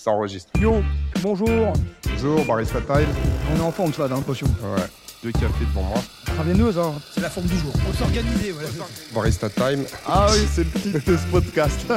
Ça 0.00 0.12
enregistre. 0.12 0.50
Yo, 0.58 0.76
bonjour. 1.22 1.74
Bonjour, 2.08 2.42
Barista 2.46 2.80
Time. 2.80 3.06
On 3.52 3.58
est 3.58 3.62
en 3.62 3.70
forme, 3.70 3.92
ça, 3.92 4.08
l'impression. 4.08 4.46
Ouais, 4.46 4.86
deux 5.22 5.30
cafés 5.30 5.66
devant 5.66 5.82
moi. 5.82 5.98
Traveineuse, 6.24 6.78
hein. 6.78 6.94
C'est 7.12 7.20
la 7.20 7.28
forme 7.28 7.46
du 7.46 7.58
jour. 7.58 7.70
On 7.86 7.92
s'organiser, 7.92 8.52
voilà. 8.52 8.70
Barista 9.14 9.50
Time. 9.50 9.84
Ah 10.06 10.28
oui, 10.32 10.38
c'est 10.50 10.64
le 10.64 10.70
titre 10.70 11.10
de 11.10 11.16
ce 11.18 11.26
podcast. 11.26 11.86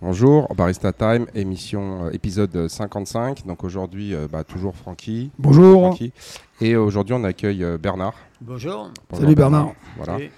Bonjour, 0.00 0.48
Barista 0.54 0.94
Time, 0.94 1.26
émission 1.34 2.06
euh, 2.06 2.10
épisode 2.12 2.68
55. 2.68 3.44
Donc 3.44 3.62
aujourd'hui, 3.62 4.14
euh, 4.14 4.28
bah, 4.32 4.44
toujours 4.44 4.74
Francky. 4.74 5.30
Bonjour. 5.38 5.88
Francky. 5.88 6.14
Et 6.62 6.74
aujourd'hui, 6.74 7.12
on 7.12 7.22
accueille 7.22 7.62
euh, 7.62 7.76
Bernard. 7.76 8.14
Bonjour. 8.40 8.90
Bonjour, 9.10 9.24
Salut 9.24 9.34
Bernard. 9.34 9.74
Voilà. 9.98 10.14
Salut. 10.14 10.30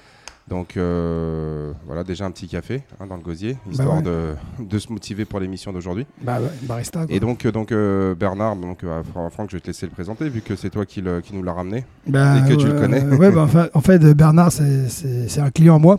Donc 0.49 0.77
euh, 0.77 1.73
voilà, 1.87 2.03
déjà 2.05 2.25
un 2.27 2.31
petit 2.31 2.49
café 2.49 2.83
hein, 3.01 3.07
dans 3.07 3.17
le 3.17 3.23
gosier, 3.23 3.57
histoire 3.71 3.97
ouais. 3.99 4.03
de, 4.03 4.35
de 4.59 4.79
se 4.79 4.93
motiver 4.93 5.25
pour 5.25 5.39
l'émission 5.41 5.73
d'aujourd'hui. 5.73 6.05
Bah 6.23 6.41
ouais, 6.41 6.49
barista. 6.63 7.07
Quoi. 7.07 7.15
Et 7.15 7.21
donc, 7.21 7.47
euh, 7.47 7.53
donc 7.53 7.71
euh, 7.73 8.15
Bernard, 8.15 8.57
donc 8.57 8.83
euh, 8.85 9.03
Fran- 9.13 9.31
Franck, 9.31 9.51
je 9.51 9.57
vais 9.57 9.61
te 9.61 9.69
laisser 9.69 9.87
le 9.87 9.93
présenter 9.93 10.29
vu 10.29 10.41
que 10.43 10.57
c'est 10.57 10.71
toi 10.71 10.85
qui, 10.85 11.01
le- 11.01 11.21
qui 11.21 11.35
nous 11.35 11.43
l'a 11.43 11.53
ramené. 11.53 11.85
Bah, 12.07 12.39
et 12.39 12.49
que 12.51 12.55
tu 12.57 12.67
le 12.67 12.73
connais. 12.79 13.03
Ouais, 13.03 13.31
bah, 13.31 13.43
enfin, 13.45 13.69
en 13.73 13.81
fait, 13.81 14.01
Bernard, 14.15 14.51
c'est- 14.53 15.39
un 15.41 15.51
client 15.51 15.77
à 15.77 15.79
moi. 15.79 15.99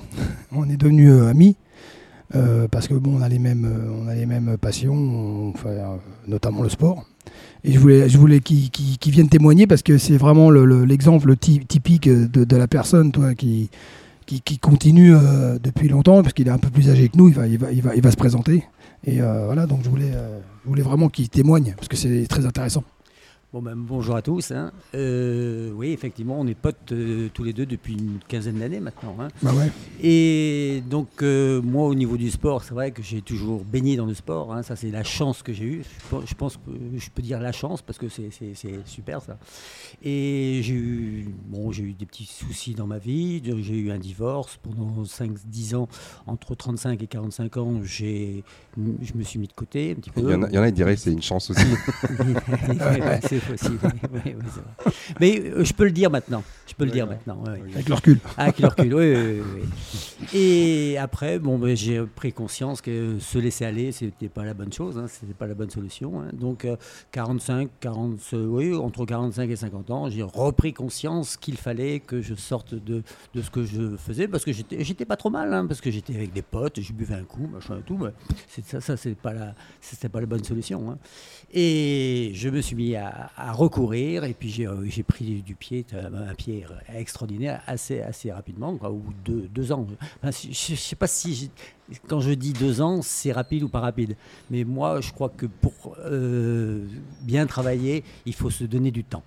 On 0.52 0.70
est 0.70 0.78
devenus 0.78 1.12
amis. 1.23 1.56
parce 2.72 2.88
que 2.88 2.94
bon, 2.96 3.18
on 3.20 3.22
a 3.22 3.30
les 3.30 3.40
mêmes, 3.40 3.68
on 4.04 4.08
a 4.08 4.16
les 4.16 4.26
mêmes 4.26 4.58
passions, 4.60 4.94
on 4.94 5.54
fait, 5.54 5.80
notamment 6.28 6.64
le 6.64 6.70
sport. 6.70 7.06
Et 7.64 7.72
je 7.72 7.80
voulais, 7.80 8.10
je 8.10 8.18
voulais 8.18 8.42
qu'il 8.42 9.12
vienne 9.12 9.30
témoigner 9.30 9.68
parce 9.68 9.84
que 9.84 9.98
c'est 9.98 10.18
vraiment 10.18 10.50
le- 10.50 10.66
le- 10.66 10.84
l'exemple 10.84 11.36
ty- 11.38 11.66
typique 11.66 12.10
de, 12.10 12.44
de 12.44 12.56
la 12.58 12.68
personne, 12.68 13.12
toi, 13.14 13.34
qui, 13.36 13.70
qui, 14.26 14.59
continue 14.59 15.16
euh, 15.16 15.59
depuis 15.59 15.88
longtemps, 15.88 16.22
parce 16.22 16.34
qu'il 16.34 16.48
est 16.48 16.52
un 16.52 16.58
peu 16.58 16.70
plus 16.70 16.90
âgé 16.90 17.09
que 17.09 17.18
nous. 17.18 17.30
Il 17.30 17.36
va, 17.36 17.48
il 17.48 17.58
va, 17.58 17.72
il 17.72 17.81
va, 17.81 17.95
il 17.95 18.02
va 18.02 18.12
se 18.12 18.16
présenter. 18.16 18.64
Et 19.05 19.22
euh, 19.22 19.45
voilà, 19.45 19.66
donc 19.66 19.84
je 19.84 19.90
voulais, 19.90 20.12
euh, 20.14 20.40
je 20.64 20.70
voulais 20.70 20.81
vraiment 20.81 21.09
qu'il 21.09 21.30
témoigne 21.30 21.73
parce 21.76 21.88
que 21.88 21.98
c'est 21.98 22.26
très 22.28 22.45
intéressant. 22.45 22.83
Bon, 23.54 23.62
ben, 23.62 23.76
bonjour 23.76 24.16
à 24.16 24.23
tous. 24.23 24.50
hein. 24.50 24.72
Euh, 24.96 25.70
oui, 25.76 25.92
effectivement, 25.92 26.40
on 26.40 26.48
est 26.48 26.56
potes 26.56 26.92
euh, 26.92 27.30
tous 27.36 27.44
les 27.44 27.54
deux 27.54 27.68
depuis 27.68 27.94
une 27.94 28.18
quinzaine 28.28 28.58
d'années 28.58 28.80
maintenant. 28.80 29.16
hein. 29.20 29.28
Bah 29.44 29.54
ouais. 29.54 29.70
Et 30.02 30.82
donc, 30.90 31.22
euh, 31.22 31.62
moi, 31.62 31.86
au 31.86 31.94
niveau 31.94 32.18
du 32.18 32.32
sport, 32.32 32.64
c'est 32.64 32.73
vrai 32.73 32.90
que 32.90 33.04
j'ai 33.04 33.22
toujours 33.22 33.64
baigné 33.64 33.95
dans 33.95 34.08
le 34.08 34.16
sport. 34.16 34.52
hein. 34.52 34.64
Ça, 34.64 34.76
c'est 34.76 34.90
la 34.90 35.04
chance 35.04 35.44
que 35.44 35.54
j'ai 35.54 35.66
eue. 35.66 35.84
Je 36.26 36.34
pense- 36.34 36.58
que 36.58 36.72
je 36.98 37.10
peux 37.12 37.22
dire 37.22 37.40
la 37.40 37.52
chance 37.52 37.84
parce 37.84 38.00
que 38.00 38.10
c'est 38.10 38.32
super 38.86 39.22
ça. 39.22 39.38
Et 40.02 40.62
j'ai 40.64 40.73
eu, 40.73 41.28
bon, 41.45 41.72
j'ai 41.72 41.84
eu 41.84 41.94
des 41.94 42.08
petits 42.08 42.26
soucis 42.26 42.73
dans 42.73 42.88
ma 42.88 42.98
vie. 42.98 43.40
J'ai 43.62 43.78
eu 43.78 43.92
un 43.92 44.00
divorce 44.00 44.58
pendant 44.64 45.04
5-10 45.06 45.76
ans. 45.76 45.88
Entre 46.26 46.56
35 46.56 47.04
et 47.04 47.08
45 47.08 47.58
ans, 47.58 47.82
je 47.84 48.42
me 49.14 49.23
suis 49.23 49.38
mis 49.38 49.48
de 49.48 49.54
côté 49.54 49.92
un 49.92 49.95
petit 50.02 50.10
peu. 50.10 50.22
Il 50.22 50.32
y 50.32 50.58
en 50.58 50.64
a, 50.64 50.67
ils 50.70 50.73
diraient 50.73 50.95
que 50.95 51.02
c'est 51.02 51.12
une 51.14 51.22
chance 51.22 51.52
aussi. 51.52 51.62
Possible. 53.47 53.80
oui, 54.13 54.19
oui, 54.25 54.33
vrai. 54.33 54.91
Mais 55.19 55.39
euh, 55.39 55.63
je 55.63 55.73
peux 55.73 55.86
le 55.86 55.91
dire 55.91 56.09
maintenant. 56.09 56.44
Je 56.67 56.73
peux 56.73 56.86
le 56.86 56.91
dire 56.91 57.08
maintenant. 57.08 57.44
Avec 57.45 57.88
le 57.89 57.94
recul. 57.95 58.19
Ah, 58.38 58.52
qui 58.52 58.61
le 58.63 58.67
recule, 58.69 58.94
oui, 58.95 59.13
oui, 59.16 59.41
oui, 59.41 59.61
oui. 59.61 60.27
Et 60.33 60.97
après, 60.97 61.38
bon, 61.39 61.58
ben, 61.59 61.75
j'ai 61.75 62.02
pris 62.05 62.31
conscience 62.33 62.81
que 62.81 63.19
se 63.19 63.38
laisser 63.38 63.66
aller, 63.66 63.91
c'était 63.91 64.30
pas 64.30 64.45
la 64.45 64.53
bonne 64.53 64.71
chose, 64.71 64.97
hein, 64.97 65.05
c'était 65.08 65.33
pas 65.33 65.47
la 65.47 65.53
bonne 65.53 65.69
solution. 65.69 66.21
hein. 66.21 66.30
Donc, 66.33 66.66
euh, 66.66 66.77
45, 67.11 67.69
40, 67.80 68.19
euh, 68.33 68.45
oui, 68.45 68.73
entre 68.75 69.05
45 69.05 69.49
et 69.49 69.55
50 69.55 69.91
ans, 69.91 70.09
j'ai 70.09 70.23
repris 70.23 70.73
conscience 70.73 71.38
qu'il 71.38 71.58
fallait 71.58 71.99
que 71.99 72.21
je 72.21 72.33
sorte 72.36 72.73
de, 72.75 73.03
de 73.36 73.41
ce 73.41 73.49
que 73.52 73.64
je 73.66 73.95
faisais, 73.97 74.27
parce 74.27 74.45
que 74.45 74.53
j'étais 74.53 74.83
j'étais 74.83 75.05
pas 75.05 75.17
trop 75.17 75.30
mal, 75.30 75.53
hein, 75.53 75.66
parce 75.67 75.81
que 75.81 75.91
j'étais 75.91 76.16
avec 76.16 76.33
des 76.33 76.41
potes, 76.41 76.80
je 76.81 76.94
buvais 76.94 77.16
un 77.16 77.23
coup, 77.23 77.47
machin 77.53 77.77
et 77.80 77.81
tout, 77.83 77.97
mais 77.97 78.09
c'est- 78.47 78.66
ça, 78.66 78.81
ça 78.81 78.97
c'est 78.97 79.16
pas 79.16 79.33
la, 79.33 79.53
c'était 79.81 80.09
pas 80.09 80.19
la 80.21 80.25
bonne 80.25 80.44
solution. 80.44 80.89
hein. 80.91 80.97
Et 81.53 82.31
je 82.33 82.49
me 82.49 82.61
suis 82.61 82.75
mis 82.75 82.95
à, 82.95 83.30
à 83.36 83.52
recourir, 83.52 84.23
et 84.26 84.34
puis 84.34 84.50
j'ai 84.50 84.67
euh, 84.67 84.88
pris 85.08 85.42
du 85.42 85.56
pied, 85.56 85.86
euh, 85.94 86.30
un 86.30 86.36
pied 86.36 86.66
extraordinaire, 86.94 87.61
assez, 87.66 88.02
assez 88.02 88.32
rapidement, 88.32 88.77
quoi, 88.77 88.92
ou 88.92 89.04
deux, 89.26 89.49
deux 89.54 89.71
ans. 89.71 89.88
Je 90.23 90.48
ne 90.48 90.54
sais 90.54 90.95
pas 90.95 91.08
si, 91.08 91.49
quand 92.08 92.20
je 92.20 92.32
dis 92.32 92.54
deux 92.54 92.82
ans, 92.82 93.02
c'est 93.02 93.32
rapide 93.32 93.64
ou 93.64 93.70
pas 93.70 93.80
rapide. 93.80 94.16
Mais 94.52 94.64
moi, 94.64 95.02
je 95.02 95.11
crois 95.11 95.30
que 95.30 95.48
pour 95.48 95.95
euh, 95.99 96.86
bien 97.21 97.48
travailler, 97.48 98.04
il 98.26 98.33
faut 98.33 98.49
se 98.49 98.66
donner 98.66 98.92
du 98.92 99.04
temps. 99.04 99.23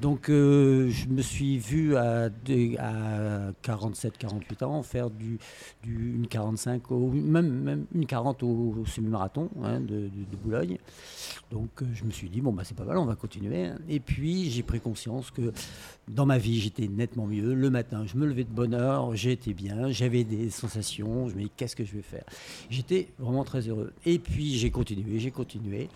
Donc, 0.00 0.28
euh, 0.28 0.88
je 0.90 1.06
me 1.08 1.22
suis 1.22 1.58
vu 1.58 1.96
à, 1.96 2.28
deux- 2.28 2.76
à 2.78 3.52
47-48 3.62 4.64
ans 4.64 4.82
faire 4.82 5.08
une 5.86 6.26
45, 6.28 6.90
au, 6.90 7.10
même, 7.10 7.86
une 7.94 8.06
40 8.06 8.42
au, 8.42 8.84
semi-marathon 8.86 9.50
hein, 9.62 9.80
de 9.80 10.10
Boulogne. 10.42 10.78
Donc, 11.50 11.82
euh, 11.82 11.86
je 11.94 12.04
me 12.04 12.10
suis 12.10 12.28
dit, 12.28 12.40
bon, 12.40 12.52
bah, 12.52 12.62
c'est 12.64 12.76
pas 12.76 12.84
mal, 12.84 12.96
on 12.96 13.04
va 13.04 13.16
continuer. 13.16 13.66
hein. 13.66 13.78
Et 13.88 14.00
puis, 14.00 14.50
j'ai 14.50 14.62
pris 14.62 14.80
conscience 14.80 15.30
que 15.30 15.52
dans 16.08 16.26
ma 16.26 16.38
vie, 16.38 16.60
j'étais 16.60 16.86
nettement 16.88 17.26
mieux. 17.26 17.54
Le 17.54 17.70
matin, 17.70 18.04
je 18.06 18.16
me 18.16 18.26
levais 18.26 18.44
de 18.44 18.50
bonne 18.50 18.74
heure, 18.74 19.14
j'étais 19.16 19.52
bien, 19.52 19.90
j'avais 19.90 20.24
des 20.24 20.50
sensations, 20.50 21.28
je 21.28 21.34
me 21.34 21.42
dis, 21.42 21.50
qu'est-ce 21.56 21.76
que 21.76 21.84
je 21.84 21.92
vais 21.92 22.02
faire? 22.02 22.24
J'étais 22.70 23.08
vraiment 23.18 23.44
très 23.44 23.60
heureux. 23.68 23.92
Et 24.06 24.18
puis, 24.18 24.54
j'ai 24.56 24.70
continué, 24.70 25.18
j'ai 25.18 25.30
continué. 25.30 25.88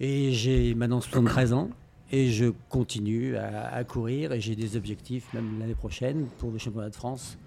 Et 0.00 0.32
j'ai 0.32 0.74
maintenant 0.74 1.00
73 1.00 1.52
ans. 1.52 1.70
Et 2.14 2.30
je 2.30 2.46
continue 2.68 3.36
à, 3.36 3.68
à 3.72 3.84
courir 3.84 4.32
et 4.32 4.40
j'ai 4.40 4.54
des 4.54 4.76
objectifs 4.76 5.32
même 5.32 5.58
l'année 5.58 5.74
prochaine 5.74 6.26
pour 6.38 6.50
le 6.50 6.58
championnat 6.58 6.90
de 6.90 6.94
France. 6.94 7.38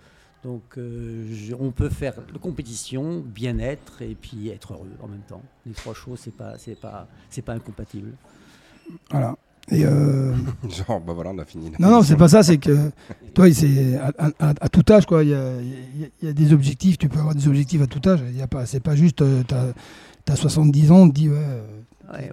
Donc 0.44 0.64
euh, 0.78 1.28
je- 1.34 1.54
on 1.54 1.72
peut 1.72 1.90
faire 1.90 2.16
la 2.34 2.40
compétition, 2.40 3.24
bien-être 3.26 4.02
et 4.02 4.16
puis 4.20 4.50
être 4.50 4.74
heureux 4.74 4.90
en 5.02 5.08
même 5.08 5.22
temps. 5.28 5.42
Les 5.68 5.74
trois 5.74 5.94
choses, 5.94 6.20
c'est 6.24 6.36
pas, 6.36 6.58
c'est 6.58 6.80
pas, 6.80 7.08
c'est 7.30 7.42
pas 7.44 7.54
incompatible. 7.54 8.14
Voilà. 9.12 9.36
Et 9.72 9.84
euh, 9.86 10.34
Genre, 10.70 11.00
bah 11.02 11.14
voilà, 11.14 11.32
on 11.32 11.38
a 11.40 11.46
fini. 11.46 11.72
la 11.72 11.78
non, 11.80 11.90
non, 11.96 12.04
c'est 12.04 12.16
pas 12.18 12.28
ça. 12.28 12.44
C'est 12.44 12.58
que 12.60 12.92
toi, 13.34 13.52
c'est 13.52 13.96
à, 13.98 14.12
à- 14.20 14.32
à- 14.50 14.54
à 14.62 14.70
tout 14.70 14.84
âge, 14.92 15.06
quoi. 15.08 15.24
Il 15.24 15.30
y 15.32 15.34
a, 15.34 15.60
il 15.62 16.02
y 16.02 16.04
a- 16.06 16.08
il 16.22 16.28
y 16.28 16.30
a 16.30 16.34
des 16.34 16.54
objectifs. 16.54 16.98
Tu 17.00 17.10
peux 17.10 17.18
avoir 17.20 17.34
des 17.34 17.48
objectifs 17.48 17.82
à 17.82 17.88
tout 17.88 18.08
âge. 18.08 18.20
Il 18.30 18.38
y 18.38 18.42
a 18.44 18.48
pas, 18.48 18.66
c'est 18.68 18.80
pas 18.80 18.96
juste. 18.96 19.22
euh, 19.24 19.42
t'as, 19.48 19.74
t'as 20.26 20.36
70 20.36 20.92
ans, 20.92 20.98
on 21.02 21.10
te 21.10 21.16
dit 21.16 21.30
ouais. 21.30 21.44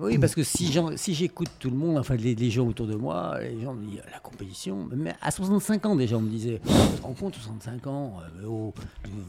Oui, 0.00 0.18
parce 0.18 0.34
que 0.34 0.42
si, 0.42 0.70
j'écoute 1.14 1.48
tout 1.58 1.70
le 1.70 1.76
monde, 1.76 1.98
enfin 1.98 2.16
les, 2.16 2.50
gens 2.50 2.66
autour 2.66 2.86
de 2.86 2.94
moi, 2.94 3.38
les 3.40 3.60
gens 3.62 3.74
me 3.74 3.84
disent 3.86 4.02
la 4.12 4.18
compétition. 4.18 4.88
Mais 4.94 5.14
à 5.20 5.30
65 5.30 5.86
ans 5.86 5.96
déjà, 5.96 6.16
on 6.16 6.20
me 6.20 6.28
disait, 6.30 6.60
tu 6.64 7.02
rends 7.02 7.14
compte, 7.14 7.34
65 7.34 7.86
ans, 7.86 8.14
euh, 8.42 8.46
oh, 8.46 8.74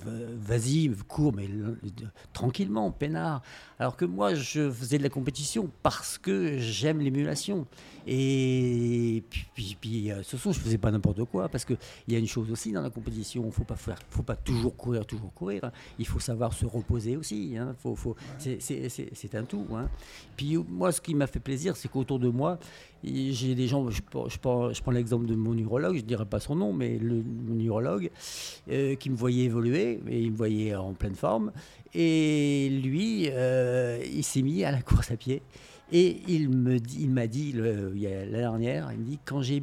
va- 0.05 0.11
vas-y, 0.55 0.91
cours, 1.07 1.33
mais 1.33 1.47
le- 1.47 1.79
le- 1.81 1.89
tranquillement, 2.33 2.91
peinard. 2.91 3.41
Alors 3.79 3.95
que 3.97 4.05
moi, 4.05 4.33
je 4.35 4.69
faisais 4.71 4.97
de 4.97 5.03
la 5.03 5.09
compétition 5.09 5.69
parce 5.81 6.17
que 6.17 6.57
j'aime 6.57 6.99
l'émulation. 6.99 7.65
Et 8.05 9.23
puis, 9.29 9.45
puis, 9.53 9.77
puis, 9.79 10.11
euh, 10.11 10.23
ce 10.23 10.37
sont, 10.37 10.51
je 10.51 10.59
faisais 10.59 10.77
pas 10.77 10.91
n'importe 10.91 11.23
quoi, 11.25 11.47
parce 11.49 11.63
qu'il 11.65 11.77
y 12.09 12.15
a 12.15 12.19
une 12.19 12.27
chose 12.27 12.51
aussi 12.51 12.71
dans 12.71 12.81
la 12.81 12.89
compétition, 12.89 13.49
faut 13.51 13.63
pas 13.63 13.75
faire, 13.75 13.97
faut 14.09 14.23
pas 14.23 14.35
toujours 14.35 14.75
courir, 14.75 15.05
toujours 15.05 15.33
courir. 15.33 15.71
Il 15.99 16.05
faut 16.05 16.19
savoir 16.19 16.53
se 16.53 16.65
reposer 16.65 17.15
aussi. 17.17 17.55
hein. 17.57 17.75
Faut, 17.79 17.95
faut, 17.95 18.15
c'est 18.37 19.35
un 19.35 19.43
tout. 19.43 19.65
hein. 19.73 19.89
Puis 20.35 20.57
moi, 20.57 20.91
ce 20.91 21.01
qui 21.01 21.15
m'a 21.15 21.27
fait 21.27 21.39
plaisir, 21.39 21.75
c'est 21.75 21.87
qu'autour 21.89 22.19
de 22.19 22.29
moi, 22.29 22.59
j'ai 23.03 23.53
des 23.55 23.67
gens, 23.67 23.89
je, 23.89 24.01
prends- 24.01 24.29
je 24.29 24.39
prends, 24.39 24.71
je 24.73 24.81
prends 24.81 24.91
l'exemple 24.91 25.25
de 25.25 25.35
mon 25.35 25.57
urologue, 25.57 25.95
je 25.95 26.01
ne 26.01 26.07
dirai 26.07 26.25
pas 26.25 26.39
son 26.39 26.55
nom, 26.55 26.73
mais 26.73 26.97
le, 26.97 27.21
mon 27.23 27.59
urologue, 27.59 28.09
euh, 28.69 28.95
qui 28.95 29.09
me 29.09 29.15
voyait 29.15 29.43
évoluer, 29.45 29.99
et 30.09 30.21
il 30.21 30.31
me 30.31 30.37
voyait 30.37 30.73
en 30.75 30.93
pleine 30.93 31.15
forme. 31.15 31.51
Et 31.93 32.69
lui, 32.83 33.27
euh, 33.31 34.03
il 34.11 34.23
s'est 34.23 34.41
mis 34.41 34.63
à 34.63 34.71
la 34.71 34.81
course 34.81 35.11
à 35.11 35.17
pied. 35.17 35.41
Et 35.91 36.21
il 36.27 36.49
me 36.49 36.79
dit, 36.79 36.99
il 37.01 37.11
m'a 37.11 37.27
dit 37.27 37.51
le- 37.51 37.91
il 37.95 38.01
y 38.01 38.07
a 38.07 38.25
l'année 38.25 38.31
dernière, 38.37 38.91
il 38.93 38.99
me 38.99 39.03
dit 39.05 39.19
quand 39.25 39.41
j'ai 39.41 39.61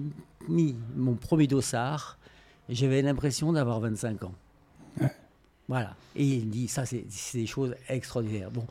mis 0.48 0.76
mon 0.96 1.14
premier 1.14 1.46
dossard, 1.46 2.18
j'avais 2.68 3.02
l'impression 3.02 3.52
d'avoir 3.52 3.80
25 3.80 4.22
ans. 4.24 4.34
Voilà. 5.68 5.94
Et 6.16 6.24
il 6.24 6.46
me 6.46 6.50
dit 6.50 6.68
ça, 6.68 6.84
c'est 6.84 7.04
c'est 7.08 7.38
des 7.38 7.46
choses 7.46 7.74
extraordinaires. 7.88 8.50
Bon, 8.50 8.64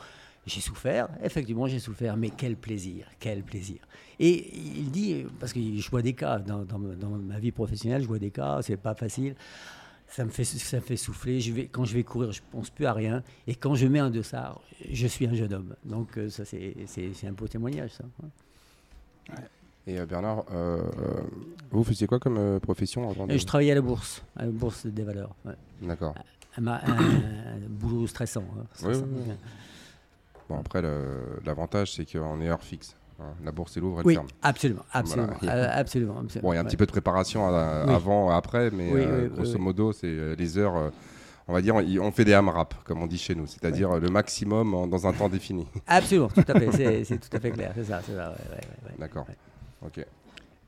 j'ai 0.49 0.61
souffert, 0.61 1.07
effectivement, 1.23 1.67
j'ai 1.67 1.79
souffert, 1.79 2.17
mais 2.17 2.29
quel 2.31 2.55
plaisir, 2.55 3.05
quel 3.19 3.43
plaisir. 3.43 3.77
Et 4.19 4.51
il 4.57 4.91
dit, 4.91 5.25
parce 5.39 5.53
que 5.53 5.59
je 5.61 5.89
vois 5.89 6.01
des 6.01 6.13
cas 6.13 6.39
dans, 6.39 6.63
dans 6.65 6.77
ma- 6.79 6.95
dans 6.95 7.09
ma 7.11 7.39
vie 7.39 7.51
professionnelle, 7.51 8.01
je 8.01 8.07
vois 8.07 8.19
des 8.19 8.31
cas, 8.31 8.61
c'est 8.61 8.75
pas 8.77 8.95
facile. 8.95 9.35
Ça 10.07 10.25
me 10.25 10.29
fait, 10.31 10.43
ça 10.43 10.77
me 10.77 10.81
fait 10.81 10.97
souffler. 10.97 11.39
Je 11.39 11.53
vais, 11.53 11.67
quand 11.67 11.85
je 11.85 11.93
vais 11.93 12.03
courir, 12.03 12.31
je 12.31 12.41
pense 12.51 12.69
plus 12.71 12.85
à 12.87 12.93
rien. 12.93 13.21
Et 13.47 13.53
quand 13.53 13.75
je 13.75 13.85
mets 13.85 13.99
un 13.99 14.09
dossard, 14.09 14.59
je 14.91 15.05
suis 15.05 15.27
un 15.27 15.35
jeune 15.35 15.53
homme. 15.53 15.75
Donc 15.85 16.17
euh, 16.17 16.29
ça, 16.29 16.43
c'est 16.45 16.73
un 17.27 17.31
beau 17.31 17.47
témoignage, 17.47 17.91
ça. 17.91 18.03
Et 19.87 19.99
euh, 19.99 20.05
Bernard, 20.05 20.45
euh, 20.51 20.81
euh, 20.99 21.21
vous 21.71 21.83
faisiez 21.83 22.07
quoi 22.07 22.19
comme 22.19 22.59
profession 22.59 23.11
de- 23.27 23.37
je 23.37 23.45
travaillais 23.45 23.71
à 23.71 23.75
la 23.75 23.81
bourse, 23.81 24.23
à 24.35 24.45
la 24.45 24.51
bourse 24.51 24.85
des 24.85 25.03
valeurs. 25.03 25.35
ouais. 25.45 25.53
D'accord. 25.81 26.15
Un, 26.57 26.61
ma- 26.61 26.81
un- 26.83 27.55
un 27.55 27.69
boulot 27.69 28.07
stressant. 28.07 28.43
hein, 28.59 28.65
stressant. 28.73 29.05
oui, 29.11 29.33
Bon, 30.49 30.59
après, 30.59 30.81
l'avantage, 31.45 31.93
c'est 31.93 32.11
qu'on 32.11 32.41
est 32.41 32.49
heure 32.49 32.63
fixe. 32.63 32.95
hein. 33.19 33.25
La 33.43 33.51
bourse, 33.51 33.77
elle 33.77 33.83
ouvre, 33.83 33.99
elle 33.99 34.07
Oui, 34.07 34.13
ferme. 34.15 34.27
absolument, 34.41 34.83
absolument, 34.91 35.33
Voilà. 35.41 35.55
euh, 35.55 35.69
absolument, 35.79 36.19
absolument, 36.19 36.47
Bon, 36.47 36.53
il 36.53 36.55
y 36.55 36.57
a 36.57 36.61
un 36.61 36.63
ouais. 36.63 36.69
petit 36.69 36.77
peu 36.77 36.85
de 36.87 36.91
préparation 36.91 37.45
à- 37.47 37.85
Oui. 37.85 37.93
avant, 37.93 38.31
après, 38.31 38.71
mais 38.71 38.91
Oui, 38.91 39.01
euh, 39.05 39.29
grosso 39.29 39.59
modo, 39.59 39.93
c'est 39.93 40.07
euh, 40.07 40.35
les 40.37 40.57
heures. 40.57 40.75
euh, 40.75 40.89
on 41.47 41.53
va 41.53 41.61
dire, 41.61 41.73
on 41.75 42.11
fait 42.11 42.25
des 42.25 42.33
AMRAP, 42.35 42.75
comme 42.83 43.01
on 43.01 43.07
dit 43.07 43.17
chez 43.17 43.33
nous, 43.33 43.47
c'est-à-dire 43.47 43.97
le 43.99 44.09
maximum 44.09 44.87
dans 44.87 45.07
un 45.07 45.13
temps 45.13 45.29
défini. 45.29 45.65
Absolument, 45.87 46.27
tout 46.27 46.43
à 46.47 46.59
fait, 46.59 47.03
c'est 47.03 47.17
tout 47.29 47.35
à 47.35 47.39
fait 47.39 47.49
clair, 47.49 47.71
c'est 47.75 47.85
ça. 47.85 48.01
D'accord. 48.99 49.25
Ok. 49.83 50.05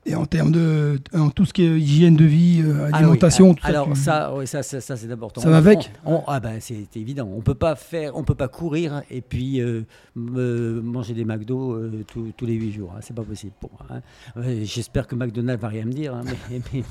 Et 0.04 0.16
en 0.16 0.26
termes 0.26 0.50
de 0.50 0.98
en 1.14 1.30
tout 1.30 1.44
ce 1.44 1.52
qui 1.52 1.62
est 1.62 1.78
hygiène 1.78 2.16
de 2.16 2.24
vie, 2.24 2.60
euh, 2.64 2.88
ah 2.92 2.96
alimentation, 2.96 3.54
tout 3.54 3.64
alors, 3.64 3.96
ça, 3.96 4.34
oui, 4.34 4.48
ça, 4.48 4.64
ça, 4.64 4.80
ça 4.80 4.96
c'est 4.96 5.10
important. 5.12 5.40
Ça 5.40 5.48
va 5.48 5.58
avec 5.58 5.92
Ah 6.26 6.40
ben 6.40 6.58
c'est 6.58 6.96
évident. 6.96 7.30
On 7.32 7.40
peut 7.40 7.54
pas 7.54 7.76
faire, 7.76 8.16
on 8.16 8.24
peut 8.24 8.34
pas 8.34 8.48
courir 8.48 9.02
et 9.12 9.20
puis 9.20 9.60
euh, 9.60 9.84
manger 10.16 11.14
des 11.14 11.24
McDo 11.24 11.74
euh, 11.74 12.04
tous 12.08 12.46
les 12.46 12.54
8 12.54 12.72
jours. 12.72 12.92
Hein. 12.96 13.00
C'est 13.00 13.14
pas 13.14 13.22
possible 13.22 13.52
pour 13.60 13.70
moi. 13.70 14.00
Hein. 14.34 14.42
J'espère 14.64 15.06
que 15.06 15.14
McDonald's 15.14 15.62
va 15.62 15.68
rien 15.68 15.84
me 15.84 15.92
dire, 15.92 16.14
hein, 16.14 16.24
mais, 16.50 16.82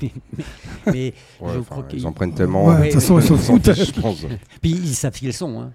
mais, 0.86 1.14
je 1.42 1.60
crois 1.60 1.82
qu'ils 1.82 2.06
en 2.06 2.12
prennent 2.12 2.34
tellement. 2.34 2.72
de 2.72 2.84
toute 2.84 2.94
façon, 2.94 3.18
ils 3.18 3.26
s'en 3.26 3.36
foutent. 3.36 3.74
je 3.74 4.00
pense. 4.00 4.24
Puis 4.62 4.70
ils 4.70 4.94
savent 4.94 5.12
qui 5.12 5.26
ils 5.26 5.34
sont. 5.34 5.70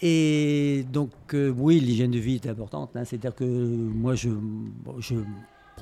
Et 0.00 0.84
donc, 0.92 1.10
oui, 1.32 1.80
l'hygiène 1.80 2.12
de 2.12 2.18
vie 2.20 2.36
est 2.36 2.48
importante. 2.48 2.90
C'est-à-dire 3.04 3.34
que 3.34 3.44
moi, 3.44 4.14
je, 4.14 4.30
je 5.00 5.16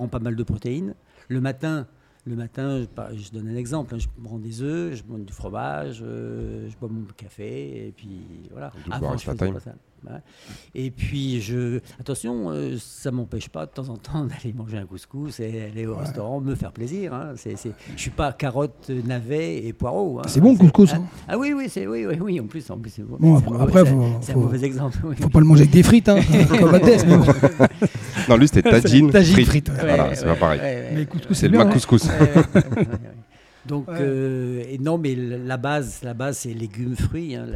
prends 0.01 0.09
pas 0.09 0.19
mal 0.19 0.35
de 0.35 0.43
protéines. 0.43 0.95
Le 1.29 1.41
matin, 1.41 1.87
le 2.27 2.35
matin, 2.35 2.83
je, 3.15 3.31
donne 3.31 3.49
un 3.49 3.57
exemple, 3.57 3.95
hein, 3.95 3.99
je 3.99 4.07
prends 4.23 4.39
des 4.39 4.63
œufs, 4.63 4.95
je 4.95 5.03
prends 5.03 5.19
du 5.19 5.33
fromage, 5.33 6.01
euh, 6.03 6.69
je 6.71 6.77
bois 6.77 6.89
mon 6.89 7.05
café, 7.17 7.89
et 7.89 7.93
puis 7.93 8.49
voilà. 8.51 8.73
Avant, 8.91 9.17
je. 9.17 9.31
Et 10.75 10.91
puis, 10.91 11.41
je, 11.41 11.81
attention, 12.01 12.51
euh, 12.51 12.77
ça 12.79 13.11
m'empêche 13.11 13.49
pas 13.49 13.67
de 13.67 13.71
temps 13.71 13.89
en 13.89 13.97
temps 13.97 14.25
d'aller 14.25 14.55
manger 14.55 14.79
un 14.79 14.87
couscous 14.87 15.41
et 15.41 15.69
aller 15.71 15.87
au 15.87 15.97
restaurant, 15.97 16.41
me 16.41 16.55
faire 16.55 16.73
plaisir. 16.73 17.15
Hein. 17.15 17.33
C'est, 17.37 17.57
c'est, 17.57 17.73
je 17.97 18.01
suis 18.01 18.11
pas 18.11 18.33
carotte, 18.33 18.91
navet 19.07 19.67
et 19.67 19.73
poireau. 19.73 20.21
Hein. 20.21 20.29
C'est 20.29 20.41
bon 20.41 20.53
le 20.53 20.59
couscous. 20.59 20.95
Hein. 20.95 21.05
Ah, 21.29 21.39
oui, 21.39 21.53
oui, 21.57 21.67
c'est, 21.69 21.87
oui, 21.87 22.07
oui, 22.07 22.19
oui, 22.21 22.41
en 22.41 22.47
plus, 22.47 22.69
en 22.71 22.79
plus 22.79 22.91
c'est 22.91 23.03
bon. 23.03 23.37
après, 23.59 23.85
c'est, 24.21 24.33
un 24.33 24.37
mauvais 24.37 24.65
exemple. 24.65 24.99
Oui. 25.05 25.17
Faut 25.21 25.29
pas 25.29 25.41
le 25.41 25.47
manger 25.47 25.63
avec 25.63 25.73
des 25.73 25.83
frites, 25.83 26.09
hein, 26.09 26.21
non, 28.29 28.37
lui 28.37 28.49
c'était 28.49 28.63
tagine, 28.71 29.11
tagine 29.11 29.45
frites. 29.45 29.71
voilà, 29.71 30.15
c'est 30.15 30.25
pas 30.25 30.37
pareil. 30.37 30.61
mais 30.95 31.07
couscous, 31.07 31.37
c'est, 31.37 31.49
le 31.49 31.59
ma 31.59 31.67
couscous. 31.67 32.09
Donc, 33.67 33.89
euh, 33.89 34.65
et 34.69 34.79
non, 34.79 34.97
mais 34.97 35.15
la 35.15 35.57
base, 35.57 36.03
la 36.03 36.15
base, 36.15 36.39
c'est 36.39 36.55
légumes, 36.55 36.97
fruits. 36.97 37.35
Hein. 37.35 37.47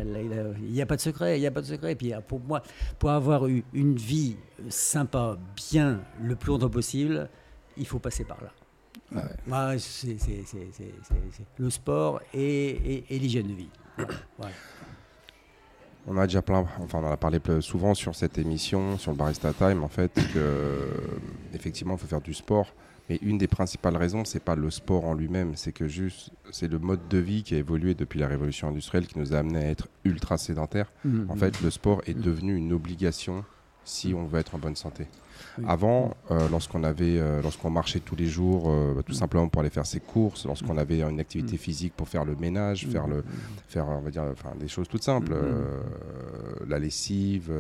Il 0.63 0.73
n'y 0.73 0.83
a 0.83 0.87
pas 0.87 0.97
de 0.97 1.01
secret, 1.01 1.39
il 1.39 1.41
n'y 1.41 1.47
a 1.47 1.51
pas 1.51 1.63
de 1.63 1.67
secret. 1.67 1.93
Et 1.93 1.95
puis, 1.95 2.13
pour 2.29 2.41
moi, 2.41 2.63
pour 2.99 3.11
avoir 3.11 3.47
eu 3.47 3.65
une 3.73 3.97
vie 3.97 4.37
sympa, 4.69 5.39
bien, 5.57 6.01
le 6.23 6.37
plus 6.37 6.51
longtemps 6.51 6.69
possible, 6.69 7.29
il 7.77 7.87
faut 7.87 7.99
passer 7.99 8.25
par 8.25 8.39
là. 8.43 9.79
c'est 9.79 10.17
le 11.59 11.71
sport 11.71 12.21
et, 12.33 13.05
l'hygiène 13.11 13.49
de 13.49 13.55
vie. 13.55 13.71
On 16.07 16.19
a 16.19 16.27
déjà 16.27 16.43
plein, 16.43 16.67
enfin 16.83 16.99
on 16.99 17.07
en 17.07 17.13
a 17.13 17.17
parlé 17.17 17.39
souvent 17.61 17.95
sur 17.95 18.15
cette 18.15 18.37
émission, 18.37 18.99
sur 18.99 19.13
le 19.13 19.17
Barista 19.17 19.55
Time, 19.55 19.83
en 19.83 19.89
fait, 19.89 20.13
que 20.35 20.87
effectivement 21.55 21.95
il 21.95 21.99
faut 21.99 22.07
faire 22.07 22.21
du 22.21 22.35
sport, 22.35 22.75
mais 23.09 23.19
une 23.23 23.39
des 23.39 23.49
principales 23.49 23.97
raisons, 23.97 24.25
c'est 24.25 24.43
pas 24.43 24.57
le 24.57 24.71
sport 24.71 25.05
en 25.05 25.15
lui-même, 25.15 25.57
c'est 25.57 25.73
que 25.73 25.87
juste 25.89 26.31
c'est 26.51 26.69
le 26.69 26.79
mode 26.79 27.07
de 27.09 27.19
vie 27.19 27.43
qui 27.43 27.55
a 27.55 27.59
évolué 27.59 27.95
depuis 27.95 28.19
la 28.19 28.29
révolution 28.29 28.69
industrielle 28.69 29.07
qui 29.07 29.19
nous 29.19 29.35
a 29.35 29.39
amené 29.39 29.59
à 29.59 29.71
être 29.71 29.89
ultra 30.05 30.39
sédentaire. 30.39 30.91
Mmh, 31.05 31.31
en 31.31 31.35
mmh. 31.35 31.39
fait, 31.39 31.61
le 31.61 31.71
sport 31.71 32.03
est 32.07 32.17
mmh. 32.17 32.23
devenu 32.23 32.57
une 32.57 32.73
obligation 32.73 33.45
si 33.85 34.15
on 34.15 34.27
veut 34.27 34.41
être 34.41 34.55
en 34.55 34.59
bonne 34.59 34.77
santé. 34.77 35.07
Avant, 35.67 36.17
euh, 36.31 36.49
lorsqu'on 36.49 36.83
avait, 36.83 37.19
euh, 37.19 37.41
lorsqu'on 37.41 37.71
marchait 37.71 38.01
tous 38.01 38.17
les 38.17 38.27
jours, 38.27 38.65
euh, 38.67 38.95
bah, 38.97 39.03
tout 39.05 39.13
simplement 39.13 39.49
pour 39.49 39.61
aller 39.61 39.71
faire 39.71 39.87
ses 39.87 40.01
courses, 40.01 40.47
lorsqu'on 40.47 40.77
avait 40.77 41.03
une 41.03 41.21
activité 41.21 41.57
physique 41.57 41.93
pour 41.97 42.09
faire 42.09 42.25
le 42.25 42.35
ménage, 42.35 42.87
faire 42.87 43.07
le, 43.07 43.23
faire, 43.69 43.87
on 43.89 44.01
va 44.01 44.11
dire, 44.11 44.25
enfin, 44.33 44.51
des 44.59 44.69
choses 44.69 44.89
toutes 44.89 45.05
simples, 45.05 45.35
la 46.67 46.79
lessive, 46.79 47.53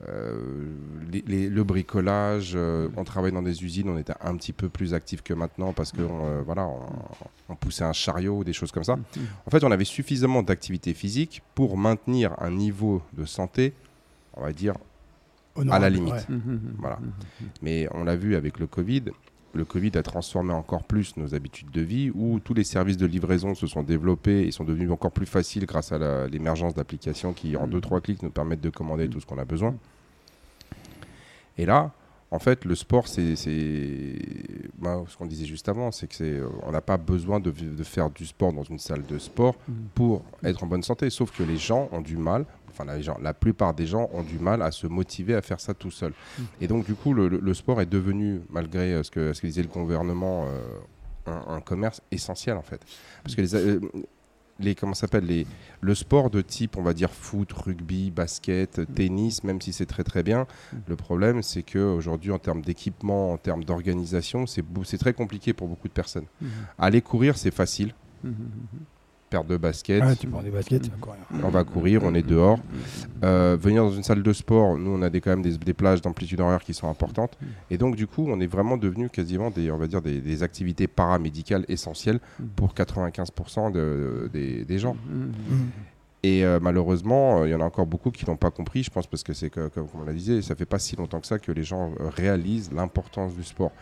le 0.00 1.62
bricolage. 1.62 2.56
on 2.96 3.04
travaillait 3.04 3.34
dans 3.34 3.42
des 3.42 3.62
usines, 3.62 3.88
on 3.88 3.98
était 3.98 4.14
un 4.20 4.36
petit 4.36 4.52
peu 4.52 4.68
plus 4.68 4.94
actif 4.94 5.22
que 5.22 5.34
maintenant 5.34 5.72
parce 5.72 5.92
que, 5.92 6.02
voilà, 6.44 6.68
on, 7.48 7.54
poussait 7.54 7.84
un 7.84 7.92
chariot 7.92 8.38
ou 8.38 8.44
des 8.44 8.52
choses 8.52 8.72
comme 8.72 8.84
ça. 8.84 8.96
En 9.46 9.50
fait, 9.50 9.62
on 9.62 9.70
avait 9.70 9.84
suffisamment 9.84 10.42
d'activité 10.42 10.94
physique 10.94 11.42
pour 11.54 11.76
maintenir 11.76 12.34
un 12.38 12.50
niveau 12.50 13.02
de 13.12 13.24
santé, 13.24 13.74
on 14.34 14.42
va 14.42 14.52
dire 14.52 14.74
à 15.70 15.78
la 15.78 15.90
limite. 15.90 16.28
Mmh, 16.28 16.34
mmh, 16.34 16.52
mmh, 16.52 16.74
voilà. 16.78 16.98
Mais 17.62 17.88
on 17.92 18.04
l'a 18.04 18.16
vu 18.16 18.36
avec 18.36 18.58
le 18.58 18.66
Covid, 18.66 19.04
le 19.54 19.64
Covid 19.64 19.92
a 19.96 20.02
transformé 20.02 20.52
encore 20.52 20.84
plus 20.84 21.16
nos 21.16 21.34
habitudes 21.34 21.70
de 21.70 21.82
vie, 21.82 22.10
où 22.14 22.40
tous 22.40 22.54
les 22.54 22.64
services 22.64 22.96
de 22.96 23.06
livraison 23.06 23.54
se 23.54 23.66
sont 23.66 23.82
développés 23.82 24.46
et 24.46 24.50
sont 24.50 24.64
devenus 24.64 24.90
encore 24.90 25.12
plus 25.12 25.26
faciles 25.26 25.66
grâce 25.66 25.92
à 25.92 26.26
l'émergence 26.26 26.74
d'applications 26.74 27.32
qui, 27.32 27.56
en 27.56 27.68
2-3 27.68 28.00
clics, 28.00 28.22
nous 28.22 28.30
permettent 28.30 28.62
de 28.62 28.70
commander 28.70 29.08
tout 29.08 29.20
ce 29.20 29.26
qu'on 29.26 29.38
a 29.38 29.44
besoin. 29.44 29.74
Et 31.58 31.66
là, 31.66 31.92
en 32.32 32.38
fait, 32.38 32.64
le 32.64 32.74
sport, 32.74 33.08
c'est 33.08 33.34
bah, 34.78 35.04
ce 35.06 35.16
qu'on 35.16 35.26
disait 35.26 35.44
juste 35.44 35.68
avant, 35.68 35.92
c'est 35.92 36.06
que 36.06 36.14
c'est, 36.14 36.40
on 36.62 36.72
n'a 36.72 36.80
pas 36.80 36.96
besoin 36.96 37.40
de, 37.40 37.50
de, 37.50 37.84
faire 37.84 38.10
du 38.10 38.26
sport 38.26 38.52
dans 38.52 38.62
une 38.62 38.78
salle 38.78 39.04
de 39.06 39.18
sport 39.18 39.54
pour 39.94 40.22
être 40.42 40.64
en 40.64 40.66
bonne 40.66 40.82
santé. 40.82 41.10
Sauf 41.10 41.30
que 41.30 41.42
les 41.42 41.58
gens 41.58 41.88
ont 41.92 42.00
du 42.00 42.16
mal 42.16 42.46
enfin 42.72 42.84
la, 42.86 42.96
la, 43.20 43.34
plupart 43.34 43.74
des 43.74 43.86
gens 43.86 44.08
ont 44.12 44.22
du 44.22 44.38
mal 44.38 44.62
à 44.62 44.70
se 44.70 44.86
motiver 44.86 45.34
à 45.34 45.42
faire 45.42 45.60
ça 45.60 45.74
tout 45.74 45.90
seul. 45.90 46.12
Mm. 46.12 46.42
Et 46.62 46.68
donc 46.68 46.86
du 46.86 46.94
coup, 46.94 47.12
le, 47.12 47.54
sport 47.54 47.80
est 47.80 47.86
devenu, 47.86 48.40
malgré 48.50 48.94
euh, 48.94 49.02
ce 49.02 49.10
que, 49.10 49.32
ce 49.32 49.40
que 49.40 49.46
disait 49.46 49.62
le 49.62 49.68
gouvernement, 49.68 50.46
euh, 51.26 51.38
un, 51.48 51.60
commerce 51.60 52.00
essentiel 52.10 52.56
en 52.56 52.62
fait. 52.62 52.80
Parce 53.22 53.36
que 53.36 53.42
les, 53.42 53.54
euh, 53.54 53.80
les 54.58 54.74
comment 54.74 54.94
s'appelle 54.94 55.24
les 55.24 55.46
le 55.80 55.94
sport 55.94 56.30
de 56.30 56.40
type 56.40 56.76
on 56.76 56.82
va 56.82 56.94
dire 56.94 57.10
foot, 57.10 57.52
rugby, 57.52 58.10
basket, 58.10 58.78
mm. 58.78 58.86
tennis, 58.86 59.44
même 59.44 59.60
si 59.60 59.72
c'est 59.72 59.86
très 59.86 60.04
très 60.04 60.22
bien, 60.22 60.46
mm. 60.72 60.76
le 60.86 60.96
problème 60.96 61.42
c'est 61.42 61.62
que 61.62 61.78
aujourd'hui 61.78 62.30
en 62.30 62.38
termes 62.38 62.62
d'équipement, 62.62 63.32
en 63.32 63.38
termes 63.38 63.64
d'organisation, 63.64 64.46
c'est 64.46 64.64
c'est 64.84 64.98
très 64.98 65.12
compliqué 65.12 65.52
pour 65.52 65.68
beaucoup 65.68 65.88
de 65.88 65.92
personnes. 65.92 66.26
Aller 66.78 67.02
courir 67.02 67.36
c'est 67.36 67.50
facile 67.50 67.94
paire 69.32 69.44
de 69.44 69.56
baskets. 69.56 70.02
Ah, 70.04 70.14
tu 70.14 70.26
prends 70.26 70.42
des 70.42 70.50
baskets, 70.50 70.90
On 71.42 71.48
va 71.48 71.64
courir, 71.64 72.02
on 72.04 72.14
est 72.14 72.22
dehors. 72.22 72.58
Euh, 73.24 73.56
venir 73.58 73.82
dans 73.82 73.90
une 73.90 74.02
salle 74.02 74.22
de 74.22 74.32
sport, 74.32 74.76
nous, 74.76 74.90
on 74.90 75.00
a 75.00 75.08
des, 75.08 75.22
quand 75.22 75.30
même 75.30 75.42
des, 75.42 75.72
plages 75.74 76.02
d'amplitude 76.02 76.40
horaire 76.40 76.62
qui 76.62 76.74
sont 76.74 76.88
importantes. 76.88 77.38
Et 77.70 77.78
donc, 77.78 77.96
du 77.96 78.06
coup, 78.06 78.26
on 78.28 78.40
est 78.40 78.46
vraiment 78.46 78.76
devenu 78.76 79.08
quasiment 79.08 79.50
des, 79.50 79.70
on 79.70 79.78
va 79.78 79.86
dire, 79.86 80.02
des, 80.02 80.42
activités 80.42 80.86
paramédicales 80.86 81.64
essentielles 81.68 82.20
pour 82.56 82.74
95% 82.74 83.72
de, 83.72 84.30
des, 84.32 84.78
gens. 84.78 84.96
Et 86.22 86.44
euh, 86.44 86.60
malheureusement, 86.60 87.44
il 87.44 87.50
y 87.50 87.54
en 87.54 87.60
a 87.60 87.64
encore 87.64 87.86
beaucoup 87.86 88.10
qui 88.10 88.28
n'ont 88.28 88.36
pas 88.36 88.50
compris, 88.50 88.82
je 88.82 88.90
pense, 88.90 89.06
parce 89.06 89.22
que 89.22 89.32
c'est 89.32 89.50
comme 89.50 89.86
on 89.94 90.04
l'a 90.04 90.12
dit, 90.12 90.42
ça 90.42 90.54
fait 90.54 90.66
pas 90.66 90.78
si 90.78 90.94
longtemps 90.94 91.20
que 91.20 91.26
ça 91.26 91.38
que 91.38 91.52
les 91.52 91.64
gens 91.64 91.92
réalisent 92.16 92.70
l'importance 92.70 93.34
du 93.34 93.44
sport. 93.44 93.72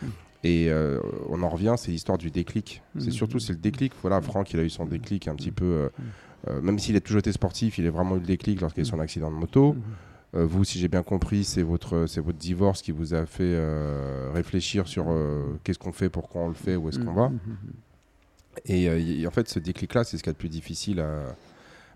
Et 0.42 0.70
euh, 0.70 1.00
on 1.28 1.42
en 1.42 1.48
revient, 1.48 1.74
c'est 1.76 1.90
l'histoire 1.90 2.18
du 2.18 2.30
déclic. 2.30 2.82
C'est 2.98 3.08
mmh. 3.08 3.12
surtout 3.12 3.38
c'est 3.38 3.52
le 3.52 3.58
déclic. 3.58 3.92
Voilà, 4.00 4.20
Franck, 4.20 4.52
il 4.52 4.60
a 4.60 4.62
eu 4.62 4.70
son 4.70 4.86
déclic 4.86 5.28
un 5.28 5.34
petit 5.34 5.50
peu. 5.50 5.64
Euh, 5.64 5.88
euh, 6.48 6.60
même 6.62 6.78
s'il 6.78 6.96
a 6.96 7.00
toujours 7.00 7.18
été 7.18 7.32
sportif, 7.32 7.76
il 7.78 7.86
a 7.86 7.90
vraiment 7.90 8.16
eu 8.16 8.20
le 8.20 8.26
déclic 8.26 8.60
lorsqu'il 8.60 8.80
a 8.80 8.86
eu 8.86 8.90
son 8.90 9.00
accident 9.00 9.30
de 9.30 9.36
moto. 9.36 9.76
Vous, 10.32 10.62
si 10.62 10.78
j'ai 10.78 10.86
bien 10.86 11.02
compris, 11.02 11.42
c'est 11.42 11.62
votre, 11.62 12.06
c'est 12.06 12.20
votre 12.20 12.38
divorce 12.38 12.82
qui 12.82 12.92
vous 12.92 13.14
a 13.14 13.26
fait 13.26 13.58
réfléchir 14.32 14.86
sur 14.86 15.06
qu'est-ce 15.64 15.78
qu'on 15.78 15.90
fait, 15.90 16.08
pourquoi 16.08 16.42
on 16.42 16.48
le 16.48 16.54
fait, 16.54 16.76
où 16.76 16.88
est-ce 16.88 17.00
qu'on 17.00 17.12
va. 17.12 17.30
Mmh. 17.30 17.40
Et, 18.66 19.26
en 19.26 19.30
fait, 19.32 19.48
ce 19.48 19.58
déclic-là, 19.58 20.04
c'est 20.04 20.16
ce 20.18 20.22
qui 20.22 20.28
est 20.28 20.32
le 20.32 20.38
plus 20.38 20.48
difficile 20.48 21.00
à, 21.00 21.34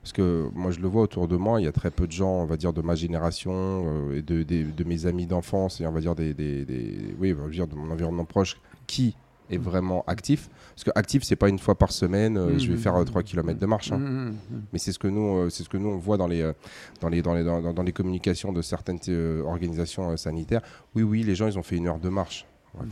parce 0.05 0.13
que 0.13 0.51
moi, 0.53 0.71
je 0.71 0.81
le 0.81 0.89
vois 0.89 1.01
autour 1.01 1.29
de 1.29 1.37
moi, 1.37 1.63
il 1.63 1.65
y 1.65 1.67
a 1.67 1.73
très 1.73 1.91
peu 1.91 2.07
de 2.07 2.13
gens, 2.13 2.43
on 2.43 2.45
va 2.45 2.59
dire, 2.59 2.75
de 2.75 2.83
ma 2.83 2.95
génération 2.95 3.55
euh, 3.55 4.19
et 4.19 4.21
de, 4.21 4.43
de, 4.43 4.85
mes 4.85 5.07
amis 5.07 5.25
d'enfance 5.25 5.81
et 5.81 5.87
on 5.87 5.93
va 5.93 6.01
dire, 6.01 6.15
des, 6.15 6.35
des, 6.35 7.17
oui, 7.19 7.35
on 7.41 7.45
va 7.45 7.49
dire 7.49 7.67
de 7.67 7.75
mon 7.75 7.91
environnement 7.91 8.27
proche 8.27 8.61
qui 8.87 9.17
est 9.49 9.57
vraiment 9.57 10.05
actif. 10.07 10.51
Parce 10.75 10.85
que 10.85 10.91
actif, 10.95 11.23
c'est 11.23 11.37
pas 11.37 11.49
une 11.49 11.59
fois 11.59 11.75
par 11.75 11.91
semaine, 11.91 12.37
euh, 12.37 12.59
je 12.59 12.71
vais 12.71 12.77
faire 12.77 13.03
3 13.03 13.23
euh, 13.23 13.25
km 13.25 13.59
de 13.59 13.65
marche. 13.65 13.93
Hein. 13.93 13.97
Mmh, 13.97 14.05
mmh, 14.05 14.29
mmh. 14.29 14.63
Mais 14.75 14.79
c'est 14.79 14.93
ce 14.93 14.99
que 14.99 15.09
nous, 15.09 15.49
c'est 15.49 15.63
ce 15.63 15.71
que 15.71 15.79
nous 15.79 15.89
on 15.89 15.97
voit 15.97 16.19
dans 16.19 16.29
les, 16.29 16.53
dans 17.01 17.09
les, 17.09 17.23
dans 17.23 17.33
les, 17.33 17.43
dans, 17.43 17.83
les 17.83 17.93
communications 17.93 18.53
de 18.53 18.61
certaines 18.61 19.01
organisations 19.47 20.15
sanitaires. 20.19 20.61
Oui, 20.95 21.03
oui, 21.03 21.23
les 21.23 21.35
gens, 21.35 21.47
ils 21.47 21.59
ont 21.59 21.63
fait 21.63 21.77
une 21.77 21.89
heure 21.89 21.99
de 21.99 22.11
marche. 22.11 22.45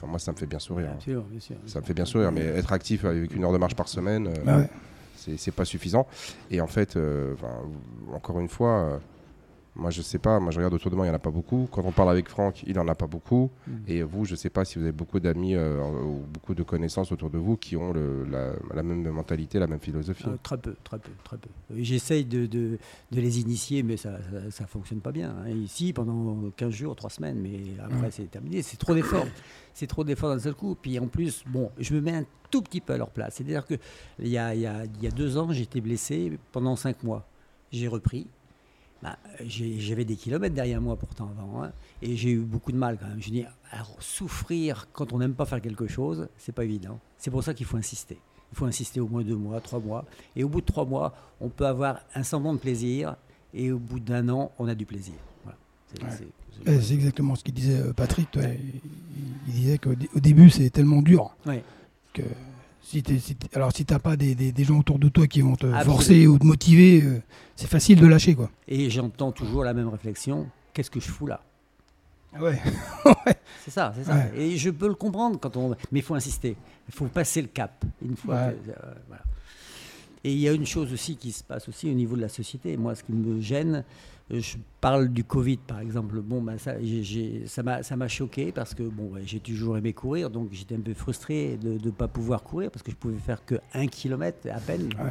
moi, 0.08 0.18
ça 0.18 0.32
me 0.32 0.38
fait 0.38 0.46
bien 0.46 0.60
sourire. 0.60 0.92
Bien 0.92 1.00
sûr, 1.00 1.22
bien 1.24 1.40
sûr, 1.40 1.56
ça 1.66 1.80
me 1.80 1.84
fait 1.84 1.92
bien 1.92 2.06
sourire, 2.06 2.32
mais 2.32 2.40
être 2.40 2.72
actif 2.72 3.04
avec 3.04 3.36
une 3.36 3.44
heure 3.44 3.52
de 3.52 3.58
marche 3.58 3.76
par 3.76 3.88
semaine. 3.88 4.30
Bah 4.46 4.62
c'est 5.36 5.52
pas 5.54 5.64
suffisant. 5.64 6.06
Et 6.50 6.60
en 6.60 6.66
fait, 6.66 6.96
euh, 6.96 7.34
encore 8.12 8.40
une 8.40 8.48
fois, 8.48 8.70
euh, 8.80 8.98
Moi, 9.74 9.88
je 9.90 10.02
sais 10.02 10.18
pas. 10.18 10.38
Moi, 10.38 10.50
je 10.52 10.58
regarde 10.58 10.74
autour 10.74 10.90
de 10.90 10.96
moi, 10.96 11.06
il 11.06 11.08
n'y 11.08 11.14
en 11.14 11.16
a 11.16 11.18
pas 11.18 11.30
beaucoup. 11.30 11.66
Quand 11.72 11.82
on 11.86 11.92
parle 11.92 12.10
avec 12.10 12.28
Franck, 12.28 12.62
il 12.66 12.74
n'en 12.76 12.86
a 12.88 12.94
pas 12.94 13.06
beaucoup. 13.06 13.50
Mm. 13.66 13.72
Et 13.88 14.02
vous, 14.02 14.26
je 14.26 14.34
sais 14.34 14.50
pas 14.50 14.66
si 14.66 14.76
vous 14.78 14.82
avez 14.84 14.92
beaucoup 14.92 15.18
d'amis 15.18 15.54
euh, 15.54 15.80
ou 15.82 16.20
beaucoup 16.30 16.54
de 16.54 16.62
connaissances 16.62 17.10
autour 17.10 17.30
de 17.30 17.38
vous 17.38 17.56
qui 17.56 17.74
ont 17.78 17.90
le- 17.90 18.26
la, 18.30 18.52
la 18.74 18.82
même 18.82 19.08
mentalité, 19.08 19.58
la 19.58 19.66
même 19.66 19.80
philosophie. 19.80 20.26
Euh, 20.28 20.36
très 20.42 20.58
peu, 20.58 20.76
très 20.84 20.98
peu, 20.98 21.10
très 21.24 21.38
peu. 21.38 21.48
J'essaye 21.74 22.26
de, 22.26 22.44
de- 22.44 22.76
de 23.12 23.20
les 23.22 23.40
initier, 23.40 23.82
mais 23.82 23.96
ça 23.96 24.10
ne 24.42 24.66
fonctionne 24.66 25.00
pas 25.00 25.10
bien. 25.10 25.30
hein. 25.42 25.48
Ici, 25.48 25.94
pendant 25.94 26.50
15 26.54 26.70
jours, 26.70 26.94
3 26.94 27.08
semaines, 27.08 27.40
mais 27.40 27.60
après, 27.82 28.10
c'est 28.10 28.30
terminé. 28.30 28.60
C'est 28.60 28.76
trop 28.76 28.94
d'efforts. 28.94 29.24
C'est 29.74 29.86
trop 29.86 30.04
d'efforts 30.04 30.30
d'un 30.30 30.40
seul 30.40 30.54
coup. 30.54 30.76
Puis 30.80 30.98
en 30.98 31.06
plus, 31.06 31.44
bon, 31.46 31.70
je 31.78 31.94
me 31.94 32.00
mets 32.00 32.14
un 32.14 32.24
tout 32.50 32.62
petit 32.62 32.80
peu 32.80 32.92
à 32.92 32.98
leur 32.98 33.10
place. 33.10 33.34
C'est-à-dire 33.36 33.66
qu'il 33.66 33.78
y 34.20 34.38
a, 34.38 34.54
il 34.54 34.60
y, 34.60 34.66
a, 34.66 34.84
il 34.84 35.02
y 35.02 35.06
a 35.06 35.10
deux 35.10 35.38
ans, 35.38 35.50
j'étais 35.52 35.80
blessé 35.80 36.38
pendant 36.52 36.76
5 36.76 37.02
mois. 37.02 37.26
J'ai 37.70 37.88
repris. 37.88 38.26
Bah, 39.02 39.18
J'avais 39.44 40.04
des 40.04 40.14
kilomètres 40.14 40.54
derrière 40.54 40.80
moi 40.80 40.94
pourtant 40.96 41.28
avant, 41.36 41.64
hein, 41.64 41.72
et 42.02 42.14
j'ai 42.14 42.30
eu 42.30 42.38
beaucoup 42.38 42.70
de 42.70 42.76
mal 42.76 42.98
quand 42.98 43.08
même. 43.08 43.20
Je 43.20 43.30
dis, 43.30 43.44
alors 43.72 43.96
souffrir 43.98 44.86
quand 44.92 45.12
on 45.12 45.18
n'aime 45.18 45.34
pas 45.34 45.44
faire 45.44 45.60
quelque 45.60 45.88
chose, 45.88 46.28
c'est 46.36 46.52
pas 46.52 46.62
évident. 46.62 47.00
C'est 47.18 47.32
pour 47.32 47.42
ça 47.42 47.52
qu'il 47.52 47.66
faut 47.66 47.76
insister. 47.76 48.20
Il 48.52 48.58
faut 48.58 48.66
insister 48.66 49.00
au 49.00 49.08
moins 49.08 49.24
deux 49.24 49.34
mois, 49.34 49.60
trois 49.60 49.80
mois, 49.80 50.04
et 50.36 50.44
au 50.44 50.48
bout 50.48 50.60
de 50.60 50.66
trois 50.66 50.84
mois, 50.84 51.14
on 51.40 51.48
peut 51.48 51.66
avoir 51.66 51.98
un 52.14 52.22
semblant 52.22 52.54
de 52.54 52.58
plaisir, 52.60 53.16
et 53.52 53.72
au 53.72 53.78
bout 53.80 53.98
d'un 53.98 54.28
an, 54.28 54.52
on 54.60 54.68
a 54.68 54.74
du 54.76 54.86
plaisir. 54.86 55.14
Voilà. 55.42 55.58
Ouais. 56.08 56.28
C'est- 56.64 56.72
Eh, 56.72 56.80
C'est 56.80 56.94
exactement 56.94 57.34
ce 57.34 57.44
qu'il 57.44 57.54
disait 57.54 57.78
euh, 57.80 57.92
Patrick. 57.92 58.30
toi. 58.30 58.42
Il, 59.48 59.52
disait 59.52 59.78
qu'au 59.78 59.94
dé- 59.94 60.08
au 60.14 60.20
début, 60.20 60.50
c'est 60.50 60.70
tellement 60.70 61.02
dur 61.02 61.34
Ouais. 61.46 61.62
que 62.14 62.22
si 62.82 63.02
si 63.20 63.36
alors 63.54 63.72
si 63.74 63.84
t'as 63.84 63.98
pas 63.98 64.16
des, 64.16 64.34
des- 64.34 64.52
des 64.52 64.64
gens 64.64 64.78
autour 64.78 64.98
de 64.98 65.08
toi 65.08 65.26
qui 65.26 65.40
vont 65.40 65.56
te 65.56 65.66
Absolument. 65.66 65.92
forcer 65.94 66.26
ou 66.26 66.38
te 66.38 66.44
motiver, 66.46 67.02
euh, 67.02 67.20
c'est 67.56 67.66
facile 67.68 68.00
de 68.00 68.06
lâcher 68.06 68.34
quoi. 68.34 68.50
Et 68.68 68.90
j'entends 68.90 69.32
toujours 69.32 69.64
la 69.64 69.74
même 69.74 69.88
réflexion 69.88 70.46
qu'est-ce 70.72 70.90
que 70.90 71.00
je 71.00 71.08
fous 71.08 71.26
là? 71.26 71.42
Ouais. 72.40 72.58
C'est 73.64 73.70
ça, 73.70 73.92
c'est 73.94 74.04
ça. 74.04 74.14
Ouais. 74.14 74.32
Et 74.40 74.56
je 74.56 74.70
peux 74.70 74.88
le 74.88 74.94
comprendre 74.94 75.38
quand 75.38 75.54
on. 75.58 75.70
Mais 75.90 75.98
il 75.98 76.02
faut 76.02 76.14
insister. 76.14 76.56
Il 76.88 76.94
faut 76.94 77.04
passer 77.06 77.42
le 77.42 77.48
cap. 77.48 77.84
Une 78.02 78.16
fois 78.16 78.36
Ouais. 78.46 78.56
que- 78.64 78.70
euh, 78.70 78.94
voilà. 79.08 79.22
Et 80.24 80.32
il 80.32 80.38
y 80.38 80.48
a 80.48 80.52
une 80.52 80.64
chose 80.66 80.92
aussi 80.92 81.16
qui 81.16 81.30
se 81.32 81.42
passe 81.44 81.68
aussi 81.68 81.90
au 81.90 81.94
niveau 81.94 82.16
de 82.16 82.22
la 82.22 82.28
société. 82.30 82.76
Moi, 82.78 82.94
ce 82.94 83.02
qui 83.02 83.12
me 83.12 83.40
gêne, 83.40 83.74
euh, 83.76 83.82
je 84.40 84.56
parle 84.80 85.08
du 85.08 85.24
Covid 85.24 85.58
par 85.58 85.80
exemple. 85.80 86.20
Bon, 86.20 86.40
ben 86.40 86.56
ça, 86.58 86.74
j'ai- 86.82 87.44
ça 87.46 87.62
m'a, 87.62 87.82
ça 87.82 87.96
m'a 87.96 88.08
choqué 88.08 88.50
parce 88.52 88.72
que 88.74 88.82
bon, 88.82 89.12
ouais, 89.14 89.22
j'ai 89.26 89.40
toujours 89.40 89.76
aimé 89.76 89.92
courir, 89.92 90.30
donc 90.30 90.48
j'étais 90.52 90.74
un 90.74 90.80
peu 90.80 90.94
frustré 90.94 91.58
de 91.60 91.78
ne 91.84 91.90
pas 91.90 92.08
pouvoir 92.08 92.42
courir 92.42 92.70
parce 92.70 92.82
que 92.82 92.90
je 92.90 92.96
pouvais 92.96 93.18
faire 93.18 93.44
que 93.44 93.56
un 93.74 93.86
kilomètre 93.86 94.48
à 94.50 94.58
peine. 94.60 94.88
Ouais. 94.98 95.10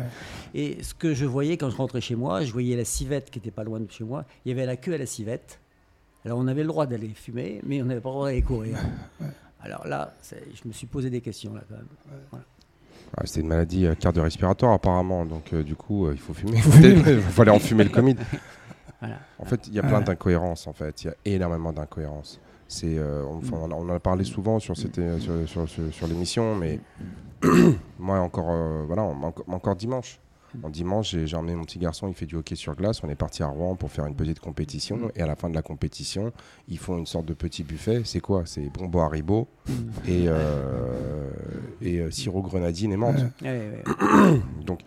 Et 0.55 0.83
ce 0.83 0.93
que 0.93 1.13
je 1.13 1.25
voyais 1.25 1.57
quand 1.57 1.69
je 1.69 1.77
rentrais 1.77 2.01
chez 2.01 2.15
moi, 2.15 2.43
je 2.43 2.51
voyais 2.51 2.75
la 2.75 2.85
civette 2.85 3.29
qui 3.29 3.39
était 3.39 3.51
pas 3.51 3.63
loin 3.63 3.79
de 3.79 3.91
chez 3.91 4.03
moi. 4.03 4.25
Il 4.45 4.49
y 4.49 4.51
avait 4.51 4.65
la 4.65 4.75
queue 4.77 4.93
à 4.93 4.97
la 4.97 5.05
civette. 5.05 5.59
Alors 6.25 6.37
on 6.39 6.47
avait 6.47 6.61
le 6.61 6.67
droit 6.67 6.85
d'aller 6.85 7.09
fumer, 7.09 7.61
mais 7.65 7.81
on 7.81 7.85
n'avait 7.85 8.01
pas 8.01 8.09
le 8.09 8.13
droit 8.13 8.27
d'aller 8.27 8.41
courir. 8.41 8.77
Alors 9.63 9.87
là, 9.87 10.13
c'est- 10.21 10.43
je 10.53 10.67
me 10.67 10.73
suis 10.73 10.87
posé 10.87 11.09
des 11.09 11.21
questions 11.21 11.53
là 11.53 11.61
quand 11.69 11.75
même. 11.75 12.41
Ah, 13.17 13.23
c'est 13.25 13.41
une 13.41 13.47
maladie 13.47 13.85
euh, 13.85 13.93
cardio-respiratoire 13.93 14.71
apparemment, 14.73 15.25
donc 15.25 15.51
euh, 15.51 15.63
du 15.63 15.75
coup, 15.75 16.05
euh, 16.07 16.13
il 16.13 16.17
faut 16.19 16.33
fumer. 16.33 16.57
faut 16.57 16.71
fumer. 16.71 16.89
il 17.07 17.19
faut 17.21 17.41
aller 17.41 17.51
en 17.51 17.59
fumer 17.59 17.83
le 17.83 17.89
Covid. 17.89 18.15
Voilà. 19.01 19.20
En 19.39 19.46
fait, 19.46 19.67
il 19.67 19.74
y 19.74 19.79
a 19.79 19.81
plein 19.81 20.00
d'incohérences. 20.05 20.67
En 20.67 20.74
fait, 20.74 21.03
il 21.03 21.08
y 21.08 21.10
a 21.10 21.15
énormément 21.25 21.74
d'incohérences. 21.74 22.39
C'est, 22.67 22.98
euh, 22.98 23.25
on, 23.25 23.39
en- 23.55 23.72
on 23.72 23.89
en 23.89 23.96
a 23.96 24.00
parlé 24.00 24.24
souvent 24.24 24.60
sur, 24.60 24.77
cette, 24.77 24.98
euh, 25.00 25.20
sur, 25.20 25.48
sur- 25.50 25.67
sur- 25.67 25.93
sur 25.93 26.08
l'émission, 26.08 26.55
mais 26.55 26.79
moi 28.00 28.20
encore, 28.20 28.48
euh, 28.51 28.84
voilà, 28.86 29.03
encore 29.48 29.75
dimanche. 29.75 30.20
En 30.63 30.70
dimanche, 30.70 31.15
j'ai 31.25 31.36
emmené 31.36 31.55
mon 31.55 31.63
petit 31.63 31.79
garçon, 31.79 32.08
il 32.08 32.13
fait 32.13 32.25
du 32.25 32.36
hockey 32.36 32.55
sur 32.55 32.75
glace. 32.75 33.03
On 33.03 33.10
est 33.10 33.15
parti 33.15 33.43
à 33.43 33.48
Rouen 33.48 33.75
pour 33.75 33.91
faire 33.91 34.05
une 34.05 34.15
petite 34.15 34.39
compétition. 34.39 35.12
Et 35.15 35.22
à 35.22 35.27
la 35.27 35.36
fin 35.36 35.50
de 35.50 35.55
la 35.55 35.62
compétition, 35.62 36.31
ils 36.67 36.77
font 36.77 36.98
une 36.98 37.05
sorte 37.05 37.25
de 37.25 37.34
petit 37.34 37.63
buffet. 37.63 38.01
C'est 38.05 38.20
quoi? 38.20 38.43
C'est 38.46 38.70
bonbons 38.70 39.01
Haribo 39.01 39.48
et, 40.08 40.25
euh, 40.27 41.29
et 41.81 42.00
euh, 42.00 42.12
sirop 42.12 42.41
grenadine 42.41 42.91
et 42.91 42.98
menthe. 42.98 43.22
Donc 44.65 44.81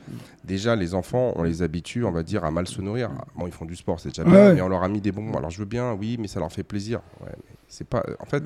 déjà 0.44 0.76
les 0.76 0.94
enfants, 0.94 1.32
on 1.36 1.42
les 1.42 1.62
habitue, 1.62 2.04
on 2.04 2.12
va 2.12 2.22
dire, 2.22 2.44
à 2.44 2.50
mal 2.50 2.66
se 2.66 2.80
nourrir. 2.80 3.10
Bon, 3.36 3.46
ils 3.46 3.52
font 3.52 3.64
du 3.64 3.76
sport, 3.76 4.00
c'est 4.00 4.10
déjà 4.10 4.24
bien, 4.24 4.54
mais 4.54 4.60
on 4.60 4.68
leur 4.68 4.82
a 4.82 4.88
mis 4.88 5.00
des 5.00 5.12
bonbons. 5.12 5.36
Alors 5.38 5.50
je 5.50 5.58
veux 5.58 5.64
bien, 5.64 5.92
oui, 5.94 6.16
mais 6.18 6.28
ça 6.28 6.40
leur 6.40 6.52
fait 6.52 6.62
plaisir. 6.62 7.00
Ouais, 7.20 7.32
mais 7.36 7.56
c'est 7.68 7.86
pas. 7.86 8.04
En 8.20 8.26
fait, 8.26 8.42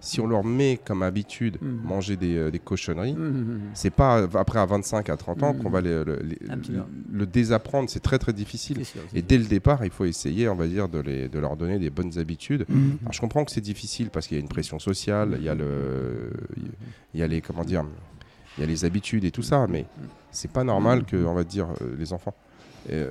si 0.00 0.20
on 0.20 0.26
leur 0.26 0.44
met 0.44 0.78
comme 0.84 1.02
habitude 1.02 1.58
Mm. 1.60 1.86
manger 1.86 2.16
des, 2.16 2.36
euh, 2.36 2.50
des 2.50 2.58
cochonneries, 2.58 3.14
Mhm. 3.14 3.60
c'est 3.74 3.90
pas 3.90 4.20
euh, 4.20 4.26
après 4.34 4.58
à 4.60 4.66
25 4.66 5.08
à 5.10 5.16
30 5.16 5.42
ans 5.42 5.54
qu'on 5.54 5.70
va 5.70 5.80
les- 5.80 6.04
le, 6.04 6.20
les- 6.22 6.38
Absolument. 6.50 6.86
le 7.12 7.26
désapprendre. 7.26 7.90
C'est 7.90 8.00
très 8.00 8.18
très 8.18 8.32
difficile. 8.32 8.84
Sûr, 8.84 9.00
Et 9.14 9.22
dès 9.22 9.38
le 9.38 9.44
départ, 9.44 9.84
il 9.84 9.90
faut 9.90 10.04
essayer, 10.04 10.48
on 10.48 10.54
va 10.54 10.66
dire, 10.66 10.88
de, 10.88 11.00
leur 11.38 11.56
donner 11.56 11.78
des 11.78 11.90
bonnes 11.90 12.18
habitudes. 12.18 12.64
Mhm. 12.68 12.98
Alors, 13.02 13.12
je 13.12 13.20
comprends 13.20 13.44
que 13.44 13.50
c'est 13.50 13.60
difficile 13.60 14.10
parce 14.10 14.26
qu'il 14.26 14.36
y 14.36 14.40
a 14.40 14.42
une 14.42 14.48
pression 14.48 14.78
sociale, 14.78 15.36
il 15.38 15.44
y 15.44 15.48
a 15.48 15.54
le, 15.54 16.30
il 17.14 17.20
y 17.20 17.22
a 17.22 17.26
les, 17.26 17.40
comment 17.40 17.64
dire, 17.64 17.84
il 18.56 18.60
y 18.60 18.64
a 18.64 18.66
les 18.66 18.84
habitudes 18.84 19.24
et 19.24 19.30
tout 19.30 19.42
ça, 19.42 19.66
mais 19.68 19.84
c'est 20.30 20.50
pas 20.50 20.64
normal 20.64 21.04
que, 21.04 21.16
on 21.16 21.34
va 21.34 21.44
dire, 21.44 21.68
euh, 21.82 21.94
les 21.98 22.12
enfants. 22.12 22.34
euh, 22.90 23.10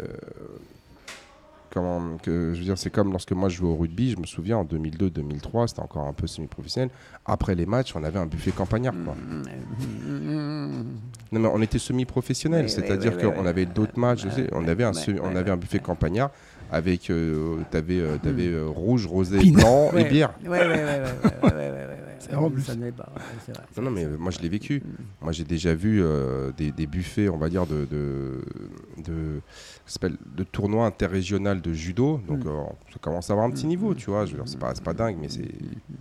comment, 1.78 2.18
que, 2.24 2.54
je 2.54 2.60
veux 2.60 2.66
dire, 2.66 2.78
c'est 2.78 2.90
comme 2.90 3.12
lorsque 3.12 3.32
moi 3.34 3.50
je 3.50 3.58
jouais 3.58 3.70
au 3.70 3.76
rugby, 3.76 4.12
je 4.12 4.18
me 4.18 4.26
souviens 4.26 4.58
en 4.58 4.66
2002-2003, 4.66 5.68
c'était 5.68 5.82
encore 5.82 6.08
un 6.08 6.14
peu 6.14 6.26
semi-professionnel. 6.26 6.90
Après 7.26 7.54
les 7.54 7.66
matchs, 7.66 7.96
on 7.96 8.04
avait 8.04 8.20
un 8.20 8.26
buffet 8.26 8.52
campagnard, 8.52 8.96
quoi. 9.06 9.16
Mhm. 9.16 10.86
Non, 11.32 11.40
mais 11.40 11.50
on 11.54 11.62
était 11.62 11.80
semi-professionnel, 11.80 12.70
c'est-à-dire 12.70 13.18
qu'on 13.18 13.46
avait 13.46 13.66
d'autres 13.66 14.00
matchs, 14.00 14.24
je 14.24 14.30
sais, 14.30 14.50
on 14.54 14.68
avait 14.68 14.84
un, 14.84 14.92
on 15.22 15.36
avait 15.36 15.52
un 15.52 15.58
buffet 15.58 15.80
campagnard 15.80 16.32
avec, 16.72 17.10
euh, 17.10 17.58
t'avais, 17.72 18.00
euh, 18.00 18.18
t'avais, 18.22 18.48
euh, 18.48 18.68
rouge, 18.68 19.06
rosé, 19.06 19.40
blanc 19.52 19.92
et 19.96 20.04
bière. 20.06 20.34
Ouais, 20.44 20.50
ouais, 20.50 20.68
ouais, 20.68 21.02
ouais, 21.44 21.97
C'est 22.20 22.32
vrai, 22.34 22.46
en 22.46 22.50
plus. 22.50 22.64
Ça 22.64 22.76
n'est 22.76 22.92
pas. 22.92 23.12
ouais, 23.16 23.22
c'est 23.46 23.52
vrai, 23.54 23.64
Non, 23.78 23.84
non, 23.84 23.92
mais 23.92 24.06
vrai. 24.06 24.18
moi 24.18 24.32
je 24.32 24.40
l'ai 24.40 24.50
vécu. 24.50 24.82
Mhm. 24.86 25.06
Moi 25.22 25.32
j'ai 25.32 25.44
déjà 25.44 25.74
vu 25.74 26.02
euh, 26.02 26.52
des, 26.52 26.72
des 26.72 26.88
buffets, 26.88 27.30
on 27.30 27.38
va 27.38 27.50
dire, 27.50 27.66
de, 27.68 27.86
de, 27.86 28.42
de, 29.04 29.42
de 30.36 30.44
tournoi 30.44 30.86
interrégional 30.86 31.62
de 31.62 31.74
judo. 31.74 32.20
Donc 32.28 32.44
Mm. 32.46 32.48
euh, 32.50 32.64
ça 32.94 33.00
commence 33.02 33.30
à 33.30 33.34
avoir 33.34 33.48
un 33.48 33.52
petit 33.52 33.66
Mm. 33.66 33.70
niveau, 33.70 33.94
tu 33.94 34.10
vois. 34.10 34.26
Je 34.26 34.32
veux 34.32 34.38
dire, 34.38 34.48
c'est 34.48 34.60
pas, 34.60 34.74
c'est 34.76 34.84
pas 34.84 34.94
dingue, 34.94 35.18
mais 35.20 35.30
c'est, 35.30 35.48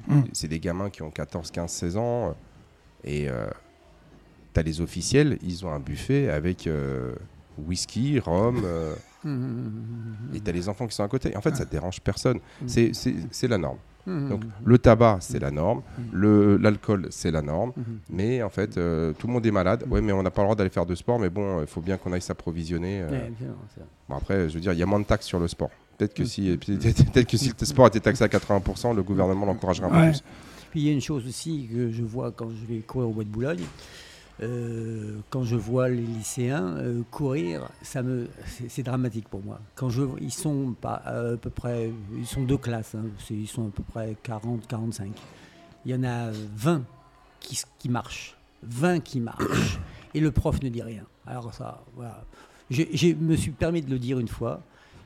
Mm. 0.08 0.23
c'est 0.32 0.49
des 0.49 0.61
gamins 0.61 0.90
qui 0.90 1.02
ont 1.02 1.11
14, 1.11 1.50
15, 1.50 1.70
16 1.70 1.96
ans. 1.96 2.28
euh, 2.28 2.32
Et 3.04 3.28
euh, 3.28 3.46
t'as 4.52 4.62
les 4.62 4.80
officiels, 4.80 5.38
ils 5.42 5.64
ont 5.66 5.70
un 5.70 5.80
buffet 5.80 6.28
avec 6.30 6.66
euh, 6.66 7.14
whisky, 7.58 8.18
rhum. 8.18 8.62
euh, 8.64 8.94
et 10.35 10.40
t'as 10.40 10.52
les 10.52 10.68
enfants 10.68 10.87
qui 10.87 10.94
sont 10.94 11.02
à 11.04 11.08
côté. 11.08 11.37
En 11.37 11.40
fait, 11.40 11.54
ça 11.56 11.64
dérange 11.64 12.00
personne. 12.00 12.38
Mm. 12.62 12.68
C'est, 12.68 12.94
c'est, 12.94 13.14
c'est 13.30 13.49
la 13.49 13.58
norme. 13.58 13.78
Mhm. 14.07 14.29
Donc 14.29 14.43
le 14.65 14.79
tabac, 14.79 15.19
c'est 15.21 15.39
la 15.41 15.51
norme. 15.51 15.83
Le, 16.13 16.57
l'alcool, 16.57 17.09
c'est 17.11 17.31
la 17.31 17.43
norme. 17.43 17.73
Mhm. 17.77 17.85
Mais 18.11 18.43
en 18.43 18.49
fait, 18.51 18.79
euh, 18.79 19.13
tout 19.19 19.27
le 19.27 19.33
monde 19.33 19.45
est 19.47 19.51
malade. 19.51 19.85
Ouais, 19.91 20.01
mais 20.01 20.13
on 20.13 20.23
n'a 20.23 20.31
pas 20.31 20.43
le 20.43 20.47
droit 20.47 20.57
d'aller 20.57 20.71
faire 20.71 20.87
de 20.87 20.95
sport. 20.95 21.19
Mais 21.19 21.29
bon, 21.31 21.61
il 21.61 21.67
faut 21.67 21.81
bien 21.81 21.97
qu'on 21.97 22.13
aille 22.13 22.23
s'approvisionner. 22.23 23.03
euh. 23.03 23.11
Ouais. 23.11 23.33
Bon, 24.09 24.17
après, 24.17 24.49
je 24.49 24.55
veux 24.55 24.61
dire, 24.61 24.73
il 24.73 24.79
y 24.79 24.83
a 24.83 24.87
moins 24.87 25.01
de 25.01 25.05
taxes 25.05 25.27
sur 25.27 25.39
le 25.41 25.49
sport. 25.49 25.71
Peut-être 25.99 26.15
que, 26.15 26.25
si, 26.25 26.57
peut-être 26.57 27.27
que 27.27 27.37
si 27.37 27.53
le 27.59 27.67
sport 27.67 27.87
était 27.89 28.01
taxé 28.01 28.23
à 28.23 28.29
80%, 28.29 28.95
le 28.95 29.03
gouvernement 29.03 29.47
l'encouragerait 29.47 29.87
un 29.87 29.91
peu 29.91 29.97
Ouais. 29.97 30.11
plus. 30.11 30.23
Puis 30.71 30.81
il 30.83 30.87
y 30.87 30.91
a 30.91 30.93
une 30.93 31.01
chose 31.01 31.27
aussi 31.27 31.69
que 31.73 31.91
je 31.91 32.03
vois 32.03 32.33
quand 32.33 32.49
je 32.51 32.67
vais 32.75 32.81
courir 32.81 33.09
au 33.09 33.13
Bois 33.13 33.25
de 33.25 33.29
Boulogne. 33.31 33.61
Euh, 34.43 35.19
quand 35.31 35.45
je 35.45 35.57
vois 35.57 35.88
les 35.88 36.02
lycéens 36.02 36.76
euh, 36.76 37.02
courir, 37.11 37.69
ça 37.83 38.02
me, 38.02 38.28
c'est, 38.69 38.83
dramatique 38.83 39.28
pour 39.28 39.43
moi. 39.43 39.61
Quand 39.75 39.88
je, 39.88 40.02
ils 40.21 40.33
sont 40.33 40.75
pas 40.78 41.02
à 41.07 41.37
peu 41.37 41.49
près, 41.49 41.90
ils 42.16 42.26
sont 42.26 42.43
deux 42.43 42.59
classes, 42.59 42.95
hein, 42.95 43.07
ils 43.31 43.49
sont 43.49 43.69
à 43.69 43.71
peu 43.71 43.83
près 43.83 44.16
40, 44.23 44.66
45. 44.66 45.11
Il 45.85 45.93
y 45.93 45.95
en 45.95 46.05
a 46.05 46.31
20 46.57 46.83
qui, 47.40 47.88
marchent, 47.88 48.37
20 48.62 49.00
qui 49.00 49.21
marchent, 49.21 49.78
et 50.14 50.21
le 50.21 50.31
prof 50.31 50.62
ne 50.62 50.69
dit 50.69 50.83
rien. 50.83 51.05
Alors 51.26 51.55
ça, 51.55 51.83
voilà. 51.95 52.23
Je, 52.69 52.83
je 52.93 53.14
me 53.14 53.37
suis 53.37 53.52
permis 53.52 53.81
de 53.81 53.90
le 53.90 53.99
dire 53.99 54.19
une 54.19 54.28
fois. 54.28 54.62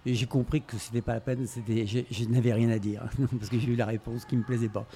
Et 0.06 0.14
j'ai 0.14 0.24
compris 0.24 0.62
que 0.62 0.78
c'était 0.78 1.02
pas 1.02 1.12
la 1.12 1.20
peine, 1.20 1.46
c'était, 1.46 1.86
je, 1.86 1.98
je 2.10 2.24
n'avais 2.24 2.54
rien 2.54 2.70
à 2.70 2.78
dire, 2.78 3.02
parce 3.38 3.50
que 3.50 3.58
j'ai 3.58 3.68
eu 3.68 3.76
la 3.76 3.84
réponse 3.84 4.24
qui 4.24 4.34
me 4.34 4.42
plaisait 4.42 4.70
pas. 4.70 4.86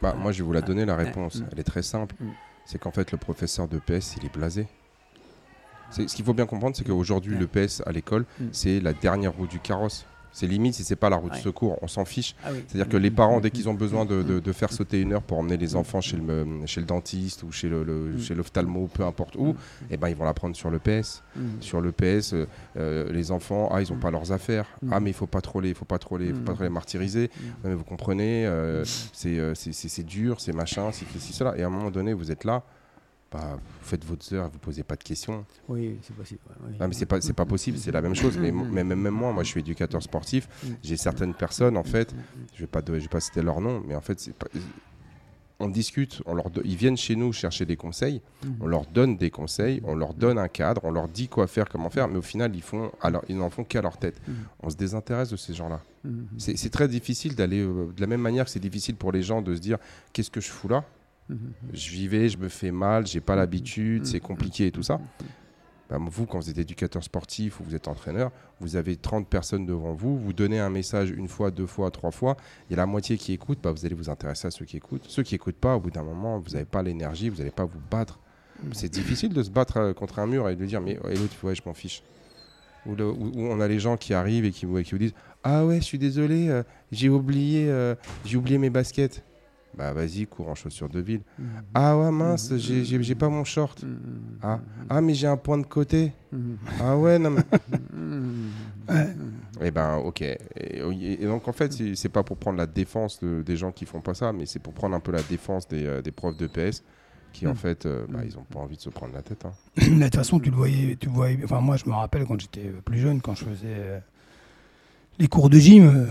Bah, 0.00 0.14
moi, 0.16 0.32
je 0.32 0.38
vais 0.38 0.44
vous 0.44 0.52
la 0.52 0.62
donner, 0.62 0.84
la 0.84 0.96
réponse. 0.96 1.40
Mm. 1.40 1.46
Elle 1.52 1.58
est 1.58 1.64
très 1.64 1.82
simple. 1.82 2.14
C'est 2.66 2.78
qu'en 2.78 2.90
fait, 2.90 3.12
le 3.12 3.18
professeur 3.18 3.68
de 3.68 3.78
PS, 3.78 4.16
il 4.18 4.26
est 4.26 4.32
blasé. 4.34 4.66
Ce 5.90 6.02
qu'il 6.02 6.24
faut 6.24 6.34
bien 6.34 6.46
comprendre, 6.46 6.74
c'est 6.76 6.84
qu'aujourd'hui, 6.84 7.36
le 7.38 7.46
PS 7.46 7.80
à 7.86 7.92
l'école, 7.92 8.26
Mm. 8.40 8.44
c'est 8.52 8.80
la 8.80 8.92
dernière 8.92 9.32
roue 9.32 9.46
du 9.46 9.60
carrosse. 9.60 10.04
C'est 10.38 10.46
limite 10.46 10.74
si 10.74 10.84
c'est 10.84 10.96
pas 10.96 11.08
la 11.08 11.16
roue 11.16 11.30
de 11.30 11.36
secours, 11.36 11.78
on 11.80 11.88
s'en 11.88 12.04
fiche. 12.04 12.34
Ah 12.44 12.48
oui. 12.52 12.62
C'est-à-dire 12.68 12.90
que 12.90 12.98
les 12.98 13.10
parents, 13.10 13.40
dès 13.40 13.50
qu'ils 13.50 13.70
ont 13.70 13.74
besoin 13.74 14.04
de, 14.04 14.22
de- 14.22 14.38
de 14.38 14.52
faire 14.52 14.70
sauter 14.70 15.00
une 15.00 15.14
heure 15.14 15.22
pour 15.22 15.38
emmener 15.38 15.56
les 15.56 15.76
enfants 15.76 16.02
chez 16.02 16.18
le, 16.18 16.46
chez 16.66 16.80
le 16.80 16.86
dentiste 16.86 17.42
ou 17.42 17.50
chez 17.50 17.70
le, 17.70 17.82
le- 17.84 18.12
Mm. 18.16 18.20
chez 18.20 18.34
l'ophtalmo, 18.34 18.86
peu 18.92 19.02
importe 19.04 19.34
où, 19.36 19.56
eh 19.90 19.96
ben, 19.96 20.10
ils 20.10 20.14
vont 20.14 20.26
la 20.26 20.34
prendre 20.34 20.54
sur 20.54 20.68
le 20.68 20.78
PS. 20.78 21.22
Mm. 21.36 21.40
Sur 21.60 21.80
le 21.80 21.90
PS, 21.90 22.34
euh, 22.34 22.46
euh, 22.76 23.10
les 23.12 23.30
enfants, 23.30 23.70
ah, 23.72 23.80
ils 23.80 23.88
n'ont 23.90 23.96
Mm. 23.96 24.00
pas 24.00 24.10
leurs 24.10 24.30
affaires. 24.30 24.66
Mm. 24.82 24.90
Ah, 24.92 25.00
mais 25.00 25.08
il 25.10 25.14
faut 25.14 25.26
pas 25.26 25.40
trop 25.40 25.62
les, 25.62 25.72
faut 25.72 25.86
pas 25.86 25.98
trop 25.98 26.18
les, 26.18 26.34
faut 26.34 26.40
pas 26.40 26.52
trop 26.52 26.64
les 26.64 26.68
martyriser. 26.68 27.30
Mm. 27.34 27.44
Non, 27.64 27.70
mais 27.70 27.74
vous 27.74 27.84
comprenez, 27.84 28.44
euh, 28.46 28.82
Mm. 28.82 28.84
c'est, 29.14 29.54
c'est, 29.54 29.72
c'est- 29.72 29.88
c'est 29.88 30.04
dur, 30.04 30.38
c'est 30.42 30.52
machin, 30.52 30.90
c'est 30.92 31.06
c'est 31.18 31.32
cela. 31.32 31.56
Et 31.56 31.62
à 31.62 31.66
un 31.66 31.70
moment 31.70 31.90
donné, 31.90 32.12
vous 32.12 32.30
êtes 32.30 32.44
là. 32.44 32.62
Bah, 33.32 33.54
vous 33.56 33.86
faites 33.86 34.04
votre 34.04 34.32
heure, 34.34 34.48
vous 34.50 34.58
posez 34.58 34.82
pas 34.82 34.96
de 34.96 35.02
questions. 35.02 35.44
Oui, 35.68 35.98
c'est 36.02 36.14
possible. 36.14 36.40
oui. 36.66 36.74
Non, 36.80 36.88
mais 36.88 36.94
c'est 36.94 37.06
pas, 37.06 37.20
c'est 37.20 37.32
pas 37.32 37.44
possible, 37.46 37.76
c'est 37.78 37.90
la 37.92 38.00
même 38.02 38.14
chose. 38.14 38.38
Mais, 38.38 38.52
Mm, 38.52 38.70
même, 38.70 38.88
même 38.94 39.08
moi, 39.14 39.32
moi, 39.32 39.42
je 39.42 39.48
suis 39.48 39.60
éducateur 39.60 40.02
sportif. 40.02 40.48
J'ai 40.82 40.96
certaines 40.96 41.34
personnes, 41.34 41.76
en 41.76 41.84
fait, 41.84 42.14
je 42.54 42.60
vais 42.60 42.66
pas, 42.66 42.82
je 42.86 42.92
vais 42.92 43.08
pas 43.08 43.20
citer 43.20 43.42
leur 43.42 43.60
nom, 43.60 43.82
mais 43.86 43.94
en 43.96 44.00
fait, 44.00 44.32
pas. 44.38 44.46
On 45.58 45.70
discute, 45.70 46.20
on 46.26 46.34
leur 46.34 46.50
ils 46.64 46.76
viennent 46.76 46.98
chez 46.98 47.16
nous 47.16 47.32
chercher 47.32 47.64
des 47.64 47.76
conseils, 47.76 48.20
on 48.60 48.66
leur 48.66 48.84
donne 48.84 49.16
des 49.16 49.30
conseils, 49.30 49.80
on 49.84 49.94
leur 49.94 50.12
donne 50.12 50.38
un 50.38 50.48
cadre, 50.48 50.82
on 50.84 50.90
leur 50.90 51.08
dit 51.08 51.28
quoi 51.28 51.46
faire, 51.46 51.66
comment 51.70 51.88
faire, 51.88 52.08
mais 52.08 52.18
au 52.18 52.22
final, 52.22 52.54
ils 52.54 52.60
font, 52.60 52.92
alors, 53.00 53.24
ils 53.30 53.38
n'en 53.38 53.48
font 53.48 53.64
qu'à 53.64 53.80
leur 53.80 53.96
tête. 53.96 54.20
On 54.62 54.68
se 54.68 54.76
désintéresse 54.76 55.30
de 55.30 55.36
ces 55.36 55.54
gens-là. 55.54 55.80
C'est 56.36 56.70
très 56.70 56.88
difficile 56.88 57.34
d'aller, 57.34 57.60
euh, 57.60 57.90
de 57.96 58.00
la 58.02 58.06
même 58.06 58.20
manière 58.20 58.44
que 58.44 58.50
c'est 58.50 58.60
difficile 58.60 58.96
pour 58.96 59.12
les 59.12 59.22
gens 59.22 59.40
de 59.42 59.54
se 59.56 59.60
dire 59.60 59.78
qu'est-ce 60.12 60.30
que 60.30 60.40
je 60.42 60.50
fous 60.50 60.68
là? 60.68 60.84
Je 61.72 61.90
vivais, 61.90 62.28
je 62.28 62.38
me 62.38 62.48
fais 62.48 62.70
mal, 62.70 63.06
j'ai 63.06 63.20
pas 63.20 63.34
l'habitude, 63.36 64.06
c'est 64.06 64.20
compliqué 64.20 64.66
et 64.66 64.70
tout 64.70 64.82
ça. 64.82 65.00
Ben, 65.88 65.98
vous, 66.08 66.26
quand 66.26 66.38
vous 66.40 66.50
êtes 66.50 66.58
éducateur 66.58 67.02
sportif 67.04 67.60
ou 67.60 67.64
vous 67.64 67.74
êtes 67.76 67.86
entraîneur, 67.86 68.32
vous 68.60 68.74
avez 68.76 68.96
30 68.96 69.28
personnes 69.28 69.66
devant 69.66 69.94
vous, 69.94 70.18
vous 70.18 70.32
donnez 70.32 70.58
un 70.58 70.70
message 70.70 71.10
une 71.10 71.28
fois, 71.28 71.50
deux 71.52 71.66
fois, 71.66 71.90
trois 71.92 72.10
fois, 72.10 72.36
il 72.68 72.72
y 72.72 72.74
a 72.74 72.78
la 72.78 72.86
moitié 72.86 73.16
qui 73.16 73.32
écoute, 73.32 73.58
bah, 73.62 73.70
vous 73.72 73.86
allez 73.86 73.94
vous 73.94 74.10
intéresser 74.10 74.48
à 74.48 74.50
ceux 74.50 74.64
qui 74.64 74.76
écoutent. 74.76 75.04
Ceux 75.08 75.22
qui 75.22 75.34
n'écoutent 75.34 75.54
pas, 75.60 75.76
au 75.76 75.80
bout 75.80 75.90
d'un 75.92 76.02
moment, 76.02 76.38
vous 76.40 76.50
n'avez 76.50 76.64
pas 76.64 76.82
l'énergie, 76.82 77.28
vous 77.28 77.38
n'allez 77.38 77.50
pas 77.52 77.64
vous 77.64 77.80
battre. 77.90 78.18
C'est 78.72 78.88
difficile 78.88 79.32
de 79.34 79.42
se 79.42 79.50
battre 79.50 79.76
euh, 79.76 79.92
contre 79.92 80.18
un 80.18 80.26
mur 80.26 80.48
et 80.48 80.56
de 80.56 80.64
dire, 80.64 80.80
mais 80.80 80.92
et 81.10 81.16
l'autre, 81.16 81.36
ouais, 81.44 81.54
je 81.54 81.62
m'en 81.66 81.74
fiche. 81.74 82.02
Ou, 82.86 82.94
le- 82.96 83.04
on 83.10 83.60
a 83.60 83.68
les 83.68 83.78
gens 83.78 83.96
qui 83.96 84.14
arrivent 84.14 84.44
et 84.44 84.50
qui, 84.50 84.64
vous- 84.66 84.82
qui 84.82 84.92
vous 84.92 84.98
disent, 84.98 85.14
ah 85.44 85.64
ouais, 85.66 85.76
je 85.76 85.84
suis 85.84 85.98
désolé, 85.98 86.48
euh, 86.48 86.62
j'ai 86.90 87.08
oublié, 87.10 87.68
euh, 87.68 87.94
j'ai 88.24 88.36
oublié 88.36 88.58
mes 88.58 88.70
baskets. 88.70 89.22
Bah 89.76 89.92
vas-y, 89.92 90.26
cours 90.26 90.48
en 90.48 90.54
chaussures 90.54 90.88
de 90.88 91.00
ville. 91.00 91.20
Ah 91.74 91.98
ouais, 91.98 92.10
mince, 92.10 92.56
j'ai- 92.56 92.82
j'ai 92.84 93.02
j'ai 93.02 93.14
pas 93.14 93.28
mon 93.28 93.44
short. 93.44 93.82
Mhm. 93.82 93.98
Ah, 94.42 94.60
ah 94.88 95.00
mais 95.02 95.12
j'ai 95.14 95.26
un 95.26 95.36
point 95.36 95.58
de 95.58 95.66
côté. 95.66 96.12
Mhm. 96.32 96.56
Ah 96.80 96.96
ouais, 96.96 97.18
non 97.18 97.30
mais... 97.30 97.42
Eh 99.60 99.70
ben, 99.70 99.96
ok. 99.96 100.20
Et, 100.22 100.38
et 100.58 101.26
donc, 101.26 101.48
en 101.48 101.52
fait, 101.52 101.72
c'est- 101.72 101.94
c'est 101.94 102.08
pas 102.10 102.22
pour 102.22 102.36
prendre 102.36 102.58
la 102.58 102.66
défense 102.66 103.20
de- 103.20 103.42
des 103.42 103.56
gens 103.56 103.72
qui 103.72 103.84
font 103.86 104.00
pas 104.00 104.14
ça, 104.14 104.32
mais 104.32 104.46
c'est 104.46 104.58
pour 104.58 104.72
prendre 104.74 104.94
un 104.94 105.00
peu 105.00 105.12
la 105.12 105.22
défense 105.22 105.66
des, 105.66 105.84
euh, 105.86 106.02
des 106.02 106.12
profs 106.12 106.36
de 106.36 106.46
PS 106.46 106.82
qui, 107.32 107.46
en 107.46 107.52
Mm. 107.52 107.56
fait, 107.56 107.86
euh, 107.86 108.06
bah, 108.08 108.20
ils 108.24 108.36
ont 108.38 108.44
pas 108.44 108.60
envie 108.60 108.76
de 108.76 108.82
se 108.82 108.90
prendre 108.90 109.14
la 109.14 109.22
tête. 109.22 109.44
hein. 109.46 109.52
De 109.76 110.02
toute 110.04 110.14
façon, 110.16 110.38
tu 110.40 110.50
le 110.50 110.56
voyais, 110.56 110.96
tu 110.96 111.06
le 111.08 111.12
voyais. 111.12 111.38
Enfin, 111.44 111.60
moi, 111.60 111.76
je 111.76 111.84
me 111.86 111.92
rappelle 111.94 112.24
quand 112.26 112.38
j'étais 112.40 112.70
plus 112.84 112.98
jeune, 112.98 113.20
quand 113.20 113.34
je 113.34 113.44
faisais 113.44 113.66
euh, 113.66 113.98
les 115.18 115.26
cours 115.28 115.48
de 115.50 115.58
gym. 115.58 116.06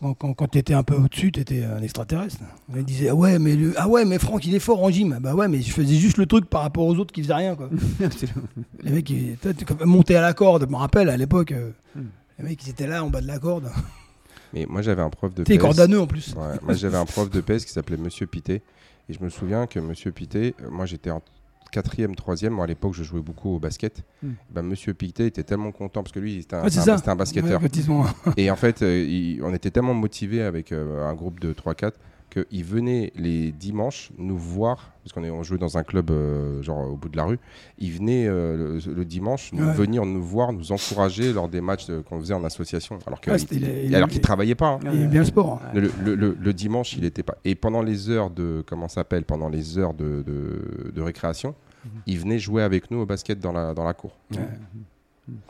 Quand, 0.00 0.14
quand, 0.14 0.48
tu 0.48 0.56
étais 0.58 0.72
un 0.72 0.82
peu 0.82 0.94
au-dessus, 0.94 1.30
tu 1.30 1.40
étais 1.40 1.62
un 1.62 1.82
extraterrestre. 1.82 2.38
On 2.70 2.76
me 2.76 2.82
disait 2.82 3.10
ah 3.10 3.14
ouais, 3.14 3.38
mais 3.38 3.54
le, 3.54 3.74
ah 3.76 3.86
ouais, 3.86 4.06
mais 4.06 4.18
Franck, 4.18 4.46
il 4.46 4.54
est 4.54 4.60
fort 4.60 4.82
en 4.82 4.90
gym. 4.90 5.18
Bah 5.20 5.34
ouais, 5.34 5.46
mais 5.46 5.60
je 5.60 5.70
faisais 5.70 5.96
juste 5.96 6.16
le 6.16 6.24
truc 6.24 6.46
par 6.46 6.62
rapport 6.62 6.86
aux 6.86 6.96
autres 6.96 7.12
qui 7.12 7.22
faisaient 7.22 7.34
rien. 7.34 7.54
Quoi. 7.54 7.68
les 8.82 8.90
mecs, 8.90 9.10
ils 9.10 9.36
monter 9.84 10.16
à 10.16 10.22
la 10.22 10.32
corde. 10.32 10.64
Je 10.66 10.72
me 10.72 10.76
rappelle 10.76 11.10
à 11.10 11.16
l'époque, 11.16 11.52
euh, 11.52 11.70
Mm. 11.94 12.00
les 12.38 12.44
mecs, 12.44 12.66
ils 12.66 12.70
étaient 12.70 12.86
là 12.86 13.04
en 13.04 13.10
bas 13.10 13.20
de 13.20 13.26
la 13.26 13.38
corde. 13.38 13.70
Mais 14.52 14.66
moi, 14.68 14.82
j'avais 14.82 15.02
un 15.02 15.10
prof 15.10 15.32
de 15.34 15.44
PS. 15.44 15.58
corde 15.58 15.80
à 15.80 15.86
nœuds 15.86 16.00
en 16.00 16.06
plus. 16.06 16.34
Ouais, 16.34 16.56
moi, 16.62 16.74
j'avais 16.74 16.96
un 16.96 17.04
prof 17.04 17.30
de 17.30 17.40
PS 17.40 17.64
qui 17.64 17.72
s'appelait 17.72 17.96
Monsieur 17.96 18.26
Pité. 18.26 18.62
Et 19.08 19.12
je 19.12 19.22
me 19.22 19.28
souviens 19.28 19.66
que 19.66 19.78
Monsieur 19.80 20.12
Pité, 20.12 20.54
euh, 20.62 20.70
moi, 20.70 20.86
j'étais 20.86 21.10
en 21.10 21.20
quatrième, 21.70 22.14
troisième. 22.14 22.52
Moi, 22.54 22.64
à 22.64 22.66
l'époque, 22.66 22.94
je 22.94 23.02
jouais 23.02 23.20
beaucoup 23.22 23.50
au 23.56 23.58
basket. 23.58 24.02
Mm. 24.22 24.28
Ben, 24.50 24.62
Monsieur 24.62 24.94
Pité 24.94 25.26
était 25.26 25.42
tellement 25.44 25.72
content 25.72 26.02
parce 26.02 26.12
que 26.12 26.20
lui, 26.20 26.40
c'était 26.42 26.56
un, 26.56 26.62
Ouais, 26.64 26.70
basketteur. 27.16 27.60
Ouais, 27.62 27.68
Et 28.36 28.50
en 28.50 28.56
fait, 28.56 28.82
euh, 28.82 29.04
il- 29.08 29.42
on 29.42 29.52
était 29.54 29.70
tellement 29.70 29.94
motivés 29.94 30.42
avec 30.42 30.72
euh, 30.72 31.06
un 31.08 31.14
groupe 31.14 31.40
de 31.40 31.52
3-4 31.52 31.98
qu'il 32.30 32.64
venait 32.64 33.12
les 33.16 33.52
dimanches 33.52 34.10
nous 34.16 34.38
voir, 34.38 34.92
parce 35.02 35.12
qu'on 35.12 35.24
est- 35.24 35.30
on 35.30 35.42
jouait 35.42 35.58
dans 35.58 35.76
un 35.76 35.82
club 35.82 36.10
euh, 36.10 36.62
genre 36.62 36.90
au 36.90 36.96
bout 36.96 37.08
de 37.08 37.16
la 37.16 37.24
rue, 37.24 37.38
il 37.78 37.90
venait 37.92 38.26
euh, 38.26 38.78
le, 38.86 38.92
le 38.94 39.04
dimanche 39.04 39.52
nous- 39.52 39.66
Ouais. 39.66 39.72
venir 39.74 40.06
nous 40.06 40.22
voir, 40.22 40.52
nous 40.52 40.72
encourager 40.72 41.32
lors 41.32 41.48
des 41.48 41.60
matchs 41.60 41.86
euh, 41.90 42.02
qu'on 42.02 42.20
faisait 42.20 42.34
en 42.34 42.44
association. 42.44 42.98
Alors 43.06 43.20
qu'il 43.20 43.32
Ouais, 43.32 43.38
c'était- 43.38 43.86
il- 43.86 43.94
alors 43.94 44.08
il- 44.08 44.12
qu'il 44.12 44.20
travaillait 44.20 44.54
pas. 44.54 44.74
hein. 44.74 44.80
il 44.92 45.02
aime 45.02 45.10
bien 45.10 45.20
le 45.20 45.26
sport. 45.26 45.60
hein. 45.64 45.70
Le, 45.74 45.90
le- 46.04 46.14
le- 46.14 46.36
le 46.40 46.52
dimanche, 46.54 46.94
il 46.96 47.04
était 47.04 47.22
pas. 47.22 47.36
Et 47.44 47.54
pendant 47.54 47.82
les 47.82 48.08
heures 48.08 48.30
de 48.30 48.62
comment 48.66 48.88
s'appelle 48.88 49.24
Pendant 49.24 49.48
les 49.48 49.76
heures 49.78 49.94
de, 49.94 50.22
de- 50.26 50.92
de 50.94 51.02
récréation, 51.02 51.54
il 52.06 52.18
venait 52.18 52.38
jouer 52.38 52.62
avec 52.62 52.90
nous 52.90 52.98
au 52.98 53.06
basket 53.06 53.40
dans 53.40 53.52
la 53.52 53.74
dans 53.74 53.84
la 53.84 53.94
cour. 53.94 54.12
Ouais. 54.32 54.38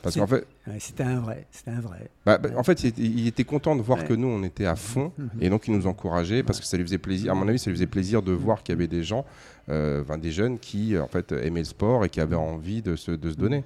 Parce 0.02 0.14
C'est- 0.14 0.20
qu'en 0.20 0.26
fait, 0.26 0.46
Ouais, 0.66 0.76
C'était 0.78 1.02
un 1.02 1.18
vrai, 1.20 1.46
c'était 1.50 1.70
un 1.72 1.80
vrai. 1.80 2.10
bah, 2.24 2.38
bah, 2.38 2.50
en 2.56 2.62
fait, 2.62 2.82
il 2.84 2.86
était, 2.88 3.02
il 3.02 3.26
était 3.26 3.44
content 3.44 3.74
de 3.76 3.82
voir 3.82 3.98
Ouais. 4.00 4.04
que 4.04 4.12
nous, 4.14 4.28
on 4.28 4.42
était 4.44 4.66
à 4.66 4.76
fond, 4.76 5.12
et 5.40 5.48
donc 5.50 5.66
il 5.68 5.74
nous 5.74 5.86
encourageait 5.86 6.42
parce 6.42 6.60
que 6.60 6.66
ça 6.66 6.76
lui 6.76 6.84
faisait 6.84 6.98
plaisir. 6.98 7.32
À 7.32 7.34
mon 7.34 7.48
avis, 7.48 7.58
ça 7.58 7.70
lui 7.70 7.76
faisait 7.76 7.86
plaisir 7.86 8.22
de 8.22 8.32
voir 8.32 8.62
qu'il 8.62 8.74
y 8.74 8.76
avait 8.78 8.86
des 8.88 9.02
gens, 9.02 9.24
euh, 9.68 10.04
des 10.18 10.30
jeunes 10.30 10.58
qui 10.58 10.96
en 10.98 11.06
fait 11.08 11.32
aimaient 11.32 11.60
le 11.60 11.64
sport 11.64 12.04
et 12.04 12.08
qui 12.08 12.20
avaient 12.20 12.36
envie 12.36 12.82
de 12.82 12.94
se, 12.96 13.10
de 13.12 13.30
se 13.30 13.36
donner. 13.36 13.64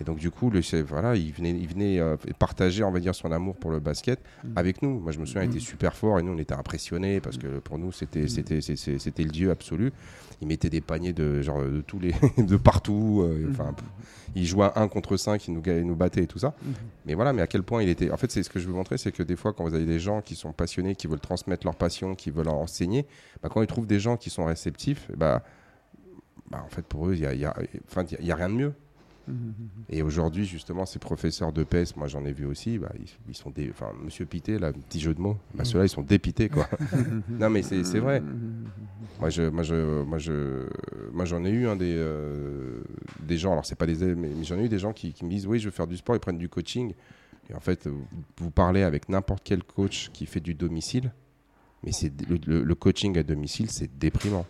Et 0.00 0.04
donc 0.04 0.18
du 0.18 0.30
coup, 0.30 0.48
le 0.50 0.60
chef, 0.62 0.86
voilà, 0.86 1.14
il 1.14 1.30
venait, 1.32 1.50
il 1.50 1.68
venait 1.68 2.00
euh, 2.00 2.16
partager, 2.38 2.82
on 2.82 2.90
va 2.90 3.00
dire, 3.00 3.14
son 3.14 3.30
amour 3.32 3.54
pour 3.56 3.70
le 3.70 3.80
basket 3.80 4.18
avec 4.56 4.80
nous. 4.82 4.98
Moi, 4.98 5.12
je 5.12 5.18
me 5.20 5.26
souviens, 5.26 5.42
il 5.42 5.50
était 5.50 5.60
super 5.60 5.94
fort 5.94 6.18
et 6.18 6.22
nous, 6.22 6.32
on 6.32 6.38
était 6.38 6.54
impressionnés 6.54 7.20
parce 7.20 7.36
que 7.36 7.58
pour 7.58 7.78
nous, 7.78 7.92
c'était, 7.92 8.26
c'était, 8.28 8.60
le 9.24 9.30
dieu 9.30 9.50
absolu. 9.50 9.92
Il 10.40 10.48
mettait 10.48 10.70
des 10.70 10.80
paniers 10.80 11.12
de 11.12 11.42
genre 11.42 11.62
de 11.62 11.82
tous 11.82 11.98
les, 11.98 12.14
de 12.38 12.56
partout. 12.56 13.20
euh, 13.22 13.48
Enfin, 13.50 13.74
il 14.34 14.46
jouait 14.46 14.64
à 14.74 14.80
1 14.80 14.88
contre 14.88 15.18
5, 15.18 15.46
il 15.48 15.52
nous, 15.54 15.60
ga- 15.60 15.76
il 15.76 15.84
nous 15.84 15.96
battait 15.96 16.22
et 16.22 16.26
tout 16.26 16.38
ça. 16.38 16.54
Mais 17.04 17.12
voilà, 17.14 17.32
mais 17.34 17.42
à 17.42 17.46
quel 17.46 17.62
point 17.62 17.82
il 17.82 17.90
était. 17.90 18.10
En 18.10 18.16
fait, 18.16 18.30
c'est 18.30 18.42
ce 18.42 18.48
que 18.48 18.58
je 18.58 18.66
veux 18.66 18.72
montrer, 18.72 18.96
c'est 18.96 19.12
que 19.12 19.22
des 19.22 19.36
fois, 19.36 19.52
quand 19.52 19.64
vous 19.64 19.74
avez 19.74 19.84
des 19.84 20.00
gens 20.00 20.22
qui 20.22 20.34
sont 20.34 20.52
passionnés, 20.52 20.94
qui 20.94 21.08
veulent 21.08 21.20
transmettre 21.20 21.66
leur 21.66 21.74
passion, 21.74 22.14
qui 22.14 22.30
veulent 22.30 22.48
enseigner, 22.48 23.06
bah, 23.42 23.50
quand 23.52 23.60
ils 23.60 23.66
trouvent 23.66 23.86
des 23.86 24.00
gens 24.00 24.16
qui 24.16 24.30
sont 24.30 24.46
réceptifs, 24.46 25.10
bah, 25.14 25.42
bah, 26.50 26.62
en 26.64 26.70
fait, 26.70 26.86
pour 26.86 27.08
eux, 27.08 27.14
il 27.14 27.20
n'y 27.20 27.26
a, 27.26 27.34
il 27.34 27.40
y 27.40 27.44
a- 27.44 27.54
enfin, 27.88 28.04
il 28.04 28.12
y 28.12 28.16
a- 28.16 28.20
il 28.20 28.26
y 28.26 28.32
a 28.32 28.36
rien 28.36 28.48
de 28.48 28.54
mieux. 28.54 28.72
Et 29.88 30.02
aujourd'hui, 30.02 30.44
justement, 30.44 30.86
ces 30.86 30.98
professeurs 30.98 31.52
de 31.52 31.62
PES, 31.64 31.96
moi 31.96 32.06
j'en 32.08 32.24
ai 32.24 32.32
vu 32.32 32.46
aussi, 32.46 32.78
bah, 32.78 32.92
ils, 32.98 33.06
ils 33.28 33.34
sont 33.36 33.50
des. 33.50 33.70
Enfin, 33.70 33.92
Monsieur 34.04 34.24
Pité, 34.26 34.58
là, 34.58 34.72
petit 34.72 35.00
jeu 35.00 35.14
de 35.14 35.20
mots, 35.20 35.36
bah, 35.54 35.64
ceux-là, 35.64 35.84
ils 35.84 35.88
sont 35.90 36.02
dépités, 36.02 36.48
quoi. 36.48 36.68
non, 37.28 37.50
mais 37.50 37.62
c'est 37.62 37.82
vrai. 37.98 38.22
Moi, 39.20 39.28
je, 39.28 39.42
moi, 39.42 39.62
je, 39.62 40.02
moi, 40.04 40.18
je, 40.18 40.66
moi, 41.12 41.26
j'en 41.26 41.44
ai 41.44 41.50
eu 41.50 41.66
un 41.66 41.76
des, 41.76 41.94
euh, 41.94 42.80
des 43.22 43.36
gens. 43.36 43.52
Alors, 43.52 43.66
c'est 43.66 43.74
pas 43.74 43.84
des 43.86 44.14
mais, 44.14 44.30
mais 44.34 44.44
j'en 44.44 44.56
ai 44.58 44.64
eu 44.64 44.68
des 44.70 44.78
gens 44.78 44.94
qui, 44.94 45.12
qui 45.12 45.26
me 45.26 45.30
disent, 45.30 45.46
oui, 45.46 45.58
je 45.58 45.66
veux 45.66 45.70
faire 45.70 45.86
du 45.86 45.98
sport, 45.98 46.16
ils 46.16 46.20
prennent 46.20 46.38
du 46.38 46.48
coaching. 46.48 46.94
Et 47.50 47.54
en 47.54 47.60
fait, 47.60 47.86
vous, 47.86 48.06
vous 48.38 48.50
parlez 48.50 48.82
avec 48.82 49.10
n'importe 49.10 49.42
quel 49.44 49.62
coach 49.62 50.08
qui 50.14 50.24
fait 50.24 50.40
du 50.40 50.54
domicile, 50.54 51.12
mais 51.84 51.92
c'est 51.92 52.12
le, 52.30 52.38
le- 52.46 52.62
le 52.64 52.74
coaching 52.74 53.18
à 53.18 53.22
domicile, 53.22 53.70
c'est 53.70 53.90
déprimant. 53.98 54.46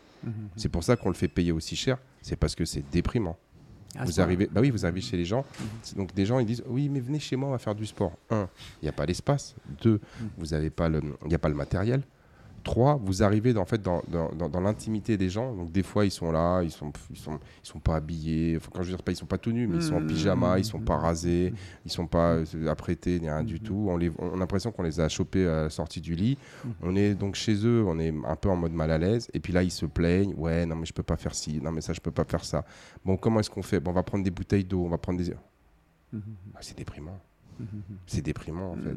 C'est 0.55 0.69
pour 0.69 0.85
ça 0.85 0.97
qu'on 0.97 1.09
le 1.09 1.15
fait 1.17 1.29
payer 1.29 1.51
aussi 1.51 1.75
cher. 1.75 1.99
C'est 2.23 2.37
parce 2.37 2.55
que 2.55 2.65
c'est 2.65 2.85
déprimant. 2.93 3.39
Ah, 3.99 4.05
Vous 4.05 4.21
arrivez, 4.21 4.47
bah 4.47 4.61
oui, 4.61 4.71
vous 4.71 4.85
arrivez 4.87 5.01
chez 5.01 5.17
les 5.17 5.25
gens. 5.25 5.45
C'est 5.83 5.97
Donc 5.97 6.15
des 6.15 6.25
gens 6.25 6.39
ils 6.39 6.47
disent 6.47 6.63
oui, 6.69 6.89
mais 6.89 7.01
venez 7.01 7.19
chez 7.19 7.37
moi, 7.37 7.49
on 7.49 7.53
va 7.53 7.59
faire 7.59 7.75
du 7.75 7.87
sport. 7.87 8.13
Un, 8.31 8.49
il 8.81 8.85
n'y 8.85 8.89
a 8.89 8.93
pas 8.93 9.05
l'espace. 9.07 9.55
Deux, 9.83 10.01
vous 10.39 10.47
n'avez 10.47 10.71
pas 10.71 10.89
le, 10.89 11.01
il 11.23 11.29
n'y 11.29 11.35
a 11.35 11.39
pas 11.39 11.49
le 11.49 11.55
matériel. 11.57 12.03
Trois, 12.63 12.97
vous 13.03 13.23
arrivez 13.23 13.53
dans, 13.53 13.63
en 13.63 13.67
fait 13.67 13.81
dans, 13.81 14.03
dans, 14.09 14.31
dans- 14.33 14.49
dans 14.49 14.61
l'intimité 14.61 15.17
des 15.17 15.29
gens. 15.31 15.55
Donc 15.55 15.73
des 15.73 15.83
fois 15.83 16.05
ils 16.05 16.11
sont 16.11 16.31
là, 16.31 16.63
ils 16.63 16.71
sont 16.71 16.93
ils 17.11 17.17
sont 17.17 17.39
ils 17.65 17.67
sont 17.69 17.81
pas 17.81 17.97
habillés. 17.97 18.57
Enfin, 18.59 18.71
quand 18.75 18.83
je 18.83 18.91
veux 18.91 18.97
dire 18.97 19.03
pas, 19.03 19.13
ils 19.13 19.17
sont 19.17 19.27
pas 19.27 19.39
tout 19.39 19.53
nus, 19.53 19.67
mais 19.67 19.77
ils 19.77 19.83
sont 19.83 19.95
en 19.97 20.07
pyjama, 20.07 20.59
ils 20.59 20.65
sont 20.65 20.79
pas 20.81 20.97
rasés, 20.97 21.55
ils 21.87 21.91
sont 21.91 22.07
pas 22.07 22.35
euh, 22.35 22.67
apprêtés 22.69 23.19
ni 23.21 23.29
rien 23.31 23.43
du 23.45 23.61
tout. 23.61 23.87
On 23.89 23.97
les, 23.97 24.11
on 24.19 24.35
a 24.35 24.37
l'impression 24.37 24.73
qu'on 24.73 24.83
les 24.83 25.01
a 25.01 25.09
chopés 25.09 25.47
à 25.47 25.63
la 25.63 25.71
sortie 25.71 26.01
du 26.01 26.15
lit. 26.15 26.37
On 26.83 26.95
est 26.97 27.15
donc 27.15 27.35
chez 27.35 27.55
eux, 27.67 27.85
on 27.87 27.99
est 27.99 28.13
un 28.27 28.37
peu 28.37 28.49
en 28.51 28.57
mode 28.57 28.73
mal 28.73 28.91
à 28.91 28.99
l'aise. 28.99 29.29
Et 29.33 29.41
puis 29.41 29.53
là 29.53 29.63
ils 29.63 29.71
se 29.71 29.87
plaignent. 29.87 30.35
Ouais, 30.37 30.67
non 30.67 30.77
mais 30.77 30.87
je 30.87 30.93
peux 30.93 31.03
pas 31.03 31.17
faire 31.17 31.35
ci, 31.35 31.61
non 31.63 31.73
mais 31.73 31.81
ça 31.81 31.93
je 31.93 32.01
peux 32.01 32.11
pas 32.13 32.25
faire 32.25 32.45
ça. 32.45 32.65
Bon, 33.05 33.17
comment 33.17 33.41
est-ce 33.41 33.51
qu'on 33.51 33.63
fait? 33.63 33.81
Bon, 33.81 33.91
on 33.91 33.95
va 33.95 34.03
prendre 34.03 34.23
des 34.25 34.31
bouteilles 34.31 34.65
d'eau, 34.65 34.85
on 34.85 34.89
va 34.89 34.99
prendre 34.99 35.19
des. 35.19 35.33
Ah, 36.55 36.59
c'est 36.61 36.77
déprimant. 36.77 37.19
C'est 38.07 38.23
déprimant 38.23 38.73
en 38.73 38.77
fait. 38.77 38.97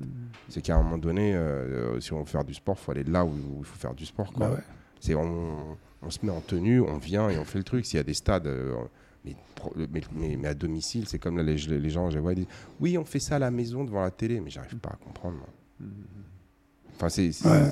C'est 0.49 0.61
qu'à 0.61 0.75
un 0.77 0.83
moment 0.83 0.97
donné, 0.97 1.33
euh, 1.35 1.95
euh, 1.95 1.99
si 1.99 2.13
on 2.13 2.19
veut 2.19 2.25
faire 2.25 2.43
du 2.43 2.53
sport, 2.53 2.75
il 2.79 2.83
faut 2.83 2.91
aller 2.91 3.03
là 3.03 3.23
où 3.25 3.33
il 3.59 3.65
faut 3.65 3.77
faire 3.77 3.93
du 3.93 4.05
sport. 4.05 4.31
Quoi. 4.33 4.47
Bah 4.47 4.53
ouais. 4.55 4.61
C'est 4.99 5.15
on, 5.15 5.77
on 6.01 6.09
se 6.09 6.25
met 6.25 6.31
en 6.31 6.41
tenue, 6.41 6.79
on 6.81 6.97
vient 6.97 7.29
et 7.29 7.37
on 7.37 7.45
fait 7.45 7.57
le 7.57 7.63
truc. 7.63 7.85
S'il 7.85 7.97
y 7.97 7.99
a 7.99 8.03
des 8.03 8.13
stades, 8.13 8.47
euh, 8.47 8.75
mais, 9.25 9.35
mais, 9.75 10.01
mais- 10.13 10.37
mais 10.37 10.47
à 10.47 10.53
domicile, 10.53 11.07
c'est 11.07 11.19
comme 11.19 11.37
là, 11.37 11.43
les, 11.43 11.55
les 11.57 11.89
gens, 11.89 12.09
je 12.09 12.19
vois, 12.19 12.33
ils 12.33 12.37
disent 12.37 12.47
Oui, 12.79 12.97
on 12.97 13.05
fait 13.05 13.19
ça 13.19 13.35
à 13.35 13.39
la 13.39 13.51
maison 13.51 13.83
devant 13.83 14.01
la 14.01 14.11
télé, 14.11 14.39
mais 14.41 14.49
j'arrive 14.49 14.77
pas 14.77 14.91
à 14.91 14.95
comprendre. 15.03 15.37
moi. 15.37 15.47
Enfin, 16.95 17.09
c'est. 17.09 17.31
c'est- 17.31 17.49
Ouais. 17.49 17.71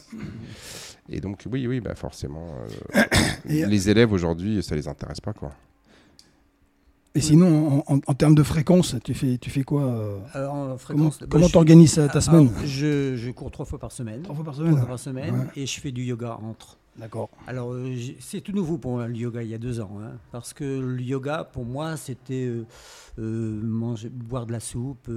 Et 1.09 1.19
donc, 1.19 1.43
oui, 1.51 1.67
oui, 1.67 1.79
bah 1.81 1.95
forcément, 1.95 2.55
euh, 2.95 3.03
Et- 3.49 3.65
les 3.65 3.89
élèves 3.89 4.11
aujourd'hui, 4.13 4.61
ça 4.63 4.75
les 4.75 4.87
intéresse 4.87 5.19
pas, 5.19 5.33
quoi. 5.33 5.51
Et 7.13 7.19
sinon, 7.21 7.83
en, 7.87 7.95
en- 7.95 7.99
en 8.07 8.13
termes 8.13 8.35
de 8.35 8.43
fréquence, 8.43 8.95
tu 9.03 9.13
fais, 9.13 9.37
tu 9.37 9.49
fais 9.49 9.63
quoi 9.63 9.83
euh, 9.83 10.17
Alors, 10.33 10.53
en 10.53 10.63
Comment 10.63 10.77
fréquence, 10.77 11.19
bah, 11.19 11.25
comment 11.29 11.49
t'organises 11.49 11.95
ta, 11.95 12.09
Ah, 12.13 12.21
semaine 12.21 12.49
je, 12.63 13.15
je 13.17 13.31
cours 13.31 13.51
trois 13.51 13.65
fois 13.65 13.79
par 13.79 13.91
semaine. 13.91 14.21
Trois 14.21 14.35
fois 14.35 14.45
par 14.45 14.53
Trois 14.53 14.65
semaine 14.65 14.79
fois 14.79 14.87
par 14.87 14.99
semaine 14.99 15.33
Ouais. 15.35 15.45
et 15.57 15.65
je 15.65 15.79
fais 15.81 15.91
du 15.91 16.03
yoga 16.03 16.37
entre. 16.41 16.77
D'accord. 16.97 17.29
Alors, 17.47 17.73
euh, 17.73 17.93
c'est 18.19 18.39
tout 18.41 18.51
nouveau 18.53 18.77
pour 18.77 18.91
moi, 18.91 19.07
le 19.07 19.15
yoga, 19.15 19.43
il 19.43 19.49
y 19.49 19.53
a 19.53 19.57
deux 19.57 19.79
ans. 19.81 19.91
hein, 20.01 20.11
parce 20.31 20.53
que 20.53 20.63
le 20.63 21.01
yoga, 21.01 21.43
pour 21.51 21.65
moi, 21.65 21.97
c'était 21.97 22.45
euh, 22.47 22.65
euh, 23.19 23.59
manger, 23.61 24.07
boire 24.09 24.45
de 24.45 24.51
la 24.53 24.59
soupe, 24.61 25.09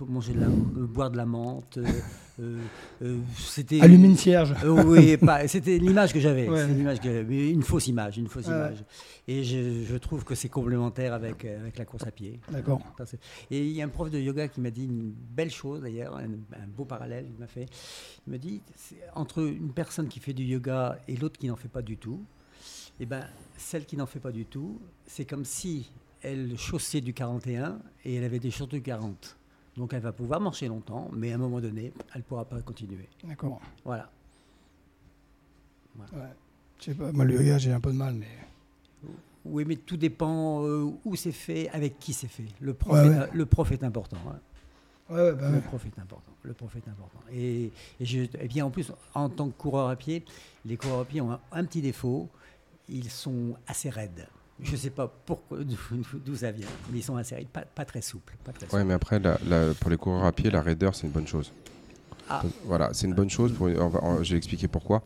manger 0.00 0.32
de 0.34 0.40
la, 0.40 0.46
boire 0.48 1.10
de 1.10 1.16
la 1.16 1.26
menthe, 1.26 1.78
c'était 3.38 3.80
Allume 3.80 4.04
une 4.04 4.16
cierge. 4.16 4.54
Euh, 4.64 4.82
oui, 4.84 5.16
c'était 5.46 5.78
l'image 5.78 6.12
que 6.12 6.20
j'avais. 6.20 6.48
Ouais. 6.48 7.50
Une 7.50 7.62
fausse 7.62 7.86
image, 7.86 8.18
une 8.18 8.28
fausse 8.28 8.46
image. 8.46 8.84
Et 9.28 9.42
je, 9.42 9.84
je 9.84 9.96
trouve 9.96 10.24
que 10.24 10.34
c'est 10.34 10.48
complémentaire 10.48 11.14
avec, 11.14 11.44
euh, 11.44 11.60
avec 11.60 11.78
la 11.78 11.84
course 11.84 12.06
à 12.06 12.10
pied. 12.10 12.38
D'accord. 12.50 12.80
Et 13.50 13.66
il 13.66 13.72
y 13.72 13.82
a 13.82 13.84
un 13.84 13.88
prof 13.88 14.10
de 14.10 14.18
yoga 14.18 14.48
qui 14.48 14.60
m'a 14.60 14.70
dit 14.70 14.84
une 14.84 15.12
belle 15.12 15.50
chose 15.50 15.82
d'ailleurs, 15.82 16.16
un, 16.16 16.24
un 16.24 16.66
beau 16.76 16.84
parallèle. 16.84 17.26
Il 17.28 17.40
m'a 17.40 17.46
fait. 17.46 17.66
Il 18.26 18.32
me 18.32 18.38
dit 18.38 18.60
entre 19.14 19.42
une 19.42 19.72
personne 19.72 20.08
qui 20.08 20.20
fait 20.20 20.32
du 20.32 20.44
yoga 20.44 20.98
et 21.08 21.16
l'autre 21.16 21.38
qui 21.38 21.48
n'en 21.48 21.56
fait 21.56 21.68
pas 21.68 21.82
du 21.82 21.96
tout. 21.96 22.22
Et 23.00 23.06
ben, 23.06 23.24
celle 23.56 23.84
qui 23.84 23.96
n'en 23.96 24.06
fait 24.06 24.20
pas 24.20 24.32
du 24.32 24.44
tout, 24.46 24.80
c'est 25.06 25.24
comme 25.24 25.44
si 25.44 25.90
elle 26.22 26.56
chaussait 26.58 27.00
du 27.00 27.12
41 27.12 27.78
et 28.04 28.14
elle 28.14 28.24
avait 28.24 28.38
des 28.38 28.50
chaussures 28.50 28.68
du 28.68 28.82
40. 28.82 29.36
Donc 29.76 29.92
elle 29.92 30.00
va 30.00 30.12
pouvoir 30.12 30.40
marcher 30.40 30.68
longtemps, 30.68 31.10
mais 31.12 31.32
à 31.32 31.34
un 31.34 31.38
moment 31.38 31.60
donné, 31.60 31.92
elle 32.14 32.20
ne 32.20 32.22
pourra 32.22 32.44
pas 32.44 32.60
continuer. 32.62 33.08
D'accord. 33.24 33.60
Voilà. 33.84 34.10
Ouais. 35.98 36.04
Je 36.78 36.84
sais 36.84 36.94
pas, 36.94 37.10
moi 37.12 37.24
le 37.24 37.34
yoga 37.34 37.58
j'ai 37.58 37.72
un 37.72 37.80
peu 37.80 37.90
de 37.92 37.96
mal, 37.96 38.14
mais. 38.14 38.26
Oui, 39.44 39.64
mais 39.64 39.76
tout 39.76 39.96
dépend 39.96 40.64
euh, 40.64 40.90
où 41.04 41.14
c'est 41.14 41.30
fait, 41.32 41.68
avec 41.68 42.00
qui 42.00 42.12
c'est 42.12 42.26
fait. 42.26 42.44
Le 42.60 42.74
prof, 42.74 42.94
Ouais, 42.94 43.06
est, 43.06 43.10
ouais. 43.18 43.28
le 43.32 43.46
prof 43.46 43.70
est 43.70 43.84
important. 43.84 44.16
hein. 44.28 44.38
Ouais, 45.08 45.32
bah 45.34 45.50
Le 45.50 45.60
prof 45.60 45.86
est 45.86 45.98
important. 46.00 46.32
Le 46.42 46.52
prof 46.52 46.74
est 46.74 46.88
important. 46.88 47.20
Et, 47.32 47.66
et, 48.00 48.04
je- 48.04 48.22
et 48.40 48.48
bien 48.48 48.66
en 48.66 48.70
plus, 48.70 48.90
en 49.14 49.28
tant 49.28 49.46
que 49.48 49.56
coureur 49.56 49.88
à 49.88 49.94
pied, 49.94 50.24
les 50.64 50.76
coureurs 50.76 51.00
à 51.00 51.04
pied 51.04 51.20
ont 51.20 51.30
un, 51.30 51.40
un 51.52 51.64
petit 51.64 51.80
défaut. 51.80 52.28
Ils 52.88 53.08
sont 53.08 53.54
assez 53.68 53.88
raides. 53.88 54.26
Je 54.62 54.72
ne 54.72 54.76
sais 54.76 54.90
pas 54.90 55.06
pourquoi, 55.26 55.58
d'où 56.24 56.34
ça 56.36 56.50
vient, 56.50 56.66
mais 56.90 56.98
ils 56.98 57.02
sont 57.02 57.14
raides, 57.14 57.48
pas, 57.48 57.62
pas 57.62 57.84
très 57.84 58.00
souples. 58.00 58.34
Pas 58.44 58.52
très 58.52 58.64
Ouais, 58.66 58.70
souples. 58.70 58.84
mais 58.84 58.94
après, 58.94 59.18
la- 59.18 59.38
la- 59.46 59.74
pour 59.74 59.90
les 59.90 59.96
coureurs 59.98 60.24
à 60.24 60.32
pied, 60.32 60.50
la 60.50 60.62
raideur, 60.62 60.94
c'est 60.94 61.06
une 61.06 61.12
bonne 61.12 61.26
chose. 61.26 61.52
Ah. 62.28 62.42
Voilà, 62.64 62.90
c'est 62.92 63.06
une 63.06 63.14
bonne 63.14 63.30
chose. 63.30 63.52
Pour, 63.52 63.68
vais 64.32 64.36
expliquer 64.38 64.66
pourquoi. 64.66 65.02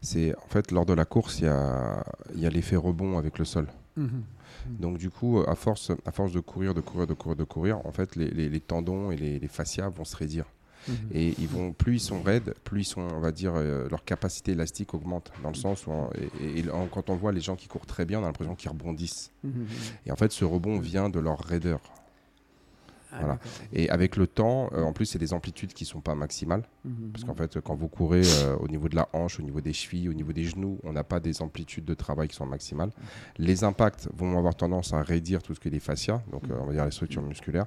C'est 0.00 0.34
en 0.36 0.48
fait 0.48 0.72
lors 0.72 0.86
de 0.86 0.92
la 0.92 1.04
course, 1.04 1.38
il 1.38 1.44
y 1.44 1.48
a, 1.48 2.02
il 2.34 2.40
y 2.40 2.46
a 2.46 2.50
l'effet 2.50 2.76
rebond 2.76 3.16
avec 3.18 3.38
le 3.38 3.44
sol. 3.44 3.68
Mhm. 3.96 4.24
Donc 4.80 4.98
du 4.98 5.10
coup, 5.10 5.40
à 5.46 5.54
force, 5.54 5.92
à 6.06 6.10
force 6.10 6.32
de 6.32 6.40
courir, 6.40 6.74
de 6.74 6.80
courir, 6.80 7.06
de 7.06 7.14
courir, 7.14 7.36
de 7.36 7.44
courir, 7.44 7.86
en 7.86 7.92
fait, 7.92 8.16
les, 8.16 8.30
les- 8.30 8.48
les 8.48 8.60
tendons 8.60 9.10
et 9.12 9.16
les, 9.16 9.38
les 9.38 9.48
fascias 9.48 9.88
vont 9.90 10.04
se 10.04 10.16
raidir. 10.16 10.46
Mhm. 10.88 10.94
Et 11.12 11.34
ils 11.38 11.48
vont, 11.48 11.72
plus 11.72 11.96
ils 11.96 12.00
sont 12.00 12.22
raides, 12.22 12.54
plus 12.64 12.82
ils 12.82 12.84
sont, 12.84 13.00
on 13.02 13.20
va 13.20 13.32
dire, 13.32 13.52
euh, 13.56 13.88
leur 13.90 14.04
capacité 14.04 14.52
élastique 14.52 14.94
augmente. 14.94 15.32
Dans 15.42 15.48
le 15.50 15.54
sens 15.54 15.86
où, 15.86 15.90
on- 15.90 16.10
et, 16.40 16.60
et 16.60 16.70
en- 16.70 16.86
quand 16.86 17.10
on 17.10 17.16
voit 17.16 17.32
les 17.32 17.40
gens 17.40 17.56
qui 17.56 17.68
courent 17.68 17.86
très 17.86 18.04
bien, 18.04 18.20
on 18.20 18.22
a 18.22 18.26
l'impression 18.26 18.54
qu'ils 18.54 18.70
rebondissent. 18.70 19.30
Mhm. 19.42 19.66
Et 20.06 20.12
en 20.12 20.16
fait, 20.16 20.32
ce 20.32 20.44
rebond 20.44 20.78
vient 20.78 21.08
de 21.08 21.20
leur 21.20 21.38
raideur. 21.40 21.80
Ah, 23.12 23.18
Voilà. 23.20 23.38
Et 23.72 23.88
avec 23.90 24.16
le 24.16 24.26
temps, 24.26 24.68
euh, 24.72 24.82
en 24.82 24.92
plus, 24.92 25.06
c'est 25.06 25.20
des 25.20 25.32
amplitudes 25.34 25.72
qui 25.72 25.84
sont 25.84 26.00
pas 26.00 26.16
maximales. 26.16 26.64
Mhm. 26.84 27.10
Parce 27.12 27.22
qu'en 27.22 27.34
fait, 27.36 27.60
quand 27.60 27.76
vous 27.76 27.86
courez 27.86 28.22
euh, 28.24 28.56
au 28.56 28.66
niveau 28.66 28.88
de 28.88 28.96
la 28.96 29.08
hanche, 29.12 29.38
au 29.38 29.42
niveau 29.44 29.60
des 29.60 29.72
chevilles, 29.72 30.08
au 30.08 30.12
niveau 30.14 30.32
des 30.32 30.42
genoux, 30.42 30.80
on 30.82 30.92
n'a 30.92 31.04
pas 31.04 31.20
des 31.20 31.40
amplitudes 31.40 31.84
de 31.84 31.94
travail 31.94 32.26
qui 32.26 32.34
sont 32.34 32.44
maximales. 32.46 32.90
Les 33.38 33.62
impacts 33.62 34.08
vont 34.16 34.36
avoir 34.36 34.56
tendance 34.56 34.92
à 34.92 35.00
raidir 35.00 35.44
tout 35.44 35.54
ce 35.54 35.60
qui 35.60 35.68
est 35.68 35.70
les 35.70 35.78
fascias, 35.78 36.22
donc 36.32 36.42
euh, 36.50 36.58
on 36.60 36.66
va 36.66 36.72
dire 36.72 36.84
les 36.84 36.90
structures 36.90 37.22
musculaires. 37.22 37.66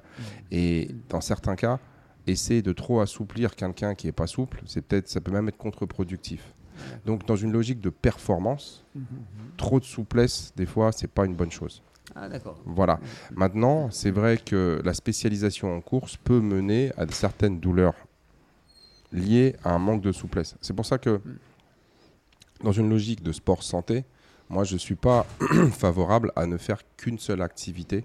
Et 0.50 0.90
dans 1.08 1.22
certains 1.22 1.56
cas, 1.56 1.78
essayer 2.32 2.62
de 2.62 2.72
trop 2.72 3.00
assouplir 3.00 3.54
quelqu'un 3.54 3.94
qui 3.94 4.08
est 4.08 4.12
pas 4.12 4.26
souple, 4.26 4.62
c'est 4.66 4.82
peut-être, 4.82 5.08
ça 5.08 5.20
peut 5.20 5.32
même 5.32 5.48
être 5.48 5.56
contre-productif. 5.56 6.54
Donc, 7.06 7.26
dans 7.26 7.36
une 7.36 7.52
logique 7.52 7.80
de 7.80 7.90
performance, 7.90 8.84
trop 9.56 9.80
de 9.80 9.84
souplesse, 9.84 10.52
des 10.56 10.66
fois, 10.66 10.92
c'est 10.92 11.10
pas 11.10 11.24
une 11.24 11.34
bonne 11.34 11.50
chose. 11.50 11.82
Ah, 12.14 12.28
d'accord. 12.28 12.58
Voilà. 12.64 13.00
Maintenant, 13.32 13.90
c'est 13.90 14.10
vrai 14.10 14.38
que 14.38 14.80
la 14.84 14.94
spécialisation 14.94 15.76
en 15.76 15.80
course 15.80 16.16
peut 16.16 16.40
mener 16.40 16.92
à 16.96 17.06
certaines 17.08 17.60
douleurs 17.60 17.94
liées 19.12 19.56
à 19.64 19.72
un 19.72 19.78
manque 19.78 20.02
de 20.02 20.12
souplesse. 20.12 20.56
C'est 20.60 20.74
pour 20.74 20.86
ça 20.86 20.98
que, 20.98 21.20
dans 22.62 22.72
une 22.72 22.88
logique 22.88 23.22
de 23.22 23.32
sport 23.32 23.62
santé, 23.62 24.04
moi, 24.48 24.64
je 24.64 24.74
ne 24.74 24.78
suis 24.78 24.94
pas 24.94 25.26
favorable 25.72 26.32
à 26.34 26.46
ne 26.46 26.56
faire 26.56 26.80
qu'une 26.96 27.18
seule 27.18 27.42
activité. 27.42 28.04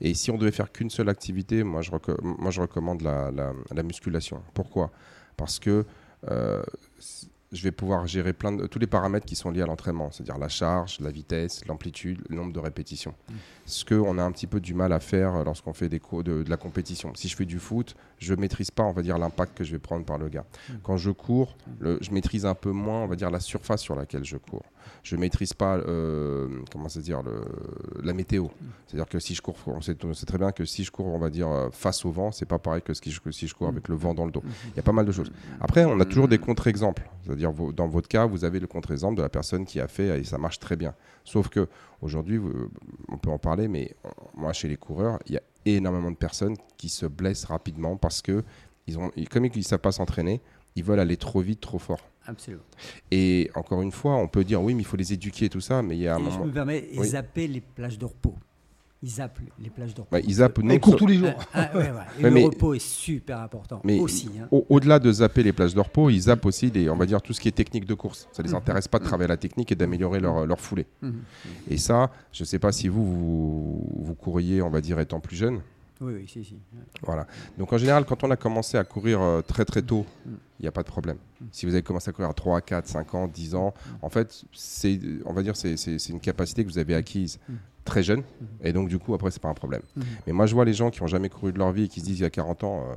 Et 0.00 0.14
si 0.14 0.30
on 0.30 0.38
devait 0.38 0.50
faire 0.52 0.72
qu'une 0.72 0.90
seule 0.90 1.08
activité, 1.08 1.62
moi, 1.64 1.82
je, 1.82 1.90
reco- 1.90 2.20
moi, 2.22 2.50
je 2.50 2.60
recommande 2.60 3.02
la, 3.02 3.30
la- 3.30 3.52
la 3.74 3.82
musculation. 3.82 4.42
Pourquoi? 4.54 4.90
Parce 5.36 5.58
que 5.58 5.84
euh, 6.30 6.62
je 7.52 7.62
vais 7.62 7.70
pouvoir 7.70 8.06
gérer 8.08 8.32
plein 8.32 8.50
de, 8.50 8.66
tous 8.66 8.80
les 8.80 8.86
paramètres 8.88 9.26
qui 9.26 9.36
sont 9.36 9.50
liés 9.52 9.62
à 9.62 9.66
l'entraînement, 9.66 10.10
c'est-à-dire 10.10 10.38
la 10.38 10.48
charge, 10.48 10.98
la 10.98 11.10
vitesse, 11.12 11.64
l'amplitude, 11.66 12.20
le 12.28 12.34
nombre 12.34 12.52
de 12.52 12.58
répétitions. 12.58 13.14
Ce 13.64 13.84
qu'on 13.84 14.18
a 14.18 14.22
un 14.24 14.32
petit 14.32 14.48
peu 14.48 14.58
du 14.60 14.74
mal 14.74 14.92
à 14.92 14.98
faire 14.98 15.44
lorsqu'on 15.44 15.72
fait 15.72 15.88
des 15.88 16.00
cours 16.00 16.24
de, 16.24 16.42
de 16.42 16.50
la 16.50 16.56
compétition. 16.56 17.12
Si 17.14 17.28
je 17.28 17.36
fais 17.36 17.44
du 17.44 17.60
foot, 17.60 17.94
je 18.18 18.34
ne 18.34 18.40
maîtrise 18.40 18.72
pas, 18.72 18.82
on 18.82 18.92
va 18.92 19.02
dire, 19.02 19.18
l'impact 19.18 19.56
que 19.56 19.62
je 19.62 19.70
vais 19.70 19.78
prendre 19.78 20.04
par 20.04 20.18
le 20.18 20.28
gars. 20.28 20.44
Quand 20.82 20.96
je 20.96 21.10
cours, 21.12 21.56
le- 21.78 21.98
je 22.00 22.10
maîtrise 22.10 22.44
un 22.44 22.54
peu 22.56 22.72
moins, 22.72 23.02
on 23.02 23.06
va 23.06 23.14
dire, 23.14 23.30
la 23.30 23.40
surface 23.40 23.82
sur 23.82 23.94
laquelle 23.94 24.24
je 24.24 24.36
cours. 24.36 24.64
Je 25.02 25.16
maîtrise 25.16 25.52
pas, 25.52 25.76
euh, 25.76 26.48
comment 26.72 26.88
ça 26.88 27.00
dire, 27.00 27.22
la 28.02 28.12
météo. 28.12 28.46
C'est-à-dire 28.86 29.08
que 29.08 29.18
si 29.18 29.34
je 29.34 29.42
cours, 29.42 29.56
on 29.66 29.80
sait, 29.80 29.94
très 29.94 30.38
bien 30.38 30.52
que 30.52 30.64
si 30.64 30.84
je 30.84 30.90
cours, 30.90 31.06
on 31.06 31.18
va 31.18 31.30
dire, 31.30 31.48
euh, 31.48 31.68
face 31.72 32.04
au 32.04 32.10
vent, 32.10 32.32
c'est 32.32 32.46
pas 32.46 32.58
pareil 32.58 32.82
que, 32.82 32.92
si 32.94 33.10
je 33.10 33.54
cours 33.54 33.68
avec 33.68 33.88
le 33.88 33.96
vent 33.96 34.14
dans 34.14 34.24
le 34.24 34.30
dos. 34.30 34.42
Il 34.72 34.76
y 34.76 34.80
a 34.80 34.82
pas 34.82 34.92
mal 34.92 35.06
de 35.06 35.12
choses. 35.12 35.30
Après, 35.60 35.84
on 35.84 35.98
a 36.00 36.04
toujours 36.04 36.28
des 36.28 36.38
contre-exemples. 36.38 37.08
C'est-à-dire, 37.24 37.52
dans 37.52 37.88
votre 37.88 38.08
cas, 38.08 38.26
vous 38.26 38.44
avez 38.44 38.60
le 38.60 38.66
contre-exemple 38.66 39.16
de 39.16 39.22
la 39.22 39.28
personne 39.28 39.64
qui 39.64 39.80
a 39.80 39.88
fait 39.88 40.20
et 40.20 40.24
ça 40.24 40.38
marche 40.38 40.58
très 40.58 40.76
bien. 40.76 40.94
Sauf 41.24 41.48
que 41.48 41.68
aujourd'hui, 42.02 42.40
on 43.08 43.18
peut 43.18 43.30
en 43.30 43.38
parler, 43.38 43.68
mais 43.68 43.94
moi, 44.34 44.52
chez 44.52 44.68
les 44.68 44.76
coureurs, 44.76 45.18
il 45.26 45.34
y 45.34 45.38
a 45.38 45.42
énormément 45.64 46.10
de 46.10 46.16
personnes 46.16 46.56
qui 46.76 46.88
se 46.88 47.06
blessent 47.06 47.44
rapidement 47.44 47.96
parce 47.96 48.22
que, 48.22 48.44
ils 48.86 48.98
ont, 48.98 49.10
comme 49.30 49.46
ils 49.46 49.56
ne 49.56 49.62
savent 49.62 49.78
pas 49.78 49.92
s'entraîner, 49.92 50.42
ils 50.76 50.84
veulent 50.84 51.00
aller 51.00 51.16
trop 51.16 51.40
vite, 51.40 51.60
trop 51.60 51.78
fort. 51.78 52.00
Absolument. 52.26 52.62
Et 53.10 53.50
encore 53.54 53.82
une 53.82 53.92
fois, 53.92 54.14
on 54.16 54.28
peut 54.28 54.44
dire 54.44 54.62
oui, 54.62 54.74
mais 54.74 54.82
il 54.82 54.86
faut 54.86 54.96
les 54.96 55.12
éduquer 55.12 55.46
et 55.46 55.48
tout 55.50 55.60
ça, 55.60 55.82
mais 55.82 55.96
il 55.96 56.02
y 56.02 56.08
a 56.08 56.16
un 56.16 56.18
Et 56.20 56.24
je 56.24 56.30
moment. 56.30 56.46
me 56.46 56.52
permets, 56.52 56.88
ils 56.92 57.00
Oui. 57.00 57.08
zappaient 57.08 57.46
les 57.46 57.60
plages 57.60 57.98
de 57.98 58.04
repos. 58.06 58.34
Ils 59.02 59.10
zappent 59.10 59.38
les 59.60 59.68
plages 59.68 59.92
de 59.94 60.00
repos. 60.00 60.08
Bah, 60.12 60.20
ils 60.20 60.32
zappent 60.32 60.58
non 60.60 60.78
court 60.78 60.96
tous 60.96 61.06
les 61.06 61.16
jours. 61.18 61.34
Ah, 61.52 61.68
ah, 61.74 61.76
ouais, 61.76 61.82
ouais. 61.82 61.88
Et 62.18 62.22
Ouais, 62.22 62.30
le 62.30 62.30
mais- 62.30 62.44
repos 62.44 62.72
est 62.72 62.78
super 62.82 63.38
important 63.40 63.82
Mais 63.84 64.00
aussi. 64.00 64.30
hein. 64.40 64.48
Au- 64.50 64.64
Au-delà 64.70 64.98
de 64.98 65.12
zapper 65.12 65.42
les 65.42 65.52
plages 65.52 65.74
de 65.74 65.80
repos, 65.80 66.08
ils 66.08 66.20
zappent 66.22 66.46
aussi 66.46 66.70
des, 66.70 66.88
on 66.88 66.96
va 66.96 67.04
dire, 67.04 67.20
tout 67.20 67.34
ce 67.34 67.40
qui 67.42 67.48
est 67.48 67.52
technique 67.52 67.84
de 67.84 67.92
course. 67.92 68.26
Ça 68.32 68.42
les 68.42 68.48
Mhm. 68.48 68.54
intéresse 68.56 68.88
pas 68.88 68.98
de 68.98 69.04
travailler 69.04 69.28
la 69.28 69.36
technique 69.36 69.70
et 69.70 69.74
d'améliorer 69.74 70.20
leur, 70.20 70.46
leur 70.46 70.58
foulée. 70.58 70.86
Mhm. 71.02 71.20
Et 71.68 71.76
ça, 71.76 72.10
je 72.32 72.44
ne 72.44 72.46
sais 72.46 72.58
pas 72.58 72.72
si 72.72 72.88
vous, 72.88 73.04
vous, 73.04 73.86
vous 74.04 74.14
courriez, 74.14 74.62
on 74.62 74.70
va 74.70 74.80
dire, 74.80 74.98
étant 74.98 75.20
plus 75.20 75.36
jeune. 75.36 75.60
Oui, 76.00 76.14
oui, 76.14 76.24
si, 76.26 76.42
si. 76.42 76.56
Voilà. 77.02 77.26
Donc 77.58 77.70
en 77.74 77.78
général, 77.78 78.06
quand 78.06 78.24
on 78.24 78.30
a 78.30 78.36
commencé 78.36 78.78
à 78.78 78.84
courir 78.84 79.20
euh, 79.20 79.42
très 79.42 79.66
très 79.66 79.82
tôt, 79.82 80.06
Mm. 80.24 80.30
Il 80.60 80.62
n'y 80.62 80.68
a 80.68 80.72
pas 80.72 80.82
de 80.82 80.88
problème. 80.88 81.16
Si 81.50 81.66
vous 81.66 81.72
avez 81.72 81.82
commencé 81.82 82.08
à 82.10 82.12
courir 82.12 82.30
à 82.30 82.34
3, 82.34 82.60
4, 82.60 82.86
5 82.86 83.14
ans, 83.14 83.26
10 83.28 83.54
ans, 83.54 83.74
en 84.02 84.08
fait, 84.08 84.44
c'est, 84.52 84.98
on 85.24 85.32
va 85.32 85.42
dire, 85.42 85.56
c'est, 85.56 85.76
c'est- 85.76 85.98
c'est 85.98 86.12
une 86.12 86.20
capacité 86.20 86.64
que 86.64 86.70
vous 86.70 86.78
avez 86.78 86.94
acquise 86.94 87.38
très 87.84 88.02
jeune. 88.02 88.22
Et 88.62 88.72
donc 88.72 88.88
du 88.88 88.98
coup, 88.98 89.14
après, 89.14 89.30
c'est 89.30 89.42
pas 89.42 89.48
un 89.48 89.54
problème. 89.54 89.82
Mhm. 89.96 90.04
Mais 90.26 90.32
moi, 90.32 90.46
je 90.46 90.54
vois 90.54 90.64
les 90.64 90.72
gens 90.74 90.90
qui 90.90 91.00
n'ont 91.02 91.06
jamais 91.08 91.28
couru 91.28 91.52
de 91.52 91.58
leur 91.58 91.72
vie 91.72 91.84
et 91.84 91.88
qui 91.88 92.00
se 92.00 92.04
disent 92.06 92.20
il 92.20 92.22
y 92.22 92.26
a 92.26 92.30
40 92.30 92.64
ans, 92.64 92.84
euh, 92.88 92.94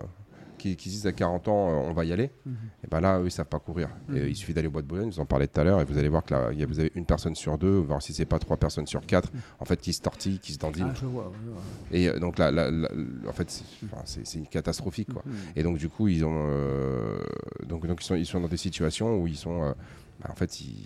qui, 0.58 0.76
qui 0.76 0.90
se 0.90 0.96
disent 0.96 1.08
à 1.08 1.12
40 1.12 1.48
ans, 1.48 1.70
euh, 1.70 1.90
on 1.90 1.94
va 1.94 2.06
y 2.06 2.12
aller. 2.12 2.32
Mhm. 2.46 2.56
Et 2.84 2.88
ben 2.88 3.00
là, 3.02 3.20
eux, 3.20 3.26
ils 3.26 3.32
savent 3.32 3.46
pas 3.48 3.60
courir. 3.60 3.90
Mhm. 4.10 4.28
il 4.28 4.36
suffit 4.36 4.54
d'aller 4.54 4.68
au 4.68 4.72
bois 4.72 4.82
de 4.82 4.88
Boulogne, 4.88 5.10
vous 5.10 5.20
en 5.20 5.26
parlez 5.26 5.48
tout 5.48 5.60
à 5.60 5.64
l'heure, 5.64 5.82
et 5.82 5.86
vous 5.86 5.98
allez 5.98 6.10
voir 6.10 6.24
que 6.24 6.34
là, 6.34 6.52
y 6.54 6.64
a- 6.64 6.66
vous 6.66 6.80
avez 6.80 6.92
une 6.96 7.06
personne 7.06 7.36
sur 7.36 7.58
deux, 7.58 7.78
voire 7.78 8.02
si 8.02 8.14
c'est 8.14 8.26
pas 8.26 8.40
trois 8.40 8.58
personnes 8.58 8.88
sur 8.88 9.06
quatre, 9.06 9.30
en 9.60 9.66
fait, 9.66 9.80
qui 9.80 9.94
se 9.94 10.02
tortillent, 10.02 10.40
qui 10.40 10.54
se 10.54 10.58
dandinent. 10.60 10.90
Ah, 10.92 10.98
je 11.00 11.06
vois. 11.06 11.32
je 11.46 11.50
vois. 11.52 11.62
Et 11.92 12.10
euh, 12.10 12.20
donc 12.20 12.38
là, 12.38 12.52
là, 12.52 12.70
là, 12.72 12.90
en 13.28 13.34
fait, 13.34 13.50
c'est, 14.06 14.38
une 14.38 14.48
catastrophique, 14.48 15.14
quoi. 15.14 15.24
Mhm. 15.26 15.34
Et 15.56 15.64
donc 15.64 15.78
du 15.78 15.90
coup, 15.90 16.08
ils 16.08 16.24
ont, 16.26 16.48
euh, 16.50 17.20
donc, 17.68 17.86
donc 17.88 18.02
ils 18.02 18.06
sont, 18.06 18.16
ils 18.16 18.26
sont 18.26 18.40
dans 18.40 18.48
des 18.48 18.58
situations 18.58 19.20
où 19.22 19.28
ils 19.28 19.38
sont, 19.38 19.60
bah, 20.22 20.30
en 20.30 20.36
fait, 20.36 20.62
ils, 20.62 20.86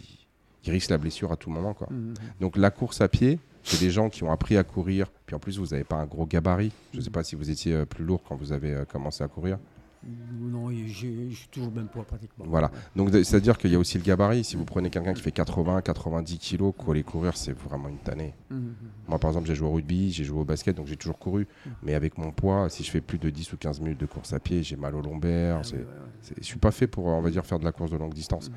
ils 0.66 0.72
risquent 0.72 0.92
la 0.92 0.98
blessure 0.98 1.32
à 1.32 1.36
tout 1.38 1.50
moment, 1.50 1.74
quoi. 1.74 1.88
Mhm. 1.92 2.14
Donc 2.40 2.58
la 2.58 2.72
course 2.72 3.02
à 3.02 3.08
pied, 3.08 3.40
c'est 3.64 3.80
des 3.80 3.92
gens 3.92 4.10
qui 4.10 4.24
ont 4.24 4.32
appris 4.32 4.58
à 4.58 4.64
courir, 4.64 5.08
puis 5.26 5.36
en 5.36 5.40
plus 5.40 5.58
vous 5.60 5.68
n'avez 5.68 5.84
pas 5.84 5.98
un 5.98 6.06
gros 6.06 6.26
gabarit. 6.26 6.72
Je 6.94 6.98
ne 7.00 7.04
sais 7.04 7.10
pas 7.10 7.24
si 7.24 7.36
vous 7.36 7.50
étiez 7.50 7.74
euh, 7.74 7.86
plus 7.86 8.04
lourd 8.04 8.22
quand 8.28 8.36
vous 8.36 8.52
avez 8.52 8.74
euh, 8.74 8.86
commencé 8.86 9.24
à 9.24 9.28
courir. 9.28 9.58
Non, 10.04 10.72
j'ai- 10.72 11.30
je 11.30 11.36
suis 11.36 11.48
toujours 11.50 11.70
le 11.70 11.76
même 11.76 11.88
poids 11.88 12.04
pratiquement. 12.04 12.44
Voilà. 12.48 12.72
Donc 12.96 13.12
c'est-à-dire 13.12 13.56
qu'il 13.60 13.72
y 13.72 13.76
a 13.76 13.80
aussi 13.80 14.00
le 14.00 14.04
gabarit. 14.04 14.44
Si 14.44 14.56
vous 14.56 14.66
prenez 14.66 14.90
quelqu'un 14.90 15.14
qui 15.14 15.22
fait 15.22 15.32
80, 15.32 15.82
90 15.84 16.40
kilos, 16.40 16.74
aller 16.90 17.04
courir, 17.04 17.38
c'est 17.38 17.52
vraiment 17.52 17.88
une 17.88 18.00
tannée. 18.00 18.34
Mhm. 18.50 18.74
Moi, 19.08 19.20
par 19.20 19.30
exemple, 19.30 19.46
j'ai 19.48 19.54
joué 19.54 19.68
au 19.68 19.74
rugby, 19.74 20.12
j'ai 20.12 20.24
joué 20.24 20.40
au 20.40 20.44
basket, 20.44 20.76
donc 20.76 20.88
j'ai 20.88 20.98
toujours 20.98 21.20
couru. 21.20 21.48
Mais 21.84 21.94
avec 21.94 22.18
mon 22.18 22.32
poids, 22.32 22.68
si 22.70 22.84
je 22.84 22.90
fais 22.90 23.00
plus 23.02 23.20
de 23.20 23.30
10 23.30 23.54
ou 23.54 23.58
15 23.58 23.80
minutes 23.80 24.00
de 24.00 24.08
course 24.08 24.34
à 24.34 24.40
pied, 24.40 24.64
j'ai 24.64 24.76
mal 24.76 24.96
au 24.96 25.02
lombaire. 25.04 25.62
Ah, 25.64 25.68
ouais, 25.68 25.74
ouais, 25.74 25.80
ouais. 25.84 25.86
c'est- 26.22 26.36
je 26.40 26.46
suis 26.46 26.58
pas 26.60 26.72
fait 26.72 26.88
pour, 26.88 27.06
on 27.06 27.22
va 27.22 27.30
dire, 27.30 27.46
faire 27.46 27.60
de 27.60 27.66
la 27.66 27.72
course 27.72 27.92
de 27.92 27.98
longue 27.98 28.16
distance. 28.16 28.50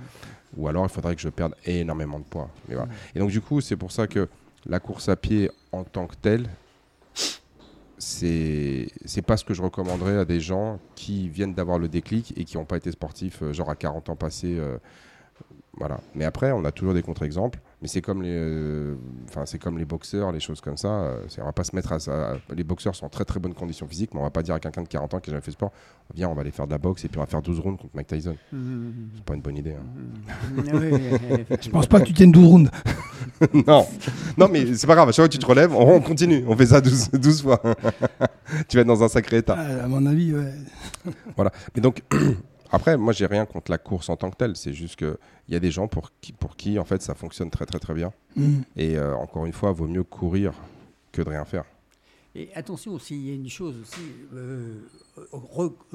Ou 0.57 0.67
alors, 0.67 0.87
il 0.87 0.89
faudrait 0.91 1.15
que 1.15 1.21
je 1.21 1.29
perde 1.29 1.55
énormément 1.67 2.19
de 2.21 2.25
poids. 2.25 2.49
Mais 2.71 2.75
voilà. 2.75 2.91
Et 3.15 3.19
donc, 3.19 3.31
du 3.31 3.43
coup, 3.43 3.61
c'est 3.61 3.77
pour 3.77 3.93
ça 3.93 4.07
que 4.07 4.29
la 4.67 4.81
course 4.81 5.09
à 5.09 5.17
pied 5.17 5.51
en 5.73 5.85
tant 5.85 6.07
que 6.07 6.15
telle, 6.17 6.49
c'est 7.99 8.89
c'est 9.05 9.23
pas 9.23 9.37
ce 9.37 9.45
que 9.45 9.55
je 9.55 9.63
recommanderais 9.63 10.19
à 10.19 10.25
des 10.25 10.41
gens 10.41 10.79
qui 10.95 11.29
viennent 11.29 11.55
d'avoir 11.55 11.79
le 11.79 11.89
déclic 11.89 12.33
et 12.37 12.45
qui 12.45 12.57
n'ont 12.57 12.65
pas 12.65 12.77
été 12.77 12.91
sportifs, 12.91 13.43
euh, 13.43 13.53
genre 13.53 13.71
à 13.71 13.77
40 13.77 14.09
ans 14.11 14.17
passés. 14.17 14.57
euh, 14.59 14.79
voilà. 15.77 16.01
Mais 16.15 16.25
après, 16.25 16.53
on 16.53 16.65
a 16.65 16.73
toujours 16.73 16.95
des 16.95 17.03
contre-exemples. 17.03 17.61
Mais 17.85 17.89
c'est 17.89 18.01
comme 18.01 18.23
les, 18.23 18.31
euh, 18.35 18.95
enfin 19.29 19.43
c'est 19.45 19.59
comme 19.59 19.77
les 19.77 19.85
boxeurs, 19.85 20.33
les 20.33 20.41
choses 20.41 20.63
comme 20.63 20.79
ça. 20.79 20.89
euh, 20.89 21.27
on 21.37 21.45
va 21.45 21.53
pas 21.53 21.65
se 21.65 21.77
mettre 21.77 21.93
à 21.93 21.99
ça. 21.99 22.39
Les 22.57 22.65
boxeurs 22.65 22.95
sont 22.97 23.05
en 23.05 23.11
très 23.11 23.27
très 23.27 23.39
bonne 23.39 23.53
condition 23.53 23.87
physique, 23.87 24.15
mais 24.15 24.21
on 24.21 24.23
va 24.23 24.31
pas 24.31 24.43
dire 24.43 24.55
à 24.55 24.59
quelqu'un 24.59 24.81
de 24.81 24.89
40 24.89 25.13
ans 25.13 25.21
qui 25.21 25.29
a 25.29 25.33
jamais 25.33 25.43
fait 25.43 25.51
sport, 25.51 25.71
viens, 26.15 26.31
on 26.31 26.35
va 26.35 26.41
aller 26.41 26.51
faire 26.51 26.67
de 26.67 26.71
la 26.73 26.79
boxe 26.79 27.05
et 27.05 27.09
puis 27.09 27.19
on 27.19 27.21
va 27.21 27.27
faire 27.27 27.43
12 27.43 27.61
rounds 27.61 27.79
contre 27.79 27.95
Mike 27.95 28.07
Tyson. 28.07 28.37
Mhm. 28.53 29.11
C'est 29.17 29.25
pas 29.25 29.35
une 29.35 29.43
bonne 29.43 29.59
idée. 29.59 29.75
hein. 29.75 30.33
Oui, 30.57 30.71
oui, 30.73 31.45
Je 31.61 31.69
pense 31.69 31.87
pas 31.87 32.01
que 32.01 32.07
tu 32.07 32.15
tiennes 32.15 32.33
12 32.33 32.47
rounds. 32.47 32.71
non, 33.67 33.87
non, 34.39 34.49
mais 34.51 34.75
c'est 34.75 34.87
pas 34.87 34.95
grave. 34.95 35.11
À 35.11 35.13
chaque 35.13 35.17
fois 35.25 35.29
que 35.29 35.33
tu 35.35 35.39
te 35.39 35.45
relèves, 35.47 35.75
on, 35.75 35.97
on 35.97 36.01
continue. 36.01 36.43
On 36.49 36.57
fait 36.57 36.65
ça 36.65 36.81
12, 36.81 37.11
12 37.11 37.43
fois. 37.43 37.61
tu 38.67 38.79
vas 38.79 38.81
être 38.81 38.87
dans 38.87 39.03
un 39.05 39.09
sacré 39.09 39.37
état. 39.37 39.57
Ah, 39.59 39.85
à 39.85 39.89
mon 39.89 40.07
avis, 40.07 40.33
ouais. 40.35 40.55
Voilà. 41.37 41.51
Mais 41.77 41.83
donc, 41.83 42.03
après, 42.75 42.97
moi, 42.97 43.13
j'ai 43.13 43.27
rien 43.27 43.47
contre 43.47 43.71
la 43.71 43.79
course 43.79 44.09
en 44.09 44.17
tant 44.17 44.31
que 44.31 44.37
telle. 44.37 44.57
C'est 44.57 44.73
juste 44.75 44.97
qu'il 44.97 45.17
y 45.49 45.55
a 45.57 45.61
des 45.61 45.71
gens 45.71 45.89
pour 45.89 46.11
qui, 46.21 46.33
pour 46.33 46.57
qui, 46.57 46.79
en 46.79 46.85
fait, 46.85 47.01
ça 47.03 47.15
fonctionne 47.15 47.51
très, 47.51 47.67
très, 47.67 47.79
très 47.79 47.95
bien. 47.95 48.13
Mm. 48.37 48.61
Et 48.77 48.97
euh, 48.99 49.15
encore 49.17 49.47
une 49.47 49.53
fois, 49.53 49.73
vaut 49.73 49.87
mieux 49.87 50.05
courir 50.05 50.53
que 51.13 51.23
de 51.23 51.29
rien 51.31 51.45
faire. 51.45 51.65
Et 52.37 52.53
attention 52.57 52.93
aussi, 52.95 53.15
il 53.15 53.27
y 53.29 53.31
a 53.31 53.35
une 53.35 53.49
chose 53.49 53.77
aussi, 53.81 54.01
euh, 54.33 54.81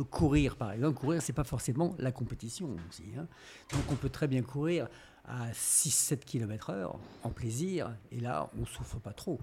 courir 0.10 0.56
par 0.56 0.72
exemple, 0.72 0.98
courir 0.98 1.22
c'est 1.22 1.34
pas 1.34 1.44
forcément 1.44 1.96
la 2.00 2.14
compétition 2.14 2.70
aussi. 2.90 3.04
hein. 3.18 3.28
Donc 3.74 3.82
on 3.92 3.96
peut 3.96 4.08
très 4.10 4.28
bien 4.30 4.42
courir 4.42 4.88
à 5.28 5.52
6-7 5.52 6.24
km 6.24 6.70
heure 6.70 6.98
en 7.24 7.30
plaisir, 7.30 7.94
et 8.14 8.22
là 8.22 8.50
on 8.58 8.66
souffre 8.66 9.00
pas 9.00 9.12
trop. 9.12 9.40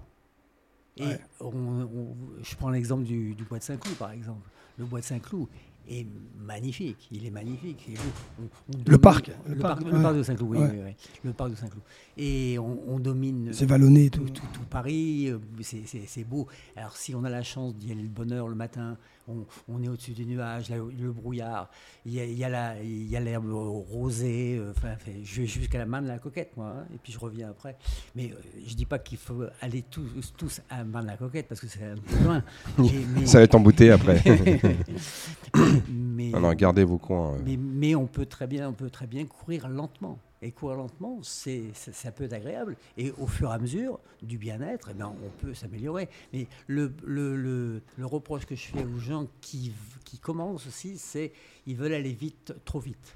Et 0.97 1.05
Ouais. 1.05 1.19
on- 1.39 1.51
on- 1.83 2.15
je 2.41 2.55
prends 2.55 2.71
l'exemple 2.71 3.03
du, 3.03 3.35
du 3.35 3.43
bois 3.43 3.59
de 3.59 3.63
Saint-Cloud 3.63 3.95
par 3.97 4.11
exemple. 4.11 4.49
Le 4.79 4.85
bois 4.85 4.99
de 4.99 5.05
Saint-Cloud 5.05 5.47
est 5.89 6.07
magnifique, 6.39 7.07
il 7.11 7.25
est 7.25 7.29
magnifique. 7.31 7.87
Et 7.89 7.93
on- 8.39 8.43
on 8.73 8.77
Le 8.91 8.97
parc, 8.97 9.27
le, 9.47 9.55
le 9.55 9.59
parc, 9.59 9.81
parc, 9.81 9.91
le 9.91 9.97
ouais. 9.97 10.03
parc 10.03 10.15
de 10.17 10.23
Saint-Cloud, 10.23 10.49
oui, 10.51 10.57
Ouais. 10.59 10.69
oui, 10.71 10.79
oui. 10.85 10.91
le 11.23 11.33
parc 11.33 11.51
de 11.51 11.55
Saint-Cloud. 11.55 11.83
Et 12.17 12.57
on, 12.59 12.79
on 12.87 12.99
domine 12.99 13.49
C'est 13.53 13.65
vallonné 13.65 14.09
tout. 14.09 14.21
tout, 14.25 14.29
tout- 14.33 14.47
tout 14.53 14.65
Paris, 14.69 15.29
euh, 15.29 15.39
c'est 15.61 16.23
beau. 16.23 16.47
Alors 16.75 16.95
si 16.95 17.13
on 17.15 17.23
a 17.23 17.29
la 17.29 17.43
chance 17.43 17.75
d'y 17.75 17.91
aller 17.91 18.03
le 18.03 18.07
bonheur 18.09 18.47
le 18.47 18.55
matin, 18.55 18.97
on, 19.27 19.45
on 19.67 19.83
est 19.83 19.87
au-dessus 19.89 20.11
des 20.11 20.25
nuages, 20.25 20.69
le 20.69 21.11
brouillard, 21.11 21.69
il 22.05 22.13
y 22.13 22.19
a, 22.21 22.25
il 22.25 22.37
y 22.37 22.43
a 22.43 22.49
la- 22.49 22.81
il 22.81 23.09
y 23.09 23.15
a 23.15 23.19
l'herbe 23.19 23.51
rosée, 23.51 24.57
euh, 24.57 24.71
enfin, 24.75 24.95
je 25.23 25.41
vais 25.41 25.47
jusqu'à 25.47 25.77
la 25.77 25.85
main 25.85 26.01
de 26.01 26.07
la 26.07 26.17
coquette, 26.19 26.55
moi, 26.55 26.73
hein, 26.77 26.85
et 26.93 26.97
puis 26.97 27.11
je 27.13 27.19
reviens 27.19 27.49
après. 27.49 27.77
Mais 28.15 28.31
euh, 28.31 28.35
je 28.65 28.73
dis 28.75 28.85
pas 28.85 28.99
qu'il 28.99 29.17
faut 29.17 29.43
aller 29.61 29.83
tous, 29.89 30.33
tous 30.37 30.61
à 30.69 30.83
main 30.83 31.01
de 31.01 31.07
la 31.07 31.17
coquette, 31.17 31.47
parce 31.47 31.59
que 31.61 31.67
c'est 31.67 31.83
un 31.83 31.95
peu 31.95 32.23
loin. 32.23 32.43
Mais- 32.77 32.85
mais- 33.15 33.25
Ça 33.25 33.39
va 33.39 33.43
être 33.43 33.55
embouté 33.55 33.91
après. 33.91 34.21
mais, 35.89 36.29
non, 36.31 36.39
non, 36.39 36.53
gardez 36.53 36.83
vos 36.83 36.97
coins. 36.97 37.33
euh. 37.35 37.39
mais, 37.45 37.57
mais 37.57 37.95
on 37.95 38.07
peut 38.07 38.25
très 38.25 38.47
bien, 38.47 38.69
on 38.69 38.73
peut 38.73 38.89
très 38.89 39.07
bien 39.07 39.25
courir 39.25 39.67
lentement. 39.69 40.17
Et 40.41 40.51
courir 40.51 40.77
lentement, 40.77 41.19
c'est, 41.23 41.63
ça, 41.73 41.91
ça 41.91 42.11
peut 42.11 42.25
être 42.25 42.33
agréable. 42.33 42.75
Et 42.97 43.11
au 43.17 43.25
fur 43.25 43.49
et 43.49 43.53
à 43.53 43.57
mesure 43.57 43.99
du 44.21 44.37
bien-être, 44.37 44.89
eh 44.91 44.93
bien, 44.93 45.11
on 45.23 45.29
peut 45.43 45.53
s'améliorer. 45.55 46.09
Mais 46.31 46.47
le, 46.67 46.93
le, 47.03 47.35
le, 47.35 47.81
le 47.97 48.05
reproche 48.05 48.45
que 48.45 48.55
je 48.55 48.67
fais 48.67 48.83
aux 48.83 48.99
gens 48.99 49.25
qui, 49.41 49.71
qui 50.05 50.19
commencent 50.19 50.67
aussi, 50.67 50.97
c'est 50.97 51.31
ils 51.65 51.75
veulent 51.75 51.93
aller 51.93 52.13
vite, 52.13 52.53
trop 52.65 52.79
vite. 52.79 53.15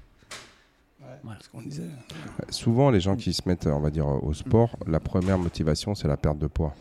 Voilà. 1.22 1.38
Ce 1.42 1.48
qu'on 1.48 1.62
disait. 1.62 1.88
Souvent, 2.50 2.90
les 2.90 3.00
gens 3.00 3.16
qui 3.16 3.32
se 3.32 3.42
mettent, 3.48 3.66
on 3.66 3.80
va 3.80 3.90
dire, 3.90 4.06
au 4.06 4.32
sport, 4.34 4.76
la 4.86 5.00
première 5.00 5.38
motivation, 5.38 5.94
c'est 5.94 6.08
la 6.08 6.16
perte 6.16 6.38
de 6.38 6.46
poids. 6.46 6.74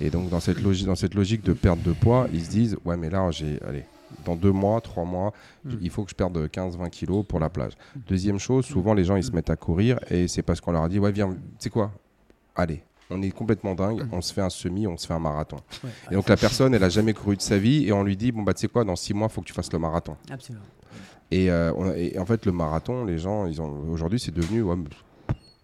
Et 0.00 0.10
donc, 0.10 0.28
dans 0.28 0.40
cette, 0.40 0.60
logique, 0.60 0.86
dans 0.86 0.94
cette 0.94 1.14
logique 1.14 1.42
de 1.42 1.52
perte 1.52 1.82
de 1.82 1.92
poids, 1.92 2.28
ils 2.32 2.44
se 2.44 2.50
disent 2.50 2.76
Ouais, 2.84 2.96
mais 2.96 3.08
là, 3.08 3.30
j'ai. 3.30 3.60
Allez, 3.62 3.84
dans 4.24 4.36
deux 4.36 4.52
mois, 4.52 4.80
trois 4.80 5.04
mois, 5.04 5.32
Mm. 5.64 5.70
il 5.80 5.90
faut 5.90 6.04
que 6.04 6.10
je 6.10 6.14
perde 6.14 6.48
15-20 6.50 6.88
kilos 6.90 7.24
pour 7.26 7.38
la 7.40 7.48
plage. 7.50 7.72
Deuxième 8.08 8.38
chose, 8.38 8.64
souvent, 8.66 8.94
les 8.94 9.04
gens, 9.04 9.16
ils 9.16 9.24
se 9.24 9.32
mettent 9.32 9.50
à 9.50 9.56
courir 9.56 9.98
et 10.10 10.26
c'est 10.28 10.42
parce 10.42 10.60
qu'on 10.60 10.72
leur 10.72 10.82
a 10.84 10.88
dit 10.88 10.98
Ouais, 10.98 11.12
viens, 11.12 11.30
tu 11.30 11.36
sais 11.58 11.70
quoi? 11.70 11.90
Allez. 12.56 12.82
On 13.12 13.20
est 13.22 13.30
complètement 13.30 13.74
dingue, 13.74 14.06
on 14.12 14.20
se 14.20 14.32
fait 14.32 14.40
un 14.40 14.50
semi, 14.50 14.86
on 14.86 14.96
se 14.96 15.06
fait 15.06 15.14
un 15.14 15.18
marathon. 15.18 15.56
Ouais, 15.82 15.90
Et 16.10 16.14
donc 16.14 16.28
la 16.28 16.36
personne, 16.36 16.74
elle 16.74 16.84
a 16.84 16.88
jamais 16.88 17.12
couru 17.12 17.36
de 17.36 17.42
sa 17.42 17.58
vie 17.58 17.86
et 17.88 17.92
on 17.92 18.04
lui 18.04 18.16
dit 18.16 18.30
bon 18.32 18.42
bah 18.42 18.54
tu 18.54 18.60
sais 18.60 18.68
quoi, 18.68 18.84
dans 18.84 18.94
six 18.96 19.14
mois, 19.14 19.28
faut 19.28 19.40
que 19.40 19.46
tu 19.46 19.52
fasses 19.52 19.72
le 19.72 19.78
marathon. 19.80 20.16
absolument. 20.30 20.64
Et, 21.32 21.50
euh, 21.50 21.72
on 21.76 21.88
a- 21.90 21.96
et 21.96 22.18
en 22.18 22.26
fait, 22.26 22.44
le 22.46 22.52
marathon, 22.52 23.04
les 23.04 23.18
gens, 23.18 23.46
ils 23.46 23.60
ont 23.62 23.88
aujourd'hui, 23.90 24.18
c'est 24.20 24.34
devenu, 24.34 24.62
ouais, 24.62 24.76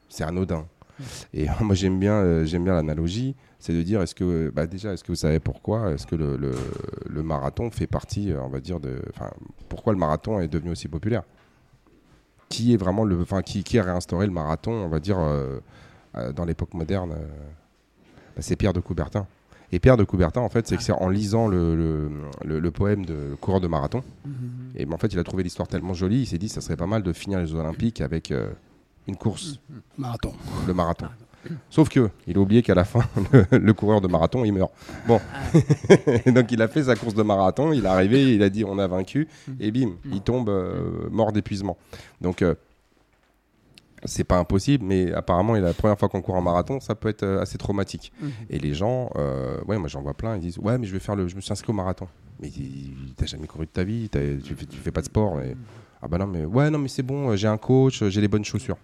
c'est 0.08 0.24
anodin. 0.24 0.66
Et 1.34 1.46
moi, 1.60 1.74
j'aime 1.74 1.98
bien, 1.98 2.14
euh, 2.14 2.44
j'aime 2.44 2.64
bien 2.64 2.74
l'analogie, 2.74 3.34
c'est 3.58 3.72
de 3.72 3.82
dire, 3.82 4.00
est-ce 4.02 4.14
que, 4.14 4.50
bah, 4.54 4.66
déjà, 4.66 4.92
est-ce 4.92 5.02
que 5.04 5.12
vous 5.12 5.16
savez 5.16 5.40
pourquoi, 5.40 5.92
est-ce 5.92 6.06
que 6.06 6.16
le, 6.16 6.36
le- 6.36 6.54
le 7.08 7.22
marathon 7.22 7.70
fait 7.70 7.86
partie, 7.86 8.32
euh, 8.32 8.40
on 8.42 8.48
va 8.48 8.60
dire, 8.60 8.80
de, 8.80 9.00
pourquoi 9.68 9.92
le 9.92 9.98
marathon 9.98 10.40
est 10.40 10.48
devenu 10.48 10.70
aussi 10.70 10.88
populaire? 10.88 11.22
Qui 12.48 12.72
est 12.72 12.76
vraiment 12.76 13.04
le, 13.04 13.20
enfin, 13.20 13.42
qui, 13.42 13.64
qui 13.64 13.78
a 13.78 13.82
réinstauré 13.82 14.26
le 14.26 14.32
marathon, 14.32 14.72
on 14.72 14.88
va 14.88 15.00
dire, 15.00 15.18
euh, 15.18 15.58
dans 16.34 16.44
l'époque 16.44 16.72
moderne 16.74 17.10
bah, 17.10 18.40
C'est 18.40 18.56
Pierre 18.56 18.72
de 18.72 18.80
Coubertin. 18.80 19.26
Et 19.72 19.80
Pierre 19.80 19.96
de 19.96 20.04
Coubertin, 20.04 20.40
en 20.42 20.48
fait, 20.48 20.66
c'est 20.68 20.76
que 20.76 20.82
c'est 20.82 20.92
en 20.92 21.08
lisant 21.08 21.48
le, 21.48 21.74
le- 21.74 22.10
le- 22.44 22.60
le 22.60 22.70
poème 22.70 23.04
de 23.04 23.14
Le 23.30 23.36
coureur 23.36 23.60
de 23.60 23.66
marathon, 23.66 24.02
Mhm. 24.24 24.32
et 24.76 24.86
ben, 24.86 24.94
en 24.94 24.98
fait, 24.98 25.08
il 25.12 25.18
a 25.18 25.24
trouvé 25.24 25.42
l'histoire 25.42 25.66
tellement 25.66 25.92
jolie, 25.92 26.20
il 26.20 26.26
s'est 26.26 26.38
dit 26.38 26.48
ça 26.48 26.60
serait 26.60 26.76
pas 26.76 26.86
mal 26.86 27.02
de 27.02 27.12
finir 27.12 27.40
les 27.40 27.46
Jeux 27.48 27.56
Olympiques 27.56 28.00
avec 28.00 28.30
euh, 28.30 28.48
une 29.06 29.16
course, 29.16 29.60
Marathon. 29.96 30.32
le 30.66 30.74
marathon. 30.74 31.06
Sauf 31.70 31.88
que 31.88 32.10
il 32.26 32.36
a 32.36 32.40
oublié 32.40 32.62
qu'à 32.62 32.74
la 32.74 32.84
fin, 32.84 33.02
le, 33.32 33.58
le 33.58 33.72
coureur 33.72 34.00
de 34.00 34.08
marathon, 34.08 34.44
il 34.44 34.52
meurt. 34.52 34.72
Bon, 35.06 35.20
Et 36.24 36.32
donc 36.32 36.50
il 36.50 36.60
a 36.60 36.66
fait 36.68 36.84
sa 36.84 36.96
course 36.96 37.14
de 37.14 37.22
marathon, 37.22 37.72
il 37.72 37.84
est 37.84 37.88
arrivé, 37.88 38.34
il 38.34 38.42
a 38.42 38.50
dit 38.50 38.64
on 38.64 38.78
a 38.78 38.86
vaincu, 38.88 39.28
et 39.60 39.70
bim, 39.70 39.92
il 40.10 40.20
tombe 40.22 40.48
euh, 40.48 41.08
mort 41.10 41.32
d'épuisement. 41.32 41.76
Donc 42.20 42.42
euh, 42.42 42.56
c'est 44.04 44.24
pas 44.24 44.38
impossible, 44.38 44.84
mais 44.84 45.12
apparemment, 45.12 45.54
la 45.54 45.72
première 45.72 45.98
fois 45.98 46.08
qu'on 46.08 46.20
court 46.20 46.34
en 46.34 46.42
marathon, 46.42 46.80
ça 46.80 46.94
peut 46.94 47.08
être 47.08 47.22
euh, 47.22 47.40
assez 47.40 47.58
traumatique. 47.58 48.12
Et 48.50 48.58
les 48.58 48.74
gens, 48.74 49.10
euh, 49.16 49.60
ouais, 49.66 49.78
moi 49.78 49.88
j'en 49.88 50.02
vois 50.02 50.14
plein, 50.14 50.34
ils 50.36 50.40
disent 50.40 50.58
ouais, 50.58 50.78
mais 50.78 50.86
je 50.86 50.92
vais 50.92 50.98
faire 51.00 51.14
le, 51.16 51.28
je 51.28 51.36
me 51.36 51.40
suis 51.40 51.52
inscrit 51.52 51.70
au 51.70 51.74
marathon. 51.74 52.08
Mais 52.40 52.50
t'as 53.16 53.26
jamais 53.26 53.46
couru 53.46 53.66
de 53.66 53.70
ta 53.70 53.84
vie, 53.84 54.08
tu 54.10 54.54
fais, 54.54 54.66
tu 54.66 54.76
fais 54.78 54.92
pas 54.92 55.00
de 55.00 55.06
sport. 55.06 55.40
Ah 56.02 56.08
bah 56.08 56.18
non, 56.18 56.26
mais 56.26 56.44
ouais, 56.44 56.70
non, 56.70 56.78
mais 56.78 56.88
c'est 56.88 57.02
bon, 57.02 57.34
j'ai 57.36 57.48
un 57.48 57.56
coach, 57.58 58.04
j'ai 58.04 58.20
les 58.20 58.28
bonnes 58.28 58.44
chaussures. 58.44 58.76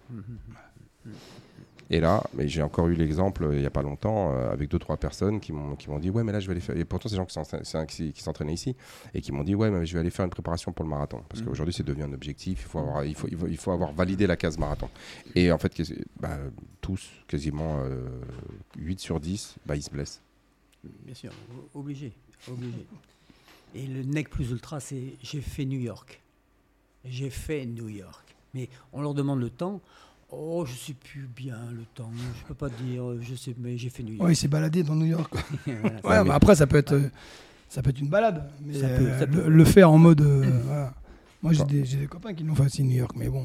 Et 1.89 1.99
là, 1.99 2.23
mais 2.33 2.47
j'ai 2.47 2.63
encore 2.63 2.87
eu 2.87 2.95
l'exemple 2.95 3.49
il 3.53 3.61
y 3.61 3.65
a 3.65 3.69
pas 3.69 3.83
longtemps 3.83 4.31
euh, 4.33 4.51
avec 4.51 4.69
deux 4.69 4.79
trois 4.79 4.97
personnes 4.97 5.39
qui 5.39 5.51
m'ont 5.51 5.75
qui 5.75 5.89
m'ont 5.91 5.99
dit 5.99 6.09
ouais 6.09 6.23
mais 6.23 6.31
là 6.31 6.39
je 6.39 6.47
vais 6.47 6.51
aller 6.53 6.61
faire 6.61 6.75
et 6.77 6.85
pourtant 6.85 7.07
des 7.09 7.15
gens 7.17 7.25
qui 7.25 8.13
s'entraînaient 8.15 8.53
ici 8.53 8.75
et 9.13 9.21
qui 9.21 9.31
m'ont 9.31 9.43
dit 9.43 9.53
ouais 9.53 9.69
mais 9.69 9.85
je 9.85 9.93
vais 9.93 9.99
aller 9.99 10.09
faire 10.09 10.23
une 10.25 10.31
préparation 10.31 10.71
pour 10.71 10.85
le 10.85 10.89
marathon 10.89 11.21
parce 11.29 11.41
Mhm. 11.41 11.49
qu'aujourd'hui 11.49 11.73
c'est 11.73 11.83
devenu 11.85 12.03
un 12.03 12.13
objectif 12.13 12.61
il 12.65 12.67
faut 12.69 12.79
avoir 12.79 13.03
il 13.05 13.13
faut, 13.13 13.27
il 13.29 13.37
faut 13.37 13.47
il 13.47 13.57
faut 13.57 13.71
avoir 13.71 13.91
validé 13.91 14.25
la 14.25 14.37
case 14.37 14.57
marathon 14.57 14.87
et 15.35 15.51
en 15.51 15.57
fait 15.59 15.73
bah, 16.19 16.39
tous 16.81 17.11
quasiment 17.27 17.81
euh, 17.83 18.07
8 18.77 18.99
sur 18.99 19.19
10 19.19 19.57
bah, 19.65 19.75
ils 19.75 19.83
se 19.83 19.91
blessent 19.91 20.21
Bien 21.05 21.13
sûr, 21.15 21.31
obligé. 21.75 22.11
Et 23.75 23.87
le 23.87 24.03
nec 24.03 24.29
plus 24.29 24.51
ultra, 24.51 24.79
c'est 24.79 25.13
j'ai 25.21 25.41
fait 25.41 25.65
New 25.65 25.79
York. 25.79 26.21
J'ai 27.05 27.29
fait 27.29 27.65
New 27.65 27.89
York. 27.89 28.35
Mais 28.53 28.69
on 28.91 29.01
leur 29.01 29.13
demande 29.13 29.39
le 29.39 29.49
temps. 29.49 29.81
Oh, 30.31 30.63
je 30.65 30.73
sais 30.73 30.93
plus 30.93 31.27
bien 31.35 31.57
le 31.71 31.83
temps. 31.95 32.09
Je 32.39 32.43
peux 32.47 32.53
pas 32.53 32.69
dire. 32.69 33.03
Je 33.21 33.35
sais, 33.35 33.53
mais 33.57 33.77
j'ai 33.77 33.89
fait 33.89 34.03
New 34.03 34.13
York. 34.13 34.29
Il 34.31 34.35
s'est 34.35 34.47
baladé 34.47 34.83
dans 34.83 34.95
New 34.95 35.05
York. 35.05 35.33
Voilà. 35.65 35.81
Ouais, 36.03 36.17
mais- 36.19 36.23
mais 36.25 36.29
après, 36.35 36.55
ça 36.55 36.65
peut 36.67 36.77
être, 36.77 36.99
ça 37.69 37.81
peut 37.81 37.89
être 37.91 37.99
une 37.99 38.09
balade. 38.09 38.49
Mais 38.61 38.73
Ça 38.79 38.87
peut- 38.89 39.07
euh, 39.07 39.19
ça 39.19 39.25
le, 39.25 39.31
peut. 39.43 39.49
le 39.49 39.65
faire 39.65 39.91
en 39.91 39.97
mode. 39.97 40.21
euh, 40.21 40.59
voilà. 40.65 40.93
Moi, 41.41 41.53
j'ai 41.53 41.63
des, 41.65 42.07
copains 42.07 42.33
qui 42.33 42.43
l'ont 42.43 42.55
fait 42.55 42.65
aussi 42.65 42.83
New 42.83 42.95
York, 42.95 43.11
mais 43.15 43.27
bon. 43.29 43.43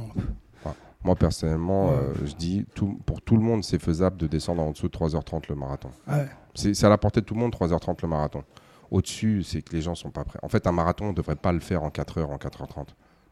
moi 1.04 1.14
personnellement 1.14 1.90
Ouais. 1.90 1.96
euh, 1.96 2.26
je 2.26 2.34
dis 2.34 2.64
tout, 2.74 3.00
pour 3.06 3.22
tout 3.22 3.36
le 3.36 3.42
monde 3.42 3.62
c'est 3.62 3.78
faisable 3.80 4.16
de 4.16 4.26
descendre 4.26 4.62
en 4.62 4.72
dessous 4.72 4.88
de 4.88 4.92
3h30 4.96 5.44
le 5.48 5.54
marathon 5.54 5.90
Ouais. 6.08 6.26
c'est 6.56 6.74
c'est 6.74 6.86
à 6.86 6.88
la 6.88 6.98
portée 6.98 7.20
de 7.20 7.24
tout 7.24 7.34
le 7.34 7.40
monde 7.40 7.52
3h30 7.54 7.98
le 8.02 8.08
marathon 8.08 8.42
au-dessus 8.90 9.42
c'est 9.42 9.62
que 9.62 9.72
les 9.74 9.82
gens 9.82 9.94
sont 9.94 10.10
pas 10.10 10.24
prêts 10.24 10.38
en 10.42 10.48
fait 10.48 10.66
un 10.66 10.72
marathon 10.72 11.06
on 11.06 11.08
ne 11.10 11.14
devrait 11.14 11.36
pas 11.36 11.52
le 11.52 11.60
faire 11.60 11.82
en 11.82 11.88
4h 11.90 12.24
en 12.24 12.36
4h30 12.36 12.86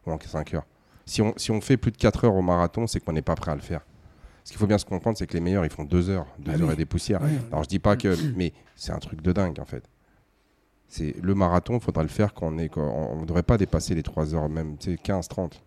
ou 0.06 0.12
en 0.12 0.16
5h 0.16 0.62
si 1.04 1.22
on, 1.22 1.32
si 1.36 1.50
on 1.50 1.60
fait 1.60 1.76
plus 1.76 1.92
de 1.92 1.96
4 1.96 2.24
heures 2.24 2.34
au 2.34 2.42
marathon 2.42 2.86
c'est 2.86 3.00
qu'on 3.00 3.12
n'est 3.12 3.22
pas 3.22 3.34
prêt 3.36 3.52
à 3.52 3.54
le 3.54 3.60
faire 3.60 3.80
ce 4.44 4.52
qu'il 4.52 4.58
faut 4.58 4.66
bien 4.66 4.78
se 4.78 4.84
comprendre 4.84 5.16
c'est 5.18 5.26
que 5.26 5.34
les 5.34 5.40
meilleurs 5.40 5.64
ils 5.64 5.72
font 5.72 5.84
2 5.84 6.10
heures 6.10 6.26
2 6.40 6.52
Ah 6.54 6.58
heures 6.60 6.66
oui. 6.68 6.72
et 6.74 6.76
des 6.76 6.86
poussières 6.86 7.20
alors 7.50 7.64
je 7.64 7.68
dis 7.68 7.78
pas 7.78 7.96
que, 7.96 8.14
mais 8.36 8.52
c'est 8.74 8.92
un 8.92 8.98
truc 8.98 9.22
de 9.22 9.32
dingue 9.32 9.58
en 9.60 9.64
fait. 9.64 9.88
C'est 10.88 11.16
le 11.20 11.34
marathon, 11.34 11.74
il 11.74 11.80
faudra 11.80 12.04
le 12.04 12.08
faire 12.08 12.32
quand 12.32 12.46
on 12.46 12.58
est, 12.58 12.68
quand 12.68 12.80
on 12.80 13.20
ne 13.22 13.26
devrait 13.26 13.42
pas 13.42 13.58
dépasser 13.58 13.96
les 13.96 14.04
3 14.04 14.36
heures 14.36 14.48
même, 14.48 14.76
tu 14.78 14.92
sais, 14.92 14.96
15, 15.02 15.26
30. 15.26 15.60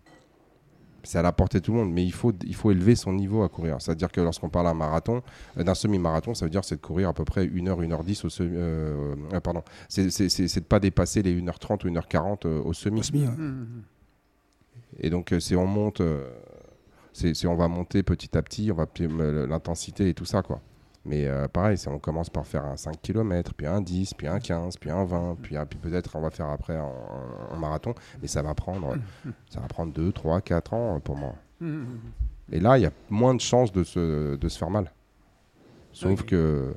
C'est 1.04 1.18
à 1.18 1.22
la 1.22 1.32
portée 1.32 1.60
de 1.60 1.66
tout 1.66 1.72
le 1.72 1.80
monde, 1.80 1.92
mais 1.92 2.04
il 2.04 2.12
faut, 2.12 2.34
il 2.46 2.56
faut 2.56 2.72
élever 2.72 2.96
son 2.96 3.14
niveau 3.14 3.44
à 3.44 3.50
courir. 3.50 3.78
C'est-à-dire 3.80 4.12
que 4.12 4.22
lorsqu'on 4.22 4.50
parle 4.50 4.66
d'un 4.66 4.74
marathon, 4.74 5.22
euh, 5.58 5.64
d'un 5.64 5.74
semi-marathon, 5.74 6.34
ça 6.34 6.46
veut 6.46 6.50
dire 6.50 6.64
c'est 6.64 6.76
de 6.76 6.82
courir 6.82 7.10
à 7.10 7.14
peu 7.14 7.26
près 7.26 7.48
1 7.48 7.68
heure, 7.68 7.80
1 7.82 7.92
heure 7.92 8.04
10 8.04 8.26
au 8.26 8.30
semi. 8.30 8.50
euh, 8.54 9.16
euh, 9.34 9.40
pardon, 9.40 9.64
c'est 9.88 10.06
de 10.06 10.60
pas 10.66 10.80
dépasser 10.80 11.22
les 11.22 11.40
1h30 11.40 11.86
ou 11.86 11.90
1h40 11.92 12.46
euh, 12.46 12.62
au 12.62 12.74
semi. 12.74 13.02
Au. 13.02 13.32
Mhm. 13.32 13.84
Et 15.00 15.10
donc, 15.10 15.34
c'est 15.40 15.56
on 15.56 15.68
monte, 15.68 16.02
c'est 17.14 17.46
on 17.46 17.56
va 17.56 17.68
monter 17.68 18.04
petit 18.04 18.38
à 18.38 18.42
petit, 18.42 18.72
on 18.72 18.76
va 18.76 18.88
l'intensité 19.48 20.10
et 20.10 20.14
tout 20.14 20.26
ça, 20.26 20.42
quoi. 20.42 20.62
Mais 21.06 21.26
euh, 21.28 21.48
pareil, 21.48 21.78
c'est- 21.78 21.90
on 21.90 21.98
commence 22.00 22.30
par 22.30 22.46
faire 22.46 22.66
un 22.66 22.76
5 22.78 23.02
km, 23.02 23.54
puis 23.54 23.66
un 23.68 23.82
10, 23.82 24.14
puis 24.14 24.28
un 24.28 24.40
15, 24.40 24.78
puis 24.78 24.90
un 24.92 25.06
20, 25.06 25.38
puis, 25.42 25.56
un- 25.58 25.66
puis 25.66 25.80
peut-être 25.80 26.16
on 26.16 26.22
va 26.22 26.30
faire 26.30 26.50
après 26.50 26.78
en 26.78 27.56
marathon. 27.58 27.96
Mais 28.22 28.28
ça 28.28 28.42
va 28.42 28.54
prendre, 28.54 28.96
ça 29.50 29.60
va 29.62 29.68
prendre 29.68 29.94
2, 29.94 30.12
3, 30.12 30.42
4 30.42 30.74
ans 30.74 30.98
euh, 30.98 31.00
pour 31.00 31.16
moi. 31.16 31.36
Mhm. 31.62 31.86
Et 32.52 32.60
là, 32.60 32.78
il 32.78 32.82
y 32.82 32.86
a 32.86 32.92
moins 33.10 33.34
de 33.36 33.42
chances 33.42 33.72
de 33.72 33.84
se, 33.84 34.36
de 34.36 34.50
se 34.50 34.58
faire 34.58 34.70
mal. 34.70 34.92
Sauf 35.94 36.24
que. 36.24 36.74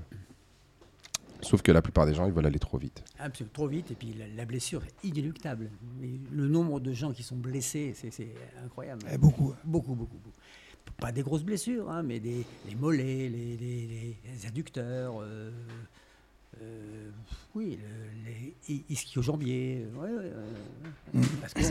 Sauf 1.40 1.61
que 1.61 1.72
la 1.72 1.82
plupart 1.82 2.06
des 2.06 2.14
gens, 2.14 2.24
ils 2.26 2.32
veulent 2.32 2.46
aller 2.46 2.61
trop 2.61 2.78
vite. 2.78 3.02
Absolument, 3.18 3.52
trop 3.52 3.66
vite, 3.66 3.90
et 3.90 3.94
puis 3.96 4.14
la, 4.16 4.26
la 4.28 4.44
blessure 4.44 4.80
est 4.85 5.08
inéluctable. 5.08 5.70
Mais 6.00 6.11
le 6.30 6.46
nombre 6.46 6.78
de 6.78 6.92
gens 6.92 7.11
qui 7.12 7.24
sont 7.24 7.35
blessés, 7.37 7.94
c'est 7.96 8.28
incroyable. 8.64 9.02
Eh, 9.12 9.18
beaucoup. 9.18 9.52
Beaucoup, 9.64 9.94
beaucoup, 9.96 10.18
beaucoup. 10.18 10.37
Pas 10.99 11.11
des 11.12 11.23
grosses 11.23 11.42
blessures, 11.42 11.90
hein, 11.90 12.03
mais 12.03 12.21
des, 12.21 12.45
les 12.68 12.75
mollets, 12.77 13.29
les, 13.29 13.57
les- 13.57 14.16
adducteurs, 14.47 15.14
euh, 15.21 15.51
euh, 16.61 17.11
oui, 17.55 17.79
le- 18.25 18.31
les 18.68 18.85
ischio-jambiers. 18.88 19.87
ouais, 19.97 20.11
ouais, 20.11 20.33
ouais. 21.14 21.21
Parce 21.40 21.55
qu'on 21.55 21.62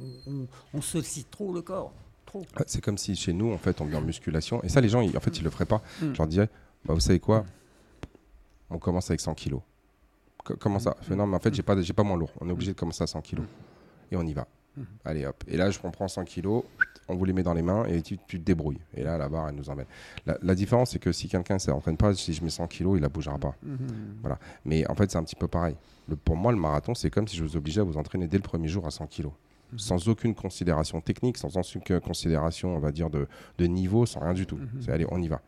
on, 0.00 0.30
on- 0.32 0.46
on 0.74 0.80
sollicite 0.80 1.30
trop 1.30 1.52
le 1.52 1.60
corps. 1.62 1.92
Trop. 2.26 2.46
C'est 2.66 2.80
comme 2.82 2.96
si 2.98 3.14
chez 3.16 3.32
nous, 3.32 3.52
en 3.52 3.58
fait, 3.58 3.80
on 3.80 3.84
vient 3.84 3.98
en 3.98 4.02
musculation. 4.02 4.62
Et 4.62 4.68
ça, 4.68 4.80
les 4.80 4.88
gens, 4.88 5.00
ils- 5.02 5.16
en 5.16 5.20
fait, 5.20 5.36
ils 5.38 5.44
le 5.44 5.50
feraient 5.50 5.66
pas. 5.66 5.82
Mm. 6.00 6.12
Je 6.12 6.18
leur 6.18 6.26
dirais, 6.26 6.48
bah, 6.84 6.94
vous 6.94 7.00
savez 7.00 7.20
quoi? 7.20 7.44
On 8.70 8.78
commence 8.78 9.10
avec 9.10 9.20
100 9.20 9.34
kilos. 9.34 9.60
Co- 10.44 10.56
comment 10.56 10.78
ça? 10.78 10.96
Fais, 11.02 11.14
Non, 11.16 11.26
mais 11.26 11.36
en 11.36 11.40
fait, 11.40 11.52
j'ai 11.54 11.62
pas, 11.62 11.76
pas 11.76 12.02
moins 12.02 12.16
lourd. 12.16 12.32
On 12.40 12.48
est 12.48 12.52
obligé 12.52 12.72
de 12.72 12.78
commencer 12.78 13.02
à 13.02 13.06
100 13.06 13.20
kilos. 13.20 13.44
Et 14.10 14.16
on 14.16 14.22
y 14.22 14.32
va. 14.32 14.46
Mm. 14.76 14.82
Allez, 15.04 15.26
hop. 15.26 15.44
Et 15.48 15.56
là, 15.58 15.70
je 15.70 15.78
prends 15.78 16.08
100 16.08 16.24
kilos, 16.24 16.64
on 17.12 17.16
vous 17.16 17.24
les 17.24 17.32
met 17.32 17.42
dans 17.42 17.54
les 17.54 17.62
mains 17.62 17.84
et 17.86 18.02
tu, 18.02 18.18
tu 18.26 18.38
te 18.40 18.44
débrouilles. 18.44 18.80
Et 18.96 19.02
là, 19.04 19.16
la 19.18 19.28
barre, 19.28 19.48
elle 19.48 19.54
nous 19.54 19.70
emmène. 19.70 19.86
La, 20.26 20.36
la 20.42 20.54
différence, 20.54 20.90
c'est 20.90 20.98
que 20.98 21.12
si 21.12 21.28
quelqu'un 21.28 21.54
ne 21.54 21.58
s'entraîne 21.60 21.96
pas, 21.96 22.14
si 22.14 22.32
je 22.32 22.42
mets 22.42 22.50
100 22.50 22.66
kilos, 22.68 22.96
il 22.98 23.02
la 23.02 23.08
bougera 23.08 23.38
pas. 23.38 23.54
Mhm. 23.62 23.76
Mais 24.64 24.88
en 24.88 24.94
fait, 24.94 25.10
c'est 25.10 25.18
un 25.18 25.24
petit 25.24 25.36
peu 25.36 25.48
pareil. 25.48 25.76
Le- 26.08 26.16
pour 26.16 26.36
moi, 26.36 26.52
le 26.52 26.58
marathon, 26.58 26.94
c'est 26.94 27.10
comme 27.10 27.28
si 27.28 27.36
je 27.36 27.42
vous 27.44 27.56
obligeais 27.56 27.80
à 27.80 27.84
vous 27.84 27.96
entraîner 27.96 28.26
dès 28.26 28.36
le 28.38 28.42
premier 28.42 28.68
jour 28.68 28.86
à 28.86 28.90
100 28.90 29.06
kilos. 29.06 29.32
Mhm. 29.72 29.78
Sans 29.78 30.08
aucune 30.08 30.34
considération 30.34 31.00
technique, 31.00 31.38
sans 31.38 31.56
aucune 31.56 32.00
considération, 32.00 32.76
on 32.76 32.78
va 32.78 32.92
dire, 32.92 33.08
de, 33.10 33.26
de 33.58 33.66
niveau, 33.66 34.06
sans 34.06 34.20
rien 34.20 34.34
du 34.34 34.46
tout. 34.46 34.56
Mhm. 34.56 34.68
C'est 34.80 34.90
allez, 34.92 35.06
on 35.10 35.20
y 35.22 35.28
va. 35.28 35.40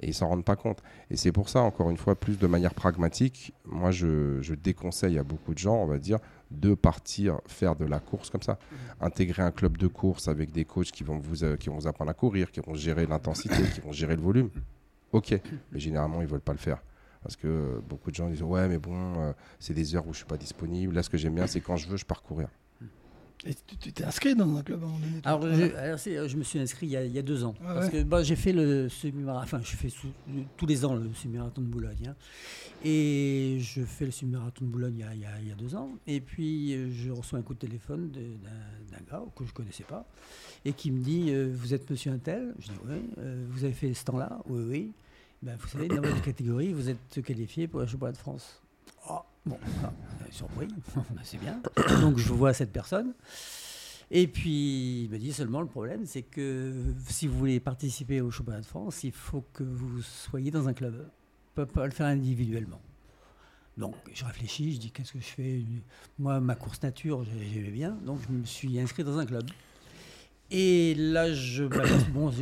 Et 0.00 0.08
ils 0.08 0.14
s'en 0.14 0.28
rendent 0.28 0.44
pas 0.44 0.54
compte. 0.56 0.78
Et 1.10 1.16
c'est 1.16 1.32
pour 1.32 1.48
ça, 1.48 1.60
encore 1.60 1.90
une 1.90 1.96
fois, 1.96 2.14
plus 2.14 2.38
de 2.38 2.46
manière 2.46 2.72
pragmatique, 2.74 3.52
moi, 3.64 3.90
je, 3.90 4.40
je 4.42 4.54
déconseille 4.54 5.18
à 5.18 5.24
beaucoup 5.24 5.54
de 5.54 5.58
gens, 5.58 5.74
on 5.74 5.86
va 5.86 5.98
dire, 5.98 6.18
de 6.50 6.74
partir 6.74 7.40
faire 7.46 7.76
de 7.76 7.84
la 7.84 8.00
course 8.00 8.30
comme 8.30 8.42
ça. 8.42 8.58
Mhm. 8.70 8.78
Intégrer 9.06 9.42
un 9.42 9.50
club 9.50 9.76
de 9.76 9.86
course 9.86 10.28
avec 10.28 10.50
des 10.50 10.64
coachs 10.64 10.90
qui 10.90 11.04
vont 11.04 11.18
vous, 11.18 11.44
euh, 11.44 11.56
qui 11.56 11.68
vont 11.68 11.76
vous 11.76 11.86
apprendre 11.86 12.10
à 12.10 12.14
courir, 12.14 12.50
qui 12.50 12.60
vont 12.60 12.74
gérer 12.74 13.06
l'intensité, 13.06 13.56
qui 13.74 13.80
vont 13.80 13.92
gérer 13.92 14.16
le 14.16 14.22
volume. 14.22 14.50
Ok, 15.12 15.38
mais 15.72 15.80
généralement, 15.80 16.20
ils 16.20 16.26
veulent 16.26 16.40
pas 16.40 16.52
le 16.52 16.58
faire. 16.58 16.82
Parce 17.22 17.36
que 17.36 17.46
euh, 17.46 17.80
beaucoup 17.88 18.10
de 18.10 18.16
gens 18.16 18.28
disent 18.28 18.42
Ouais, 18.42 18.68
mais 18.68 18.78
bon, 18.78 19.20
euh, 19.20 19.32
c'est 19.58 19.74
des 19.74 19.94
heures 19.96 20.06
où 20.06 20.12
je 20.12 20.18
suis 20.18 20.26
pas 20.26 20.36
disponible. 20.36 20.94
Là, 20.94 21.02
ce 21.02 21.10
que 21.10 21.16
j'aime 21.16 21.34
bien, 21.34 21.46
c'est 21.46 21.60
quand 21.60 21.76
je 21.76 21.88
veux, 21.88 21.96
je 21.96 22.04
pars 22.04 22.22
courir. 22.22 22.48
Et 23.46 23.54
tu 23.80 23.92
t'es 23.92 24.04
inscrit 24.04 24.34
dans 24.34 24.56
un 24.56 24.62
club 24.62 24.82
à 25.24 25.28
Alors, 25.30 25.42
je, 25.54 25.74
alors, 25.76 25.98
c'est- 25.98 26.28
je 26.28 26.36
me 26.36 26.42
suis 26.42 26.58
inscrit 26.58 26.86
il 26.86 26.90
y 26.92 26.96
a, 26.96 27.04
il 27.04 27.12
y 27.12 27.18
a 27.18 27.22
deux 27.22 27.44
ans. 27.44 27.54
Ah 27.62 27.74
parce 27.74 27.86
ouais. 27.86 27.92
que 27.92 28.02
bah, 28.02 28.22
j'ai 28.24 28.34
fait 28.34 28.52
le 28.52 28.88
semi-marathon, 28.88 29.44
enfin, 29.58 29.60
je 29.62 29.76
fais 29.76 29.88
sous- 29.90 30.08
tous 30.56 30.66
les 30.66 30.84
ans 30.84 30.94
le 30.96 31.08
semi-marathon 31.14 31.60
de 31.62 31.66
Boulogne. 31.68 32.08
hein. 32.08 32.16
Et 32.84 33.58
je 33.60 33.82
fais 33.84 34.04
le 34.06 34.10
semi-marathon 34.10 34.64
de 34.64 34.70
Boulogne 34.70 35.04
il 35.14 35.20
y, 35.20 35.24
a, 35.24 35.40
il 35.40 35.48
y 35.48 35.52
deux 35.52 35.74
ans. 35.76 35.90
Et 36.06 36.20
puis, 36.20 36.74
euh, 36.74 36.90
je 36.92 37.10
reçois 37.12 37.38
un 37.38 37.42
coup 37.42 37.54
de 37.54 37.58
téléphone 37.60 38.10
d'un 38.10 38.98
gars 39.10 39.22
que 39.36 39.44
je 39.44 39.50
ne 39.50 39.54
connaissais 39.54 39.84
pas 39.84 40.04
et 40.64 40.72
qui 40.72 40.90
me 40.90 41.00
dit 41.00 41.26
euh, 41.30 41.52
Vous 41.54 41.74
êtes 41.74 41.88
monsieur 41.90 42.10
Intel 42.12 42.54
Je 42.58 42.66
dis 42.68 42.78
Oui. 42.88 42.96
Euh, 43.18 43.44
vous 43.50 43.64
avez 43.64 43.72
fait 43.72 43.94
ce 43.94 44.04
temps-là? 44.04 44.38
Oui, 44.48 44.64
oui. 44.68 44.92
Ben, 45.42 45.56
vous 45.60 45.68
savez, 45.68 45.86
dans 45.86 46.02
votre 46.02 46.22
catégorie, 46.22 46.72
vous 46.72 46.88
êtes 46.90 47.22
qualifié 47.24 47.68
pour 47.68 47.78
la 47.80 47.86
championnat 47.86 48.12
de 48.12 48.16
France. 48.18 48.60
Ah, 49.08 49.24
bon, 49.46 49.56
ah, 49.84 49.92
surpris, 50.32 50.68
c'est 51.24 51.38
bien. 51.38 51.60
Donc, 52.00 52.18
je 52.18 52.32
vois 52.32 52.52
cette 52.52 52.72
personne. 52.72 53.14
Et 54.10 54.26
puis, 54.26 55.02
il 55.04 55.10
me 55.10 55.18
dit 55.18 55.32
seulement 55.32 55.60
le 55.60 55.66
problème, 55.66 56.06
c'est 56.06 56.22
que 56.22 56.72
si 57.08 57.26
vous 57.26 57.36
voulez 57.38 57.60
participer 57.60 58.20
au 58.20 58.30
championnat 58.30 58.60
de 58.60 58.66
France, 58.66 59.04
il 59.04 59.12
faut 59.12 59.44
que 59.52 59.62
vous 59.64 60.00
soyez 60.02 60.50
dans 60.50 60.66
un 60.68 60.72
club. 60.72 60.94
On 61.56 61.60
ne 61.60 61.66
peut 61.66 61.72
pas 61.72 61.84
le 61.84 61.92
faire 61.92 62.06
individuellement. 62.06 62.80
Donc, 63.76 63.94
je 64.12 64.24
réfléchis, 64.24 64.74
je 64.74 64.78
dis 64.80 64.90
qu'est-ce 64.90 65.12
que 65.12 65.20
je 65.20 65.26
fais? 65.26 65.62
Moi, 66.18 66.40
ma 66.40 66.54
course 66.56 66.82
nature, 66.82 67.22
j'ai- 67.24 67.48
j'aimais 67.52 67.70
bien, 67.70 67.90
donc 68.04 68.18
je 68.26 68.32
me 68.32 68.44
suis 68.44 68.78
inscrit 68.80 69.04
dans 69.04 69.18
un 69.18 69.26
club. 69.26 69.44
Et 70.50 70.94
là, 70.94 71.32
je, 71.32 71.64
bah, 71.64 71.84
bon, 72.12 72.32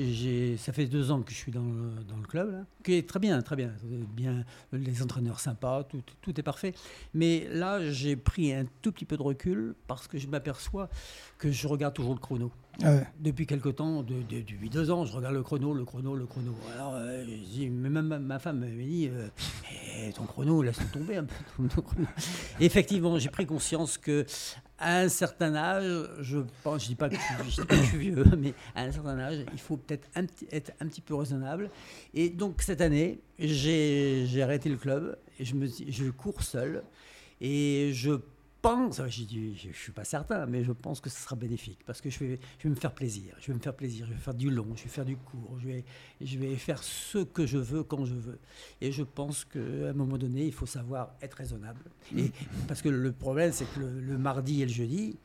ça 0.58 0.72
fait 0.72 0.86
deux 0.86 1.10
ans 1.10 1.22
que 1.22 1.32
je 1.32 1.36
suis 1.36 1.52
dans 1.52 1.64
le, 1.64 2.26
club, 2.28 2.64
très 3.06 3.18
bien, 3.18 3.42
très 3.42 3.56
bien, 3.56 3.72
bien, 4.14 4.44
les 4.72 5.02
entraîneurs 5.02 5.40
sympas, 5.40 5.84
tout 6.22 6.40
est 6.40 6.42
parfait. 6.42 6.74
Mais 7.14 7.48
là, 7.50 7.90
j'ai 7.90 8.16
pris 8.16 8.52
un 8.52 8.66
tout 8.82 8.92
petit 8.92 9.04
peu 9.04 9.16
de 9.16 9.22
recul 9.22 9.74
parce 9.86 10.06
que 10.06 10.18
je 10.18 10.28
m'aperçois 10.28 10.88
que 11.38 11.50
je 11.50 11.66
regarde 11.66 11.94
toujours 11.94 12.14
le 12.14 12.20
chrono. 12.20 12.52
Ah. 12.84 12.98
Depuis 13.20 13.46
quelque 13.46 13.70
temps, 13.70 14.02
de- 14.02 14.22
de- 14.22 14.42
depuis 14.42 14.68
deux 14.68 14.90
ans, 14.90 15.04
je 15.06 15.12
regarde 15.16 15.34
le 15.34 15.42
chrono, 15.42 15.72
le 15.72 15.84
chrono, 15.84 16.14
le 16.14 16.26
chrono. 16.26 16.54
Alors, 16.74 16.94
euh, 16.96 17.24
même 17.70 18.18
ma, 18.18 18.38
femme 18.38 18.60
me 18.60 18.66
dit, 18.82 19.08
euh, 19.10 19.28
Eh, 19.98 20.12
ton 20.12 20.24
chrono, 20.24 20.60
laisse 20.62 20.78
tomber 20.92 21.16
un 21.16 21.24
peu. 21.24 21.34
ton 21.74 21.80
chrono. 21.80 22.06
Effectivement, 22.60 23.18
j'ai 23.18 23.30
pris 23.30 23.46
conscience 23.46 23.96
que 23.96 24.26
à 24.78 24.98
un 24.98 25.08
certain 25.08 25.54
âge, 25.54 26.06
je 26.20 26.38
pense, 26.62 26.82
je 26.82 26.88
dis 26.88 26.94
pas 26.96 27.08
que 27.08 27.16
je, 27.16 27.50
je 27.50 27.62
je 27.76 27.82
suis 27.82 27.96
vieux, 27.98 28.24
mais 28.38 28.52
à 28.74 28.82
un 28.82 28.92
certain 28.92 29.18
âge, 29.18 29.38
il 29.54 29.58
faut 29.58 29.78
peut-être 29.78 30.06
être 30.52 30.72
un 30.80 30.86
petit 30.86 31.00
peu 31.00 31.14
raisonnable. 31.14 31.70
Et 32.12 32.28
donc 32.28 32.60
cette 32.60 32.82
année, 32.82 33.20
j'ai 33.38 34.42
arrêté 34.42 34.68
le 34.68 34.76
club 34.76 35.16
et 35.38 35.46
je 35.46 35.54
me 35.54 35.66
je 35.66 36.10
cours 36.10 36.42
seul 36.42 36.82
et 37.40 37.90
je 37.94 38.12
pense, 38.62 39.00
je 39.06 39.22
dis, 39.24 39.56
je, 39.56 39.68
je 39.70 39.76
suis 39.76 39.92
pas 39.92 40.04
certain, 40.04 40.46
mais 40.46 40.64
je 40.64 40.72
pense 40.72 41.00
que 41.00 41.08
ce 41.10 41.20
sera 41.20 41.36
bénéfique 41.36 41.78
parce 41.86 42.00
que 42.00 42.10
je 42.10 42.18
vais, 42.18 42.40
je 42.58 42.64
vais 42.64 42.70
me 42.70 42.74
faire 42.74 42.92
plaisir. 42.94 43.34
Je 43.40 43.48
vais 43.48 43.54
me 43.54 43.60
faire 43.62 43.74
plaisir. 43.76 44.06
Je 44.06 44.12
vais 44.12 44.18
faire 44.18 44.34
du 44.34 44.50
long, 44.50 44.66
je 44.74 44.82
vais 44.84 44.88
faire 44.88 45.04
du 45.04 45.16
court, 45.16 45.56
je 45.60 45.66
vais, 45.68 45.84
je 46.20 46.38
vais 46.38 46.56
faire 46.56 46.82
ce 46.82 47.18
que 47.18 47.46
je 47.46 47.58
veux 47.58 47.82
quand 47.84 48.04
je 48.04 48.14
veux. 48.14 48.38
Et 48.80 48.90
je 48.92 49.02
pense 49.02 49.44
qu'à 49.44 49.58
un 49.60 49.92
moment 49.92 50.18
donné, 50.18 50.46
il 50.46 50.52
faut 50.52 50.66
savoir 50.66 51.14
être 51.22 51.34
raisonnable. 51.34 51.80
Et, 52.16 52.30
parce 52.66 52.82
que 52.82 52.88
le 52.88 53.12
problème, 53.12 53.52
c'est 53.52 53.66
que 53.72 53.80
le, 53.80 54.00
le 54.00 54.18
mardi 54.18 54.62
et 54.62 54.66
le 54.66 54.72
jeudi, 54.72 55.16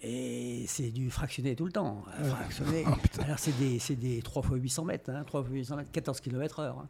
et 0.00 0.64
c'est 0.68 0.90
du 0.90 1.10
fractionné 1.10 1.56
tout 1.56 1.64
le 1.66 1.72
temps. 1.72 2.04
hein, 2.16 2.22
Fractionné. 2.24 2.84
Alors, 3.20 3.38
c'est 3.40 3.56
des, 3.58 3.80
c'est 3.80 3.96
des 3.96 4.22
3 4.22 4.42
fois 4.42 4.56
800 4.56 4.84
mètres, 4.84 5.10
hein, 5.10 5.24
3 5.26 5.42
fois 5.42 5.52
800 5.52 5.76
mètres, 5.76 5.90
14 5.90 6.20
km 6.20 6.60
heure. 6.60 6.78
hein. 6.78 6.88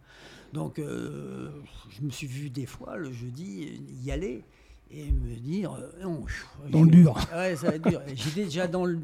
Donc, 0.52 0.78
euh, 0.78 1.50
je 1.90 2.02
me 2.02 2.10
suis 2.10 2.26
vu 2.26 2.50
des 2.50 2.66
fois 2.66 2.96
le 2.98 3.10
jeudi 3.10 3.80
y 4.04 4.10
aller 4.10 4.44
et 4.90 5.10
me 5.10 5.34
dire 5.36 5.72
euh, 5.72 6.02
non, 6.02 6.24
Dans 6.70 6.82
le 6.82 6.90
dur. 6.90 7.14
Ouais, 7.34 7.56
ça 7.56 7.68
va 7.70 7.76
être 7.76 7.88
dur. 7.88 8.00
J'étais 8.14 8.44
déjà 8.44 8.66
dans 8.66 8.84
le, 8.84 8.98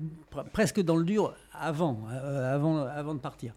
presque 0.53 0.81
dans 0.81 0.97
le 0.97 1.05
dur 1.05 1.35
avant, 1.53 1.99
euh, 2.11 2.55
avant, 2.55 2.79
avant 2.79 3.15
de 3.15 3.21
partir. 3.21 3.53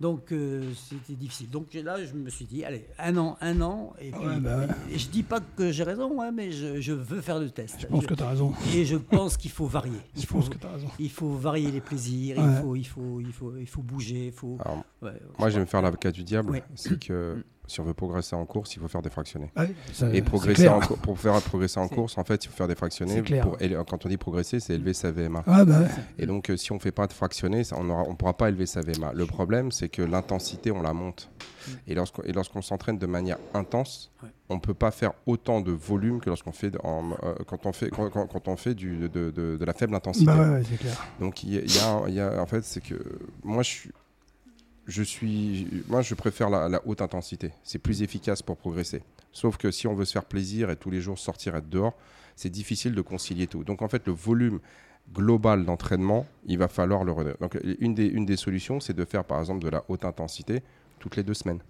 Donc 0.00 0.32
euh, 0.32 0.72
c'était 0.74 1.14
difficile. 1.14 1.48
Donc 1.50 1.72
là, 1.74 2.04
je 2.04 2.14
me 2.14 2.28
suis 2.28 2.44
dit, 2.46 2.64
allez, 2.64 2.84
un 2.98 3.16
an, 3.16 3.36
un 3.40 3.60
an. 3.60 3.92
Et 4.00 4.10
puis, 4.10 4.26
Ouais, 4.26 4.40
bah 4.40 4.58
ouais. 4.58 4.66
et 4.90 4.98
je 4.98 5.08
dis 5.08 5.22
pas 5.22 5.38
que 5.40 5.70
j'ai 5.70 5.84
raison, 5.84 6.20
hein, 6.20 6.32
mais 6.32 6.50
je, 6.50 6.80
je 6.80 6.92
veux 6.92 7.20
faire 7.20 7.38
le 7.38 7.48
test. 7.50 7.76
Je 7.78 7.86
pense 7.86 8.02
Je- 8.02 8.08
que 8.08 8.14
tu 8.14 8.22
as 8.24 8.28
raison. 8.28 8.52
Et 8.74 8.84
je 8.84 8.96
pense 8.96 9.36
qu'il 9.36 9.52
faut 9.52 9.66
varier. 9.66 9.98
Il 10.16 10.22
Je 10.22 10.26
faut, 10.26 10.38
pense 10.38 10.48
que 10.48 10.58
tu 10.58 10.66
as 10.66 10.70
raison. 10.72 10.88
il 10.98 11.10
faut 11.10 11.30
varier 11.34 11.70
les 11.70 11.80
plaisirs. 11.80 12.38
Ouais. 12.38 12.44
Il, 12.44 12.56
faut, 12.60 12.74
il, 12.76 12.84
faut, 12.86 13.20
il, 13.20 13.32
faut, 13.32 13.56
il 13.56 13.66
faut 13.68 13.82
bouger. 13.82 14.26
Il 14.26 14.32
faut, 14.32 14.58
Alors, 14.64 14.84
ouais, 15.02 15.12
moi, 15.38 15.48
je 15.48 15.54
je 15.54 15.58
vais 15.58 15.60
me 15.64 15.66
faire 15.66 15.80
l'avocat 15.82 16.10
du 16.10 16.24
diable. 16.24 16.50
Ouais. 16.50 16.64
C'est 16.74 16.98
que 16.98 17.44
si 17.66 17.80
on 17.80 17.84
veut 17.84 17.94
progresser 17.94 18.36
en 18.36 18.44
course, 18.46 18.74
il 18.76 18.80
faut 18.80 18.88
faire 18.88 19.02
des 19.02 19.10
fractionnés. 19.10 19.50
Ça- 19.92 20.08
Et 20.14 20.20
progresser 20.22 20.68
en, 20.68 20.80
pour 20.80 21.18
faire 21.18 21.40
progresser 21.42 21.80
en 21.80 21.88
course, 21.88 22.18
en 22.18 22.24
fait, 22.24 22.44
il 22.44 22.48
faut 22.48 22.56
faire 22.56 22.68
des 22.68 22.74
fractionnés. 22.74 23.22
Pour 23.42 23.56
quand 23.86 24.04
on 24.06 24.08
dit 24.08 24.16
progresser, 24.16 24.60
c'est 24.60 24.74
élever 24.74 24.94
sa 24.94 25.10
VMA. 25.10 25.42
Ah 25.46 25.64
bah. 25.64 25.80
Et 26.18 26.26
donc, 26.26 26.50
euh, 26.50 26.56
si 26.56 26.72
on 26.72 26.76
ne 26.76 26.80
fait 26.80 26.92
pas 26.92 27.06
de 27.06 27.12
fractionner, 27.12 27.64
ça, 27.64 27.76
on 27.78 27.84
ne 27.84 27.92
on 27.92 28.14
pourra 28.14 28.36
pas 28.36 28.48
élever 28.48 28.66
sa 28.66 28.80
VMA. 28.80 29.12
Le 29.14 29.26
problème, 29.26 29.72
c'est 29.72 29.88
que 29.88 30.02
l'intensité, 30.02 30.70
on 30.70 30.82
la 30.82 30.92
monte. 30.92 31.30
Et 31.86 31.94
lorsqu'on 31.94 32.22
et 32.24 32.32
lorsqu'on 32.32 32.60
s'entraîne 32.60 32.98
de 32.98 33.06
manière 33.06 33.38
intense, 33.54 34.10
Ouais. 34.22 34.28
on 34.50 34.56
ne 34.56 34.60
peut 34.60 34.74
pas 34.74 34.90
faire 34.90 35.12
autant 35.26 35.60
de 35.62 35.72
volume 35.72 36.20
que 36.20 36.28
lorsqu'on 36.28 36.52
fait, 36.52 36.72
en- 36.84 37.12
euh, 37.22 37.34
quand 37.46 37.64
on 37.66 37.72
fait, 37.72 37.88
quand, 37.90 38.10
quand- 38.10 38.26
quand 38.26 38.48
on 38.48 38.56
fait 38.56 38.74
du, 38.74 38.96
de, 39.08 39.30
de- 39.30 39.56
de 39.56 39.64
la 39.64 39.72
faible 39.72 39.94
intensité. 39.94 40.26
Bah 40.26 40.38
ouais, 40.38 40.48
ouais, 40.56 40.62
c'est 40.68 40.76
clair. 40.76 41.06
Donc, 41.20 41.42
il 41.42 41.54
y 41.54 41.58
a, 41.58 41.60
il 41.62 41.74
y 41.74 41.78
a 41.78 41.88
un- 41.90 42.08
il 42.08 42.14
y 42.14 42.20
a- 42.20 42.40
en 42.42 42.46
fait, 42.46 42.62
c'est 42.64 42.82
que 42.82 42.94
moi, 43.42 43.62
je 43.62 43.68
suis. 43.70 43.90
Je 44.86 45.02
suis, 45.02 45.66
moi, 45.88 46.02
je 46.02 46.14
préfère 46.14 46.50
la, 46.50 46.68
la 46.68 46.80
haute 46.86 47.00
intensité. 47.00 47.52
C'est 47.62 47.78
plus 47.78 48.02
efficace 48.02 48.42
pour 48.42 48.56
progresser. 48.56 49.02
Sauf 49.32 49.56
que 49.56 49.70
si 49.70 49.86
on 49.86 49.94
veut 49.94 50.04
se 50.04 50.12
faire 50.12 50.24
plaisir 50.24 50.70
et 50.70 50.76
tous 50.76 50.90
les 50.90 51.00
jours 51.00 51.18
sortir, 51.18 51.56
être 51.56 51.68
dehors, 51.68 51.94
c'est 52.36 52.50
difficile 52.50 52.94
de 52.94 53.00
concilier 53.00 53.46
tout. 53.46 53.64
Donc, 53.64 53.80
en 53.82 53.88
fait, 53.88 54.06
le 54.06 54.12
volume 54.12 54.60
global 55.12 55.64
d'entraînement, 55.64 56.26
il 56.46 56.58
va 56.58 56.68
falloir 56.68 57.04
le 57.04 57.12
redonner. 57.12 57.36
Donc, 57.40 57.58
une 57.80 57.94
des, 57.94 58.06
une 58.06 58.26
des 58.26 58.36
solutions, 58.36 58.80
c'est 58.80 58.94
de 58.94 59.04
faire, 59.04 59.24
par 59.24 59.38
exemple, 59.40 59.62
de 59.64 59.68
la 59.68 59.84
haute 59.88 60.04
intensité 60.04 60.62
toutes 60.98 61.16
les 61.16 61.22
deux 61.22 61.34
semaines. 61.34 61.60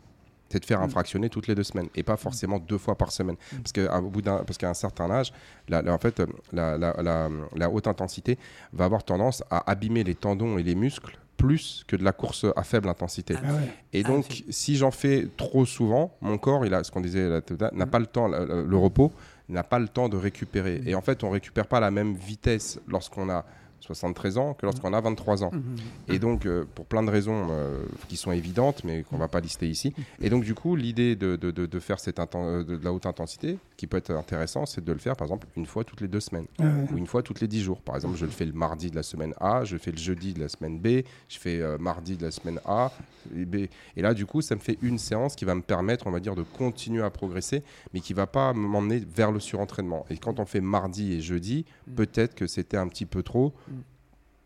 C'est 0.50 0.60
de 0.60 0.66
faire 0.66 0.80
un 0.82 0.86
Mm. 0.86 0.90
fractionné 0.90 1.28
toutes 1.30 1.46
les 1.46 1.54
deux 1.54 1.64
semaines 1.64 1.88
et 1.96 2.02
pas 2.02 2.16
forcément 2.16 2.58
deux 2.58 2.78
fois 2.78 2.96
par 2.96 3.10
semaine. 3.12 3.36
Parce 3.50 3.72
qu'à 3.72 4.00
bout 4.00 4.22
d'un, 4.22 4.38
parce 4.44 4.58
qu'à 4.58 4.68
un 4.70 4.74
certain 4.74 5.10
âge, 5.10 5.32
la- 5.68 5.82
la- 5.82 5.94
en 5.94 5.98
fait, 5.98 6.22
la, 6.52 6.76
la- 6.78 6.94
la- 7.02 7.30
la 7.56 7.70
haute 7.70 7.86
intensité 7.88 8.38
va 8.72 8.84
avoir 8.84 9.02
tendance 9.04 9.42
à 9.50 9.68
abîmer 9.70 10.04
les 10.04 10.14
tendons 10.14 10.58
et 10.58 10.62
les 10.62 10.74
muscles 10.74 11.18
plus 11.36 11.84
que 11.86 11.96
de 11.96 12.04
la 12.04 12.12
course 12.12 12.46
à 12.56 12.62
faible 12.62 12.88
intensité. 12.88 13.34
Ah 13.44 13.52
ouais. 13.54 13.68
Et 13.92 14.02
Ah, 14.04 14.08
donc, 14.08 14.44
si 14.50 14.76
j'en 14.76 14.90
fais 14.90 15.28
trop 15.36 15.64
souvent, 15.66 16.16
mon 16.20 16.38
corps, 16.38 16.64
il 16.66 16.72
a 16.74 16.82
ce 16.84 16.90
qu'on 16.90 17.00
disait 17.00 17.28
n'a 17.28 17.86
Mm. 17.86 17.90
pas 17.90 17.98
le 17.98 18.06
temps, 18.06 18.28
le, 18.28 18.44
le- 18.44 18.64
le 18.66 18.76
repos 18.76 19.12
n'a 19.48 19.62
pas 19.62 19.78
le 19.78 19.88
temps 19.88 20.08
de 20.08 20.16
récupérer. 20.16 20.80
Et 20.86 20.94
en 20.94 21.00
fait, 21.02 21.22
on 21.24 21.30
récupère 21.30 21.66
pas 21.66 21.76
à 21.78 21.80
la 21.80 21.90
même 21.90 22.14
vitesse 22.14 22.80
lorsqu'on 22.88 23.28
a 23.28 23.44
73 23.84 24.38
ans 24.38 24.54
que 24.54 24.66
lorsqu'on 24.66 24.92
a 24.92 25.00
23 25.00 25.44
ans. 25.44 25.50
Mhm. 25.52 25.76
Et 26.08 26.18
donc, 26.18 26.46
euh, 26.46 26.64
pour 26.74 26.86
plein 26.86 27.02
de 27.02 27.10
raisons 27.10 27.48
euh, 27.50 27.84
qui 28.08 28.16
sont 28.16 28.32
évidentes, 28.32 28.82
mais 28.84 29.02
qu'on 29.02 29.18
va 29.18 29.28
pas 29.28 29.40
lister 29.40 29.68
ici. 29.68 29.94
Et 30.20 30.30
donc, 30.30 30.44
du 30.44 30.54
coup, 30.54 30.74
l'idée 30.76 31.16
de, 31.16 31.36
de- 31.36 31.50
de- 31.50 31.66
de 31.66 31.80
faire 31.80 32.00
cette 32.00 32.18
euh, 32.34 32.64
de, 32.64 32.80
la 32.82 32.92
haute 32.92 33.06
intensité, 33.06 33.58
qui 33.76 33.86
peut 33.86 33.96
être 33.96 34.10
intéressant, 34.12 34.66
c'est 34.66 34.82
de 34.84 34.92
le 34.92 34.98
faire, 34.98 35.16
par 35.16 35.26
exemple, 35.26 35.46
une 35.56 35.66
fois 35.66 35.84
toutes 35.84 36.00
les 36.00 36.08
deux 36.08 36.20
semaines 36.20 36.46
ouais. 36.58 36.66
ou 36.92 36.96
une 36.96 37.06
fois 37.06 37.22
toutes 37.22 37.40
les 37.40 37.48
10 37.48 37.62
jours. 37.62 37.80
Par 37.82 37.96
exemple, 37.96 38.16
je 38.16 38.24
le 38.24 38.30
fais 38.30 38.44
le 38.46 38.52
mardi 38.52 38.90
de 38.90 38.96
la 38.96 39.02
semaine 39.02 39.34
A, 39.40 39.64
je 39.64 39.76
fais 39.76 39.90
le 39.90 39.98
jeudi 39.98 40.32
de 40.32 40.40
la 40.40 40.48
semaine 40.48 40.78
B, 40.78 41.02
je 41.28 41.38
fais 41.38 41.60
euh, 41.60 41.76
mardi 41.78 42.16
de 42.16 42.22
la 42.24 42.30
semaine 42.30 42.60
A 42.66 42.92
et 43.36 43.44
B. 43.44 43.56
Et 43.96 44.02
là, 44.02 44.14
du 44.14 44.26
coup, 44.26 44.40
ça 44.42 44.54
me 44.54 44.60
fait 44.60 44.78
une 44.82 44.98
séance 44.98 45.34
qui 45.36 45.44
va 45.44 45.54
me 45.54 45.62
permettre, 45.62 46.06
on 46.06 46.10
va 46.10 46.20
dire, 46.20 46.34
de 46.34 46.42
continuer 46.42 47.02
à 47.02 47.10
progresser, 47.10 47.62
mais 47.92 48.00
qui 48.00 48.14
va 48.14 48.26
pas 48.26 48.52
m'emmener 48.52 49.02
vers 49.14 49.32
le 49.32 49.40
surentraînement. 49.40 50.06
Et 50.10 50.16
quand 50.18 50.38
on 50.40 50.46
fait 50.46 50.60
mardi 50.60 51.12
et 51.12 51.20
jeudi, 51.20 51.64
Mm. 51.86 51.94
peut-être 51.96 52.34
que 52.34 52.46
c'était 52.46 52.76
un 52.78 52.88
petit 52.88 53.04
peu 53.06 53.22
trop. 53.22 53.52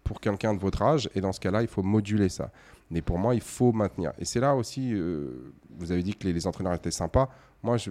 Pour 0.08 0.20
quelqu'un 0.20 0.54
de 0.54 0.58
votre 0.58 0.80
âge. 0.82 1.10
Et 1.14 1.20
dans 1.20 1.32
ce 1.32 1.38
cas-là, 1.40 1.60
il 1.62 1.68
faut 1.68 1.82
moduler 1.82 2.30
ça. 2.30 2.50
Mais 2.90 3.02
pour 3.02 3.18
moi, 3.18 3.34
il 3.34 3.42
faut 3.42 3.72
maintenir. 3.72 4.12
Et 4.18 4.24
c'est 4.24 4.40
là 4.40 4.56
aussi, 4.56 4.92
euh, 4.94 5.52
vous 5.78 5.92
avez 5.92 6.02
dit 6.02 6.14
que 6.14 6.24
les, 6.26 6.32
les 6.32 6.46
entraîneurs 6.46 6.72
étaient 6.72 6.90
sympas. 6.90 7.28
Moi, 7.62 7.76
je, 7.76 7.90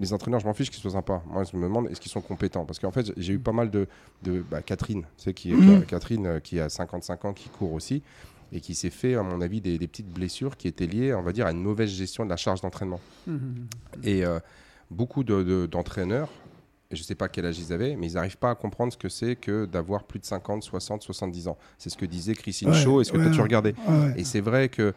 les 0.00 0.12
entraîneurs, 0.14 0.40
je 0.40 0.46
m'en 0.46 0.54
fiche 0.54 0.70
qu'ils 0.70 0.80
soient 0.80 0.92
sympas. 0.92 1.22
Moi, 1.26 1.44
je 1.44 1.56
me 1.56 1.62
demande, 1.64 1.88
est-ce 1.90 2.00
qu'ils 2.00 2.10
sont 2.10 2.22
compétents? 2.22 2.64
Parce 2.64 2.78
qu'en 2.78 2.90
fait, 2.90 3.12
j'ai 3.18 3.34
eu 3.34 3.38
pas 3.38 3.52
mal 3.52 3.70
de, 3.70 3.86
de 4.22 4.42
bah, 4.50 4.62
Catherine, 4.62 5.04
sais, 5.18 5.34
qui, 5.34 5.52
est- 5.52 5.56
Mhm. 5.56 5.84
Catherine 5.84 6.26
euh, 6.26 6.40
qui 6.40 6.58
a 6.58 6.68
55 6.70 7.24
ans, 7.26 7.32
qui 7.34 7.50
court 7.50 7.72
aussi, 7.74 8.02
et 8.50 8.60
qui 8.60 8.74
s'est 8.74 8.90
fait, 8.90 9.14
à 9.14 9.22
mon 9.22 9.40
avis, 9.42 9.60
des, 9.60 9.76
des 9.78 9.86
petites 9.86 10.08
blessures 10.08 10.56
qui 10.56 10.68
étaient 10.68 10.86
liées, 10.86 11.12
on 11.14 11.22
va 11.22 11.32
dire, 11.32 11.46
à 11.46 11.50
une 11.52 11.62
mauvaise 11.62 11.90
gestion 11.90 12.24
de 12.24 12.30
la 12.30 12.36
charge 12.38 12.60
d'entraînement. 12.62 13.00
Mhm. 13.26 13.66
Et 14.04 14.24
euh, 14.24 14.38
beaucoup 14.90 15.22
de- 15.24 15.42
de- 15.42 15.66
d'entraîneurs, 15.66 16.30
et 16.30 16.53
je 16.94 17.02
ne 17.02 17.04
sais 17.04 17.14
pas 17.14 17.28
quel 17.28 17.46
âge 17.46 17.58
ils 17.58 17.72
avaient, 17.72 17.96
mais 17.96 18.08
ils 18.08 18.14
n'arrivent 18.14 18.38
pas 18.38 18.50
à 18.50 18.54
comprendre 18.54 18.92
ce 18.92 18.98
que 18.98 19.08
c'est 19.08 19.36
que 19.36 19.66
d'avoir 19.66 20.04
plus 20.04 20.18
de 20.18 20.24
50, 20.24 20.62
60, 20.62 21.02
70 21.02 21.48
ans. 21.48 21.58
C'est 21.78 21.90
ce 21.90 21.96
que 21.96 22.06
disait 22.06 22.34
Christine 22.34 22.70
Ouais, 22.70 22.74
Shaw. 22.74 23.00
Est-ce 23.00 23.12
que 23.12 23.18
ouais, 23.18 23.24
toi, 23.24 23.32
tu 23.32 23.40
regardais 23.40 23.74
Ouais. 23.88 24.14
Et 24.16 24.24
c'est 24.24 24.40
vrai 24.40 24.68
que 24.68 24.94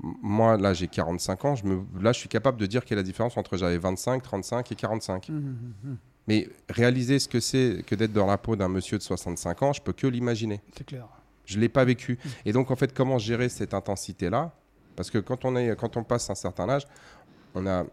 moi, 0.00 0.56
là, 0.56 0.74
j'ai 0.74 0.88
45 0.88 1.44
ans. 1.44 1.54
Je 1.56 1.64
me, 1.64 1.82
là, 2.00 2.12
je 2.12 2.18
suis 2.18 2.28
capable 2.28 2.58
de 2.58 2.66
dire 2.66 2.84
quelle 2.84 2.98
est 2.98 3.02
la 3.02 3.04
différence 3.04 3.36
entre 3.36 3.56
j'avais 3.56 3.78
25, 3.78 4.22
35 4.22 4.72
et 4.72 4.74
45. 4.74 5.28
Mhm. 5.28 5.36
Mhm. 5.84 5.96
Mais 6.28 6.48
réaliser 6.68 7.18
ce 7.18 7.28
que 7.28 7.40
c'est 7.40 7.82
que 7.86 7.94
d'être 7.94 8.12
dans 8.12 8.26
la 8.26 8.36
peau 8.36 8.54
d'un 8.54 8.68
monsieur 8.68 8.98
de 8.98 9.02
65 9.02 9.62
ans, 9.62 9.72
je 9.72 9.80
peux 9.80 9.92
que 9.94 10.06
l'imaginer. 10.06 10.60
C'est 10.76 10.84
clair. 10.84 11.08
Je 11.46 11.56
ne 11.56 11.62
l'ai 11.62 11.70
pas 11.70 11.84
vécu. 11.84 12.18
Et 12.44 12.52
donc, 12.52 12.70
en 12.70 12.76
fait, 12.76 12.92
comment 12.92 13.18
gérer 13.18 13.48
cette 13.48 13.72
intensité-là? 13.72 14.52
Parce 14.94 15.10
que 15.10 15.18
quand 15.18 15.46
on, 15.46 15.56
est, 15.56 15.74
quand 15.76 15.96
on 15.96 16.04
passe 16.04 16.28
un 16.28 16.34
certain 16.34 16.68
âge, 16.68 16.86
on 17.54 17.66
a 17.66 17.86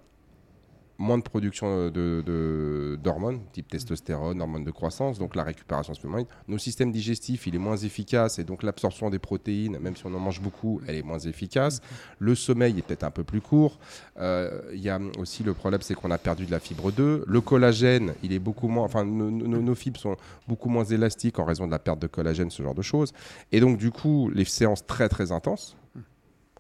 moins 0.97 1.17
de 1.17 1.23
production 1.23 1.87
de- 1.89 2.23
de- 2.25 2.97
d'hormones, 3.03 3.41
type 3.51 3.67
testostérone, 3.67 4.41
hormones 4.41 4.63
de 4.63 4.71
croissance, 4.71 5.19
donc 5.19 5.35
la 5.35 5.43
récupération 5.43 5.93
se 5.93 5.99
fait 5.99 6.07
moins. 6.07 6.23
Nos 6.47 6.57
systèmes 6.57 6.91
digestifs, 6.91 7.47
il 7.47 7.55
est 7.55 7.59
moins 7.59 7.77
efficace, 7.77 8.39
et 8.39 8.43
donc 8.43 8.63
l'absorption 8.63 9.09
des 9.09 9.19
protéines, 9.19 9.77
même 9.79 9.95
si 9.95 10.05
on 10.05 10.13
en 10.13 10.19
mange 10.19 10.41
beaucoup, 10.41 10.81
elle 10.87 10.95
est 10.95 11.03
moins 11.03 11.19
efficace. 11.19 11.81
Le 12.19 12.33
sommeil 12.35 12.77
est 12.79 12.81
peut-être 12.81 13.03
un 13.03 13.11
peu 13.11 13.23
plus 13.23 13.41
court. 13.41 13.77
Euh, 14.19 14.61
Il 14.73 14.79
y 14.81 14.89
a 14.89 14.99
aussi 15.19 15.43
le 15.43 15.53
problème, 15.53 15.81
c'est 15.81 15.95
qu'on 15.95 16.11
a 16.11 16.17
perdu 16.17 16.45
de 16.45 16.51
la 16.51 16.59
fibre 16.59 16.91
2. 16.91 17.23
Le 17.27 17.41
collagène, 17.41 18.13
il 18.23 18.31
est 18.33 18.39
beaucoup 18.39 18.67
moins, 18.67 18.83
enfin, 18.83 19.03
nos- 19.05 19.31
nos 19.31 19.75
fibres 19.75 19.99
sont 19.99 20.15
beaucoup 20.47 20.69
moins 20.69 20.85
élastiques 20.85 21.39
en 21.39 21.45
raison 21.45 21.65
de 21.65 21.71
la 21.71 21.79
perte 21.79 21.99
de 21.99 22.07
collagène, 22.07 22.49
ce 22.51 22.61
genre 22.63 22.75
de 22.75 22.81
choses. 22.81 23.11
Et 23.51 23.59
donc, 23.59 23.77
du 23.77 23.91
coup, 23.91 24.29
les 24.33 24.45
séances 24.45 24.85
très 24.85 25.09
très 25.09 25.31
intenses, 25.31 25.75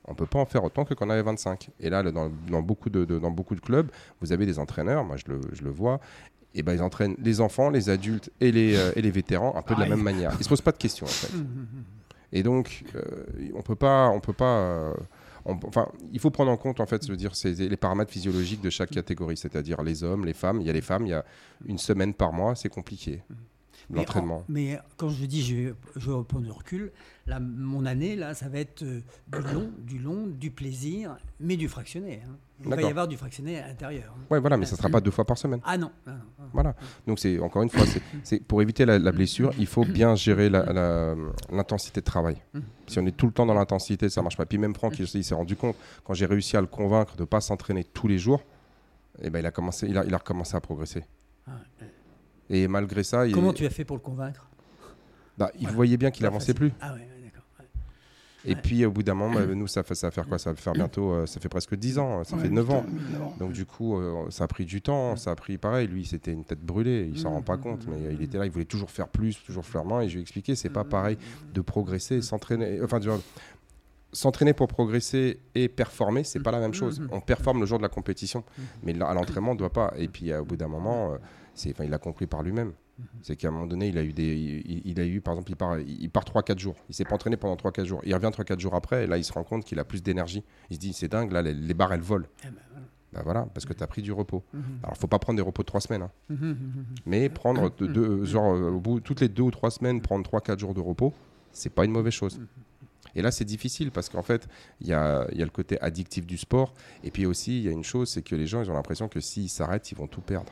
on 0.07 0.15
peut 0.15 0.25
pas 0.25 0.39
en 0.39 0.45
faire 0.45 0.63
autant 0.63 0.85
que 0.85 0.93
quand 0.93 1.07
on 1.07 1.09
avait 1.09 1.21
25. 1.21 1.69
Et 1.79 1.89
là, 1.89 2.03
dans, 2.03 2.31
dans 2.49 2.61
beaucoup 2.61 2.89
de, 2.89 3.05
de- 3.05 3.19
dans 3.19 3.31
beaucoup 3.31 3.55
de 3.55 3.61
clubs, 3.61 3.89
vous 4.21 4.31
avez 4.31 4.45
des 4.45 4.59
entraîneurs, 4.59 5.03
moi 5.03 5.15
je 5.17 5.23
le, 5.31 5.41
je 5.53 5.63
le 5.63 5.71
vois, 5.71 5.99
et 6.53 6.63
ben 6.63 6.73
ils 6.73 6.81
entraînent 6.81 7.15
les 7.19 7.41
enfants, 7.41 7.69
les 7.69 7.89
adultes 7.89 8.29
et 8.39 8.51
les, 8.51 8.75
euh, 8.77 8.91
et 8.95 9.01
les 9.01 9.11
vétérans 9.11 9.55
un 9.57 9.61
peu 9.61 9.75
de 9.75 9.79
la 9.81 9.87
même 9.89 10.01
manière. 10.03 10.31
Ils 10.39 10.43
se 10.43 10.49
posent 10.49 10.61
pas 10.61 10.71
de 10.71 10.77
questions 10.77 11.05
en 11.05 11.09
fait. 11.09 11.33
Mhm. 11.35 11.67
Et 12.31 12.43
donc, 12.43 12.83
euh, 12.95 13.01
on 13.55 13.61
peut 13.61 13.75
pas, 13.75 14.09
on 14.09 14.19
peut 14.19 14.33
pas. 14.33 14.57
euh, 14.59 14.93
on- 15.45 15.59
enfin, 15.67 15.87
il 16.11 16.19
faut 16.19 16.31
prendre 16.31 16.51
en 16.51 16.57
compte 16.57 16.79
en 16.79 16.85
fait, 16.85 17.05
je 17.05 17.11
veux 17.11 17.17
dire, 17.17 17.35
c'est 17.35 17.53
les 17.53 17.77
paramètres 17.77 18.11
physiologiques 18.11 18.61
de 18.61 18.69
chaque 18.69 18.89
catégorie, 18.89 19.37
c'est-à-dire 19.37 19.81
les 19.83 20.03
hommes, 20.03 20.25
les 20.25 20.33
femmes. 20.33 20.59
Il 20.61 20.67
y 20.67 20.69
a 20.69 20.73
les 20.73 20.81
femmes, 20.81 21.05
il 21.05 21.09
y 21.09 21.13
a 21.13 21.23
une 21.65 21.77
semaine 21.77 22.13
par 22.13 22.33
mois, 22.33 22.55
c'est 22.55 22.69
compliqué. 22.69 23.21
Mais 23.89 23.99
L'entraînement. 23.99 24.37
en- 24.39 24.45
Mais, 24.47 24.79
quand 24.97 25.09
je 25.09 25.25
dis 25.25 25.43
je, 25.43 25.73
je 25.99 26.11
vais 26.11 26.23
prendre 26.23 26.43
du 26.45 26.51
recul, 26.51 26.91
là, 27.27 27.39
mon 27.39 27.85
année, 27.85 28.15
là, 28.15 28.33
ça 28.33 28.49
va 28.49 28.59
être 28.59 28.81
euh, 28.83 29.01
du 29.27 29.53
long, 29.53 29.69
du 29.79 29.99
long, 29.99 30.27
du 30.27 30.49
plaisir, 30.51 31.17
mais 31.39 31.55
du 31.57 31.67
fractionné. 31.67 32.21
hein. 32.25 32.35
Il 32.63 32.69
va 32.69 32.81
y 32.81 32.85
avoir 32.85 33.07
du 33.07 33.17
fractionné 33.17 33.59
à 33.59 33.67
l'intérieur. 33.67 34.15
hein. 34.17 34.21
Ouais, 34.31 34.39
voilà, 34.39 34.55
mais 34.55 34.65
ça 34.65 34.77
sera 34.77 34.87
pas 34.89 35.01
deux 35.01 35.11
fois 35.11 35.25
par 35.25 35.37
semaine. 35.37 35.59
Ah 35.65 35.77
non, 35.77 35.91
non, 36.07 36.13
non. 36.13 36.45
Voilà. 36.53 36.73
Donc 37.05 37.19
c'est 37.19 37.37
encore 37.39 37.61
une 37.63 37.69
fois, 37.69 37.83
c'est- 38.23 38.39
pour 38.47 38.61
éviter 38.61 38.85
la, 38.85 38.97
la 38.97 39.11
blessure, 39.11 39.51
il 39.59 39.67
faut 39.67 39.83
bien 39.83 40.15
gérer 40.15 40.49
l'intensité 40.49 41.99
de 42.01 42.05
travail. 42.05 42.37
Mhm. 42.53 42.63
Si 42.87 42.99
on 42.99 43.05
est 43.05 43.11
tout 43.15 43.25
le 43.25 43.33
temps 43.33 43.45
dans 43.45 43.53
l'intensité, 43.53 44.09
ça 44.09 44.21
marche 44.21 44.37
pas. 44.37 44.45
Puis 44.45 44.57
même 44.57 44.73
Franck, 44.73 44.97
il, 44.99 45.05
il 45.15 45.23
s'est 45.23 45.35
rendu 45.35 45.55
compte 45.55 45.75
quand 46.03 46.13
j'ai 46.13 46.25
réussi 46.25 46.55
à 46.57 46.61
le 46.61 46.67
convaincre 46.67 47.15
de 47.17 47.23
pas 47.25 47.41
s'entraîner 47.41 47.83
tous 47.83 48.07
les 48.07 48.17
jours, 48.17 48.41
et 49.21 49.29
ben 49.29 49.39
il 49.39 49.45
a 49.45 49.51
commencé, 49.51 49.87
il 49.87 49.97
a, 49.97 50.05
il 50.05 50.13
a 50.13 50.17
recommencé 50.17 50.55
à 50.55 50.61
progresser. 50.61 51.03
Et 52.49 52.67
malgré 52.67 53.03
ça, 53.03 53.25
il, 53.27 53.33
Comment 53.33 53.53
tu 53.53 53.65
as 53.65 53.69
fait 53.69 53.85
pour 53.85 53.95
le 53.97 54.01
convaincre? 54.01 54.47
Bah, 55.37 55.51
il 55.59 55.67
Ouais. 55.67 55.73
voyait 55.73 55.97
bien 55.97 56.11
qu'il 56.11 56.25
avançait 56.25 56.53
plus. 56.53 56.71
Ah 56.79 56.93
ouais, 56.93 57.07
d'accord. 57.23 57.43
ouais. 57.59 57.65
Et 58.45 58.55
puis 58.55 58.85
au 58.85 58.91
bout 58.91 59.03
d'un 59.03 59.15
moment, 59.15 59.33
bah, 59.39 59.45
nous 59.47 59.67
ça 59.67 59.83
fait 59.83 59.95
ça 59.95 60.07
va 60.07 60.11
faire 60.11 60.27
quoi? 60.27 60.37
Ça 60.37 60.51
va 60.51 60.55
faire 60.55 60.73
bientôt, 60.73 61.11
euh, 61.11 61.25
ça 61.25 61.39
fait 61.39 61.49
presque 61.49 61.75
10 61.75 61.97
ans, 61.99 62.23
ça 62.23 62.37
fait 62.37 62.49
9 62.49 62.69
ans. 62.69 62.83
putain, 62.83 63.11
neuf 63.11 63.21
ans. 63.21 63.35
Donc 63.39 63.51
du 63.51 63.65
coup, 63.65 63.97
euh, 63.97 64.29
ça 64.29 64.43
a 64.43 64.47
pris 64.47 64.65
du 64.65 64.81
temps, 64.81 65.15
ça 65.15 65.31
a 65.31 65.35
pris 65.35 65.57
pareil. 65.57 65.87
Lui, 65.87 66.05
c'était 66.05 66.31
une 66.31 66.45
tête 66.45 66.61
brûlée, 66.61 67.09
il 67.11 67.19
s'en 67.19 67.31
rend 67.31 67.41
pas 67.41 67.57
compte, 67.57 67.85
mais 67.87 68.05
euh, 68.07 68.13
il 68.13 68.21
était 68.21 68.37
là, 68.37 68.45
il 68.45 68.51
voulait 68.51 68.65
toujours 68.65 68.91
faire 68.91 69.07
plus, 69.09 69.41
toujours 69.43 69.65
faire 69.65 69.83
moins. 69.83 70.01
Et 70.01 70.07
je 70.07 70.13
lui 70.13 70.19
ai 70.19 70.21
expliqué, 70.21 70.55
c'est 70.55 70.69
pas 70.69 70.83
pareil 70.83 71.17
de 71.53 71.61
progresser, 71.61 72.21
s'entraîner. 72.21 72.79
Enfin, 72.83 72.99
s'entraîner 74.13 74.53
pour 74.53 74.67
progresser 74.69 75.39
et 75.55 75.67
performer, 75.67 76.23
c'est 76.23 76.39
pas 76.39 76.51
la 76.51 76.59
même 76.61 76.73
chose. 76.73 77.01
On 77.11 77.19
performe 77.19 77.59
le 77.59 77.65
jour 77.65 77.79
de 77.79 77.83
la 77.83 77.89
compétition, 77.89 78.43
mais 78.83 78.93
à 79.01 79.13
l'entraînement, 79.13 79.51
on 79.51 79.55
doit 79.55 79.73
pas. 79.73 79.91
Et 79.97 80.07
puis 80.07 80.31
euh, 80.31 80.41
au 80.41 80.45
bout 80.45 80.55
d'un 80.55 80.69
moment, 80.69 81.17
c'est, 81.55 81.71
enfin, 81.71 81.83
il 81.85 81.89
l'a 81.89 81.97
compris 81.97 82.27
par 82.27 82.43
lui-même. 82.43 82.73
C'est 83.23 83.35
qu'à 83.35 83.49
un 83.49 83.51
moment 83.51 83.67
donné, 83.67 83.89
il 83.89 83.97
a 83.97 84.03
eu 84.03 84.13
des, 84.13 84.37
il, 84.65 84.81
il 84.85 84.99
a 85.01 85.05
eu, 85.05 85.19
par 85.19 85.33
exemple, 85.33 85.51
il 85.51 85.55
part, 85.57 85.77
il 85.79 86.09
part 86.09 86.23
3-4 86.23 86.57
jours. 86.59 86.75
Il 86.87 86.95
s'est 86.95 87.03
pas 87.03 87.15
entraîné 87.15 87.35
pendant 87.35 87.55
3-4 87.57 87.83
jours. 87.85 87.99
Il 88.05 88.13
revient 88.13 88.27
3-4 88.27 88.57
jours 88.59 88.73
après, 88.73 89.03
et 89.03 89.07
là, 89.07 89.17
il 89.17 89.23
se 89.25 89.33
rend 89.33 89.43
compte 89.43 89.65
qu'il 89.65 89.79
a 89.79 89.83
plus 89.83 90.01
d'énergie. 90.01 90.43
Il 90.69 90.75
se 90.75 90.79
dit, 90.79 90.93
c'est 90.93 91.09
dingue, 91.09 91.31
là, 91.33 91.41
les, 91.41 91.53
les 91.53 91.73
barres, 91.73 91.91
elles 91.93 91.99
volent. 91.99 92.25
Bah, 92.43 92.49
voilà. 92.71 92.85
Bah 93.11 93.21
voilà, 93.23 93.47
parce 93.53 93.65
que 93.65 93.73
tu 93.73 93.83
as 93.83 93.87
pris 93.87 94.01
du 94.01 94.11
repos. 94.13 94.43
Mhm. 94.53 94.63
Alors, 94.83 94.95
faut 94.97 95.07
pas 95.07 95.19
prendre 95.19 95.35
des 95.37 95.43
repos 95.43 95.61
de 95.63 95.67
3 95.67 95.81
semaines, 95.81 96.03
hein. 96.03 96.11
Mhm, 96.29 96.37
mhm, 96.37 96.51
mhm. 96.51 96.85
mais 97.05 97.27
prendre 97.29 97.69
de- 97.77 97.87
de- 97.87 98.23
genre, 98.25 98.53
euh, 98.53 98.71
au 98.71 98.79
bout, 98.79 98.99
toutes 99.01 99.19
les 99.21 99.29
2 99.29 99.43
ou 99.43 99.51
3 99.51 99.71
semaines, 99.71 100.01
prendre 100.01 100.23
3-4 100.23 100.59
jours 100.59 100.73
de 100.73 100.79
repos, 100.81 101.13
c'est 101.51 101.69
pas 101.73 101.83
une 101.85 101.91
mauvaise 101.91 102.13
chose. 102.13 102.39
Et 103.13 103.21
là, 103.21 103.31
c'est 103.31 103.45
difficile 103.45 103.91
parce 103.91 104.07
qu'en 104.09 104.21
fait, 104.23 104.47
il 104.81 104.87
y 104.87 104.93
a, 104.93 105.25
il 105.31 105.37
y 105.37 105.41
a 105.41 105.45
le 105.45 105.51
côté 105.51 105.79
addictif 105.81 106.25
du 106.25 106.37
sport. 106.37 106.73
Et 107.03 107.11
puis 107.11 107.25
aussi, 107.25 107.57
il 107.59 107.63
y 107.65 107.69
a 107.69 107.71
une 107.71 107.83
chose, 107.83 108.09
c'est 108.09 108.21
que 108.21 108.35
les 108.35 108.47
gens, 108.47 108.61
ils 108.61 108.69
ont 108.69 108.73
l'impression 108.73 109.07
que 109.09 109.19
s'ils 109.21 109.49
s'arrêtent, 109.49 109.91
ils 109.91 109.97
vont 109.97 110.07
tout 110.07 110.21
perdre. 110.21 110.51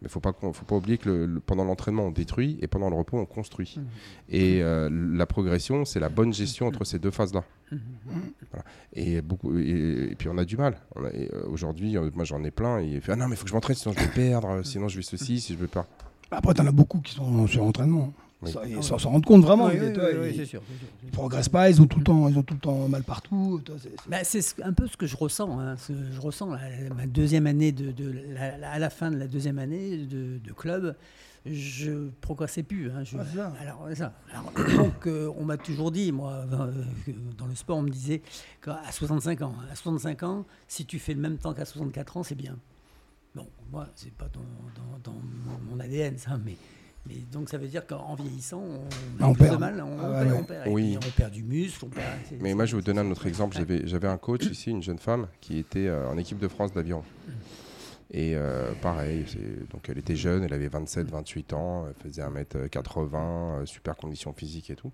Mais 0.00 0.06
il 0.06 0.10
faut 0.10 0.20
pas, 0.20 0.32
faut 0.32 0.64
pas 0.64 0.76
oublier 0.76 0.96
que 0.96 1.08
le- 1.08 1.26
le- 1.26 1.40
pendant 1.40 1.64
l'entraînement, 1.64 2.04
on 2.04 2.12
détruit 2.12 2.56
et 2.62 2.68
pendant 2.68 2.88
le 2.88 2.94
repos, 2.94 3.18
on 3.18 3.26
construit. 3.26 3.74
Mhm. 3.78 3.84
Et 4.28 4.62
euh, 4.62 4.88
la 4.92 5.26
progression, 5.26 5.84
c'est 5.84 5.98
la 5.98 6.08
bonne 6.08 6.32
gestion 6.32 6.68
entre 6.68 6.84
ces 6.84 7.00
deux 7.00 7.10
phases-là. 7.10 7.42
Mhm. 7.72 7.78
Voilà. 8.52 8.64
Et, 8.92 9.20
beaucoup, 9.22 9.58
et, 9.58 10.10
et 10.12 10.14
puis 10.14 10.28
on 10.28 10.38
a 10.38 10.44
du 10.44 10.56
mal. 10.56 10.78
Euh, 10.98 11.42
Aujourd'hui, 11.50 11.96
euh, 11.96 12.10
moi 12.14 12.24
j'en 12.24 12.44
ai 12.44 12.52
plein. 12.52 12.78
Et 12.80 12.86
il 12.86 13.00
fait 13.00 13.10
Ah 13.12 13.16
non, 13.16 13.26
mais 13.26 13.34
il 13.34 13.38
faut 13.38 13.42
que 13.44 13.50
je 13.50 13.54
m'entraîne, 13.54 13.74
sinon 13.76 13.92
je 13.98 14.00
vais 14.04 14.12
perdre, 14.12 14.62
sinon 14.64 14.86
je 14.86 14.96
vais 14.98 15.02
ceci, 15.02 15.40
si 15.40 15.54
je 15.54 15.58
veux 15.58 15.66
pas. 15.66 15.86
Après, 16.30 16.54
t'en 16.54 16.66
as 16.66 16.72
beaucoup 16.72 17.00
qui 17.00 17.14
sont 17.14 17.46
sur 17.48 17.64
entraînement. 17.64 18.12
Oui. 18.40 18.52
Ça, 18.52 18.62
ils 18.66 18.82
s'en 18.84 19.10
rendent 19.10 19.24
compte 19.26 19.42
vraiment. 19.42 19.66
Oui, 19.66 19.72
ils- 19.74 19.82
oui, 19.88 19.92
toi, 19.92 20.04
oui, 20.12 20.18
oui, 20.20 20.34
ils- 20.38 20.46
sûr. 20.46 20.62
Ils 21.02 21.10
progressent 21.10 21.48
pas, 21.48 21.68
ils 21.68 21.82
ont 21.82 21.86
tout 21.86 21.98
le 21.98 22.04
temps, 22.04 22.28
ils 22.28 22.38
ont 22.38 22.42
tout 22.44 22.54
le 22.54 22.60
temps 22.60 22.86
mal 22.88 23.02
partout. 23.02 23.60
c'est- 23.78 23.90
Bah, 24.08 24.18
un 24.68 24.72
peu 24.72 24.86
ce 24.86 24.96
que 24.96 25.06
je 25.06 25.16
ressens. 25.16 25.58
hein, 25.58 25.76
ce 25.76 25.92
que 25.92 25.98
je 26.12 26.20
ressens 26.20 26.52
la- 26.52 26.60
la- 26.88 26.94
ma 26.94 27.06
deuxième 27.06 27.48
année 27.48 27.72
de, 27.72 27.90
de- 27.90 28.14
la- 28.34 28.56
la- 28.58 28.70
à 28.70 28.78
la 28.78 28.90
fin 28.90 29.10
de 29.10 29.16
la 29.16 29.26
deuxième 29.26 29.58
année 29.58 29.96
de, 29.98 30.38
de 30.38 30.52
club, 30.52 30.94
je 31.46 32.10
progressais 32.20 32.62
plus. 32.62 32.90
hein, 32.92 33.02
je- 33.02 33.16
c'est 33.30 33.36
ça. 33.38 33.52
alors, 33.60 33.88
ça. 33.96 34.12
Alors, 34.32 34.52
donc, 34.92 35.06
euh, 35.08 35.32
on 35.36 35.44
m'a 35.44 35.56
toujours 35.56 35.90
dit, 35.90 36.12
moi, 36.12 36.44
euh, 36.52 36.70
dans 37.36 37.46
le 37.46 37.54
sport, 37.56 37.78
on 37.78 37.82
me 37.82 37.90
disait 37.90 38.22
qu'à 38.62 38.80
65 38.92 39.42
ans, 39.42 39.54
à 39.72 39.74
65 39.74 40.22
ans, 40.22 40.44
si 40.68 40.86
tu 40.86 41.00
fais 41.00 41.14
le 41.14 41.20
même 41.20 41.38
temps 41.38 41.54
qu'à 41.54 41.64
64 41.64 42.16
ans, 42.16 42.22
c'est 42.22 42.36
bien. 42.36 42.56
Bon, 43.34 43.46
moi, 43.72 43.88
c'est 43.96 44.12
pas 44.12 44.28
dans, 44.32 44.40
dans- 44.40 45.12
dans 45.12 45.18
mon- 45.18 45.74
mon 45.74 45.80
ADN, 45.80 46.16
ça, 46.18 46.38
mais. 46.44 46.56
Mais 47.08 47.16
donc 47.32 47.48
ça 47.48 47.58
veut 47.58 47.66
dire 47.68 47.86
qu'en 47.86 48.14
vieillissant, 48.14 48.62
on, 48.62 49.22
a 49.24 49.28
on 49.28 49.32
plus 49.32 49.44
de 49.44 49.48
perd. 49.48 49.60
mal, 49.60 49.80
on, 49.82 49.98
Ah, 49.98 50.10
perd, 50.20 50.26
ouais. 50.32 50.38
on 50.38 50.44
perd. 50.44 50.66
Et 50.66 50.70
Oui. 50.70 50.96
puis, 50.98 51.08
on 51.08 51.12
perd 51.16 51.32
du 51.32 51.42
muscle, 51.42 51.84
on 51.84 51.88
perd. 51.88 52.06
Mais 52.40 52.54
moi, 52.54 52.66
je 52.66 52.72
vais 52.76 52.80
vous 52.82 52.86
donner 52.86 53.00
un 53.00 53.10
autre 53.10 53.26
exemple. 53.26 53.56
J'avais, 53.56 53.86
j'avais 53.86 54.08
un 54.08 54.18
coach 54.18 54.44
ici, 54.46 54.70
une 54.70 54.82
jeune 54.82 54.98
femme, 54.98 55.26
qui 55.40 55.58
était 55.58 55.86
euh, 55.88 56.08
en 56.08 56.16
équipe 56.18 56.38
de 56.38 56.48
France 56.48 56.72
d'aviron. 56.72 57.02
Et 58.10 58.32
euh, 58.36 58.72
pareil, 58.80 59.26
donc 59.70 59.88
elle 59.90 59.98
était 59.98 60.16
jeune, 60.16 60.42
elle 60.42 60.54
avait 60.54 60.68
27, 60.68 61.10
28 61.10 61.52
ans, 61.52 61.86
elle 61.88 61.94
faisait 62.02 62.22
1m80, 62.22 63.14
euh, 63.14 63.66
super 63.66 63.96
condition 63.96 64.32
physique 64.32 64.70
et 64.70 64.76
tout. 64.76 64.90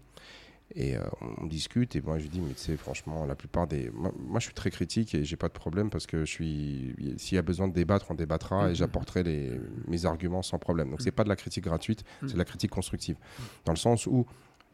Et 0.77 0.97
euh, 0.97 1.03
on 1.39 1.47
discute 1.47 1.95
et 1.95 2.01
moi 2.01 2.19
je 2.19 2.25
lui 2.25 2.31
dis 2.31 2.41
mais 2.41 2.53
tu 2.53 2.59
sais 2.59 2.77
franchement 2.77 3.25
la 3.27 3.37
plupart 3.37 3.69
des 3.69 3.91
moi, 3.91 4.13
moi, 4.19 4.41
je 4.41 4.47
suis 4.47 4.55
très 4.55 4.73
critique 4.73 5.15
et 5.15 5.25
j'ai 5.25 5.37
pas 5.37 5.47
de 5.47 5.53
problème 5.53 5.89
parce 5.89 6.05
que 6.07 6.25
je 6.25 6.31
suis 6.31 6.97
s'il 7.17 7.37
y 7.37 7.39
a 7.39 7.43
besoin 7.43 7.69
de 7.69 7.73
débattre 7.73 8.07
on 8.11 8.15
débattra 8.15 8.71
et 8.71 8.75
j'apporterai 8.75 9.23
les... 9.23 9.61
mes 9.87 10.05
arguments 10.05 10.43
sans 10.43 10.59
problème. 10.59 10.91
Donc 10.91 11.01
c'est 11.01 11.13
pas 11.13 11.23
de 11.23 11.29
la 11.29 11.37
critique 11.37 11.63
gratuite, 11.63 12.05
c'est 12.23 12.33
de 12.33 12.39
la 12.39 12.45
critique 12.45 12.73
constructive 12.73 13.17
dans 13.65 13.73
le 13.73 13.79
sens 13.79 14.09
où 14.09 14.27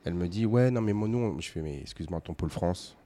elle 0.05 0.15
me 0.15 0.27
dit 0.27 0.47
ouais 0.47 0.71
non 0.71 0.81
mais 0.81 0.95
Mono 0.95 1.39
je 1.39 1.51
fais 1.51 1.61
mais 1.61 1.81
excuse-moi 1.83 2.23
ton 2.23 2.33
pôle 2.33 2.51
France 2.51 2.97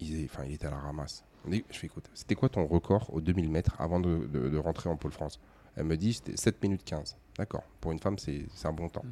il, 0.00 0.24
enfin, 0.24 0.42
il 0.44 0.54
était 0.54 0.66
à 0.66 0.70
la 0.70 0.78
ramasse. 0.78 1.22
je 1.48 1.60
fais 1.70 1.86
écoute 1.86 2.10
c'était 2.14 2.34
quoi 2.34 2.48
ton 2.48 2.66
record 2.66 3.14
aux 3.14 3.20
2000 3.20 3.48
mètres 3.48 3.76
avant 3.78 4.00
de, 4.00 4.26
de 4.26 4.58
rentrer 4.58 4.90
en 4.90 4.96
pôle 4.96 5.12
France? 5.12 5.38
Elle 5.76 5.84
me 5.84 5.96
dit 5.96 6.14
c'était 6.14 6.36
7 6.36 6.62
minutes 6.62 6.84
15. 6.84 7.16
D'accord. 7.38 7.64
Pour 7.80 7.92
une 7.92 7.98
femme, 7.98 8.18
c'est 8.18 8.46
un 8.64 8.72
bon 8.72 8.88
temps. 8.88 9.04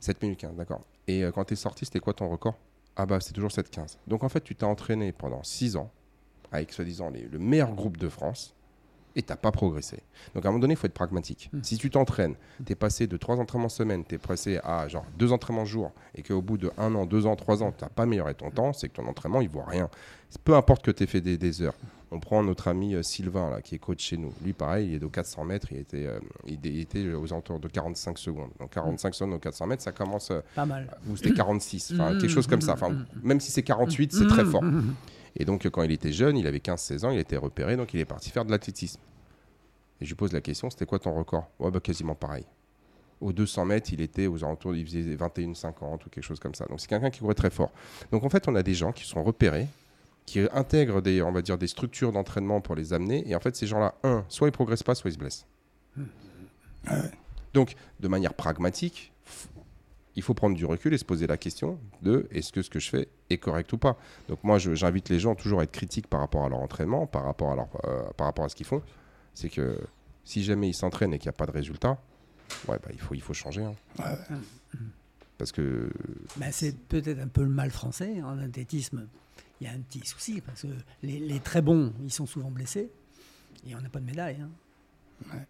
7 0.00 0.22
minutes 0.22 0.40
15, 0.40 0.56
d'accord. 0.56 0.82
Et 1.06 1.24
euh, 1.24 1.30
quand 1.30 1.44
tu 1.44 1.54
es 1.54 1.56
sorti, 1.56 1.84
c'était 1.84 2.00
quoi 2.00 2.14
ton 2.14 2.28
record? 2.28 2.56
Ah 2.96 3.06
bah 3.06 3.18
c'est 3.20 3.32
toujours 3.32 3.50
7-15. 3.50 3.98
Donc 4.06 4.22
en 4.22 4.28
fait, 4.28 4.42
tu 4.42 4.54
t'es 4.54 4.64
entraîné 4.64 5.12
pendant 5.12 5.42
6 5.42 5.76
ans 5.76 5.90
avec 6.52 6.72
soi-disant 6.72 7.10
le 7.10 7.38
meilleur 7.38 7.72
groupe 7.72 7.96
de 7.96 8.08
France 8.08 8.54
et 9.16 9.22
tu 9.22 9.32
n'as 9.32 9.36
pas 9.36 9.52
progressé. 9.52 10.02
Donc 10.34 10.44
à 10.44 10.48
un 10.48 10.52
moment 10.52 10.60
donné, 10.60 10.74
il 10.74 10.76
faut 10.76 10.86
être 10.86 10.94
pragmatique. 10.94 11.50
Hmm. 11.52 11.62
Si 11.62 11.78
tu 11.78 11.90
t'entraînes, 11.90 12.34
tu 12.64 12.72
es 12.72 12.74
passé 12.74 13.06
de 13.06 13.16
3 13.16 13.40
entraînements 13.40 13.68
semaine, 13.68 14.04
tu 14.04 14.16
es 14.16 14.18
passé 14.18 14.58
à 14.62 14.88
genre 14.88 15.04
2 15.18 15.32
entraînements 15.32 15.64
jour 15.64 15.92
et 16.14 16.22
qu'au 16.22 16.42
bout 16.42 16.58
de 16.58 16.70
1 16.78 16.94
an, 16.94 17.06
2 17.06 17.26
ans, 17.26 17.36
3 17.36 17.62
ans, 17.62 17.72
tu 17.76 17.84
n'as 17.84 17.90
pas 17.90 18.04
amélioré 18.04 18.34
ton 18.34 18.50
temps, 18.50 18.72
c'est 18.72 18.88
que 18.88 18.94
ton 18.94 19.06
entraînement, 19.06 19.40
il 19.40 19.48
vaut 19.48 19.62
rien. 19.62 19.88
Peu 20.42 20.54
importe 20.54 20.84
que 20.84 20.90
tu 20.90 21.04
aies 21.04 21.06
fait 21.06 21.20
des, 21.20 21.62
heures. 21.62 21.76
On 22.14 22.20
prend 22.20 22.44
notre 22.44 22.68
ami 22.68 22.94
euh, 22.94 23.02
Sylvain, 23.02 23.50
là, 23.50 23.60
qui 23.60 23.74
est 23.74 23.78
coach 23.78 24.00
chez 24.00 24.16
nous. 24.16 24.32
Lui, 24.44 24.52
pareil, 24.52 24.90
il 24.90 24.94
est 24.94 24.98
de 25.00 25.06
400 25.06 25.44
mètres, 25.44 25.66
il 25.72 25.78
était, 25.78 26.06
euh, 26.06 26.20
il, 26.46 26.78
était 26.78 27.12
aux 27.12 27.32
alentours 27.32 27.58
de 27.58 27.66
45 27.66 28.18
secondes. 28.18 28.50
Donc 28.60 28.70
45 28.70 29.12
secondes 29.12 29.34
aux 29.34 29.38
400 29.40 29.66
mètres, 29.66 29.82
ça 29.82 29.90
commence. 29.90 30.30
Euh, 30.30 30.40
pas 30.54 30.64
mal. 30.64 30.96
Ou 31.10 31.16
c'était 31.16 31.34
46, 31.34 31.94
enfin 31.94 32.12
quelque 32.12 32.28
chose 32.28 32.46
comme 32.46 32.60
ça. 32.60 32.74
Enfin, 32.74 32.96
même 33.20 33.40
si 33.40 33.50
c'est 33.50 33.64
48, 33.64 34.12
c'est 34.12 34.28
très 34.28 34.44
fort. 34.44 34.62
Et 35.34 35.44
donc, 35.44 35.68
quand 35.68 35.82
il 35.82 35.90
était 35.90 36.12
jeune, 36.12 36.36
il 36.36 36.46
avait 36.46 36.58
15-16 36.58 37.04
ans, 37.04 37.10
il 37.10 37.18
était 37.18 37.36
repéré, 37.36 37.76
donc 37.76 37.92
il 37.92 37.98
est 37.98 38.04
parti 38.04 38.30
faire 38.30 38.44
de 38.44 38.52
l'athlétisme. 38.52 39.00
Et 40.00 40.04
je 40.04 40.10
lui 40.10 40.14
pose 40.14 40.32
la 40.32 40.40
question, 40.40 40.70
c'était 40.70 40.86
quoi 40.86 41.00
ton 41.00 41.12
record? 41.14 41.50
Ouais, 41.58 41.72
bah, 41.72 41.80
quasiment 41.80 42.14
pareil. 42.14 42.44
Aux 43.20 43.32
200 43.32 43.64
mètres, 43.64 43.92
il 43.92 44.00
était 44.00 44.28
aux 44.28 44.44
alentours, 44.44 44.76
il 44.76 44.86
faisait 44.86 45.16
21-50 45.16 45.94
ou 46.06 46.10
quelque 46.10 46.22
chose 46.22 46.38
comme 46.38 46.54
ça. 46.54 46.66
Donc 46.66 46.78
c'est 46.80 46.86
quelqu'un 46.86 47.10
qui 47.10 47.18
courait 47.18 47.34
très 47.34 47.50
fort. 47.50 47.72
Donc 48.12 48.22
en 48.22 48.28
fait, 48.28 48.46
on 48.46 48.54
a 48.54 48.62
des 48.62 48.74
gens 48.74 48.92
qui 48.92 49.04
sont 49.04 49.24
repérés, 49.24 49.66
qui 50.26 50.40
intègrent 50.52 51.02
des, 51.02 51.22
on 51.22 51.32
va 51.32 51.42
dire, 51.42 51.58
des 51.58 51.66
structures 51.66 52.12
d'entraînement 52.12 52.60
pour 52.60 52.74
les 52.74 52.92
amener. 52.92 53.28
Et 53.28 53.34
en 53.34 53.40
fait, 53.40 53.54
ces 53.56 53.66
gens-là, 53.66 53.94
un, 54.02 54.24
soit 54.28 54.48
ils 54.48 54.52
progressent 54.52 54.82
pas, 54.82 54.94
soit 54.94 55.10
ils 55.10 55.14
se 55.14 55.18
blessent. 55.18 55.46
Donc, 57.52 57.74
de 58.00 58.08
manière 58.08 58.34
pragmatique, 58.34 59.12
il 60.16 60.22
faut 60.22 60.34
prendre 60.34 60.56
du 60.56 60.64
recul 60.64 60.94
et 60.94 60.98
se 60.98 61.04
poser 61.04 61.26
la 61.26 61.36
question 61.36 61.78
de 62.02 62.26
est-ce 62.30 62.52
que 62.52 62.62
ce 62.62 62.70
que 62.70 62.78
je 62.78 62.88
fais 62.88 63.08
est 63.30 63.38
correct 63.38 63.72
ou 63.72 63.78
pas? 63.78 63.96
Donc 64.28 64.42
moi, 64.44 64.58
j'invite 64.58 65.08
les 65.08 65.18
gens 65.18 65.34
toujours 65.34 65.60
à 65.60 65.64
être 65.64 65.72
critiques 65.72 66.06
par 66.06 66.20
rapport 66.20 66.44
à 66.44 66.48
leur 66.48 66.60
entraînement, 66.60 67.06
par 67.06 67.24
rapport 67.24 67.52
à, 67.52 67.56
leur, 67.56 67.68
euh, 67.84 68.02
par 68.16 68.26
rapport 68.26 68.44
à 68.44 68.48
ce 68.48 68.54
qu'ils 68.54 68.66
font. 68.66 68.82
C'est 69.34 69.48
que 69.48 69.78
si 70.24 70.44
jamais 70.44 70.68
ils 70.68 70.74
s'entraînent 70.74 71.12
et 71.14 71.18
qu'il 71.18 71.28
n'y 71.28 71.34
a 71.34 71.38
pas 71.38 71.46
de 71.46 71.50
résultat, 71.50 71.98
ouais, 72.68 72.78
bah, 72.82 72.90
il, 72.92 73.00
faut, 73.00 73.14
il 73.14 73.20
faut 73.20 73.34
changer. 73.34 73.64
Hein. 73.64 73.74
Parce 75.38 75.50
que. 75.50 75.90
Bah, 76.36 76.52
c'est 76.52 76.76
peut-être 76.76 77.18
un 77.18 77.28
peu 77.28 77.42
le 77.42 77.48
mal 77.48 77.70
français 77.70 78.22
en 78.22 78.38
athlétisme 78.38 79.08
il 79.64 79.68
y 79.68 79.70
a 79.70 79.76
un 79.76 79.80
petit 79.80 80.06
souci 80.06 80.42
parce 80.42 80.62
que 80.62 80.68
les, 81.02 81.40
très 81.40 81.62
bons, 81.62 81.94
ils 82.02 82.12
sont 82.12 82.26
souvent 82.26 82.50
blessés 82.50 82.90
et 83.66 83.74
on 83.74 83.80
n'a 83.80 83.88
pas 83.88 84.00
de 84.00 84.04
médaille. 84.04 84.36
Hein. 84.42 85.40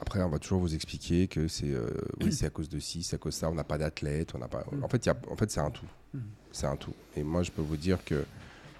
Après, 0.00 0.22
on 0.22 0.30
va 0.30 0.38
toujours 0.38 0.60
vous 0.60 0.74
expliquer 0.74 1.28
que 1.28 1.46
c'est 1.46 1.70
euh, 1.70 1.90
oui, 2.22 2.32
c'est 2.32 2.46
à 2.46 2.50
cause 2.50 2.70
de 2.70 2.78
ci, 2.78 3.02
c'est 3.02 3.16
à 3.16 3.18
cause 3.18 3.34
de 3.34 3.40
ça. 3.40 3.50
On 3.50 3.54
n'a 3.54 3.64
pas 3.64 3.76
d'athlète, 3.76 4.34
on 4.34 4.38
n'a 4.38 4.48
pas. 4.48 4.64
En 4.80 4.88
fait, 4.88 5.04
y 5.04 5.10
a, 5.10 5.16
en 5.30 5.36
fait, 5.36 5.50
c'est 5.50 5.60
un 5.60 5.70
tout. 5.70 5.84
Mm. 6.14 6.20
C'est 6.52 6.66
un 6.66 6.76
tout. 6.76 6.94
Et 7.16 7.22
moi, 7.22 7.42
je 7.42 7.50
peux 7.50 7.60
vous 7.60 7.76
dire 7.76 8.02
que 8.02 8.24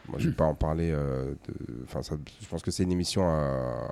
moi, 0.08 0.18
je 0.18 0.28
vais 0.28 0.34
pas 0.34 0.46
en 0.46 0.54
parler. 0.54 0.90
Euh, 0.90 1.34
enfin, 1.84 2.00
je 2.40 2.46
pense 2.46 2.62
que 2.62 2.70
c'est 2.70 2.84
une 2.84 2.92
émission 2.92 3.28
à, 3.28 3.90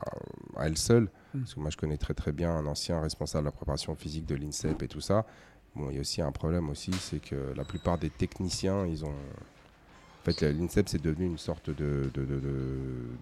elle 0.63 0.79
seule, 0.79 1.11
mm. 1.35 1.41
parce 1.41 1.55
que 1.55 1.61
moi, 1.61 1.69
je 1.69 1.77
connais 1.77 1.99
très 1.99 2.15
très 2.15 2.33
bien 2.33 2.51
un 2.51 2.65
ancien 2.65 3.03
responsable 3.03 3.45
de 3.45 3.49
la 3.49 3.53
préparation 3.53 3.95
physique 3.95 4.25
de 4.25 4.37
l'INSEP 4.37 4.83
et 4.83 4.89
tout 4.89 5.03
ça. 5.03 5.27
Bon, 5.75 5.91
il 5.91 5.97
y 5.97 5.99
a 5.99 6.01
aussi 6.01 6.23
un 6.23 6.33
problème 6.33 6.71
aussi, 6.71 6.93
c'est 6.95 7.21
que 7.21 7.53
la 7.55 7.65
plupart 7.65 7.99
des 7.99 8.09
techniciens, 8.09 8.87
ils 8.87 9.05
ont 9.05 9.13
fait, 10.33 10.43
l'INSEP, 10.43 10.89
c'est 10.89 11.03
devenu 11.03 11.27
une 11.27 11.39
sorte 11.39 11.71
de, 11.71 12.11
de, 12.15 12.25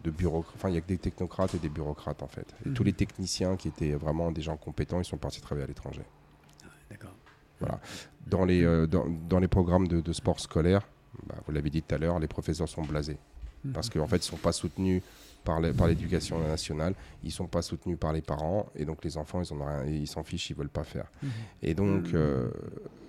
de, 0.02 0.10
bureaucrate. 0.10 0.54
Enfin, 0.56 0.68
il 0.68 0.72
n'y 0.72 0.78
a 0.78 0.80
que 0.80 0.88
des 0.88 0.98
technocrates 0.98 1.54
et 1.54 1.58
des 1.58 1.68
bureaucrates, 1.68 2.22
en 2.22 2.28
fait. 2.28 2.46
Et 2.66 2.70
tous 2.70 2.82
mhm. 2.82 2.86
les 2.86 2.92
techniciens 2.92 3.56
qui 3.56 3.68
étaient 3.68 3.92
vraiment 3.92 4.30
des 4.32 4.42
gens 4.42 4.56
compétents, 4.56 5.00
ils 5.00 5.04
sont 5.04 5.16
partis 5.16 5.40
travailler 5.40 5.64
à 5.64 5.68
l'étranger. 5.68 6.02
Ah 6.62 6.66
d'accord. 6.90 7.14
Voilà. 7.60 7.80
Dans 8.26 8.44
les, 8.44 8.64
euh, 8.64 8.86
dans, 8.86 9.38
les 9.38 9.48
programmes 9.48 9.86
de, 9.86 10.12
sport 10.12 10.40
scolaire, 10.40 10.82
bah, 11.26 11.34
vous 11.46 11.52
l'avez 11.52 11.70
dit 11.70 11.82
tout 11.82 11.94
à 11.94 11.98
l'heure, 11.98 12.18
les 12.18 12.28
professeurs 12.28 12.68
sont 12.68 12.82
blasés. 12.82 13.18
Mhm. 13.64 13.72
Parce 13.72 13.90
qu'en 13.90 14.06
fait, 14.06 14.16
ils 14.16 14.20
ne 14.20 14.24
sont 14.24 14.36
pas 14.36 14.52
soutenus 14.52 15.02
par 15.44 15.60
l'éducation 15.60 16.38
nationale, 16.38 16.94
ils 17.22 17.30
sont 17.30 17.46
pas 17.46 17.62
soutenus 17.62 17.98
par 17.98 18.12
les 18.12 18.22
parents, 18.22 18.66
et 18.74 18.84
donc 18.84 19.04
les 19.04 19.16
enfants, 19.16 19.42
ils 19.86 20.08
s'en 20.08 20.24
fichent, 20.24 20.50
ils 20.50 20.56
veulent 20.56 20.68
pas 20.68 20.84
faire. 20.84 21.06
Mhm. 21.22 21.30
Et 21.62 21.74
donc, 21.74 22.06
mhm. 22.08 22.12
euh, 22.14 22.50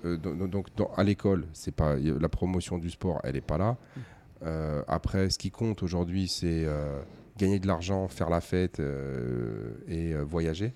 euh, 0.06 0.18
donc 0.18 0.68
à 0.96 1.04
l'école, 1.04 1.46
c'est 1.54 1.74
pas 1.74 1.96
la 1.96 2.30
promotion 2.30 2.78
du 2.78 2.90
sport, 2.90 3.22
elle 3.24 3.38
est 3.38 3.42
pas 3.42 3.58
là. 3.58 3.78
Mhm. 3.96 4.04
Euh, 4.44 4.84
après, 4.88 5.30
ce 5.30 5.40
qui 5.40 5.50
compte 5.50 5.82
aujourd'hui, 5.82 6.28
c'est 6.28 6.68
gagner 7.38 7.60
de 7.60 7.68
l'argent, 7.68 8.08
faire 8.08 8.30
la 8.30 8.42
fête 8.42 8.82
et 9.88 10.14
voyager. 10.16 10.74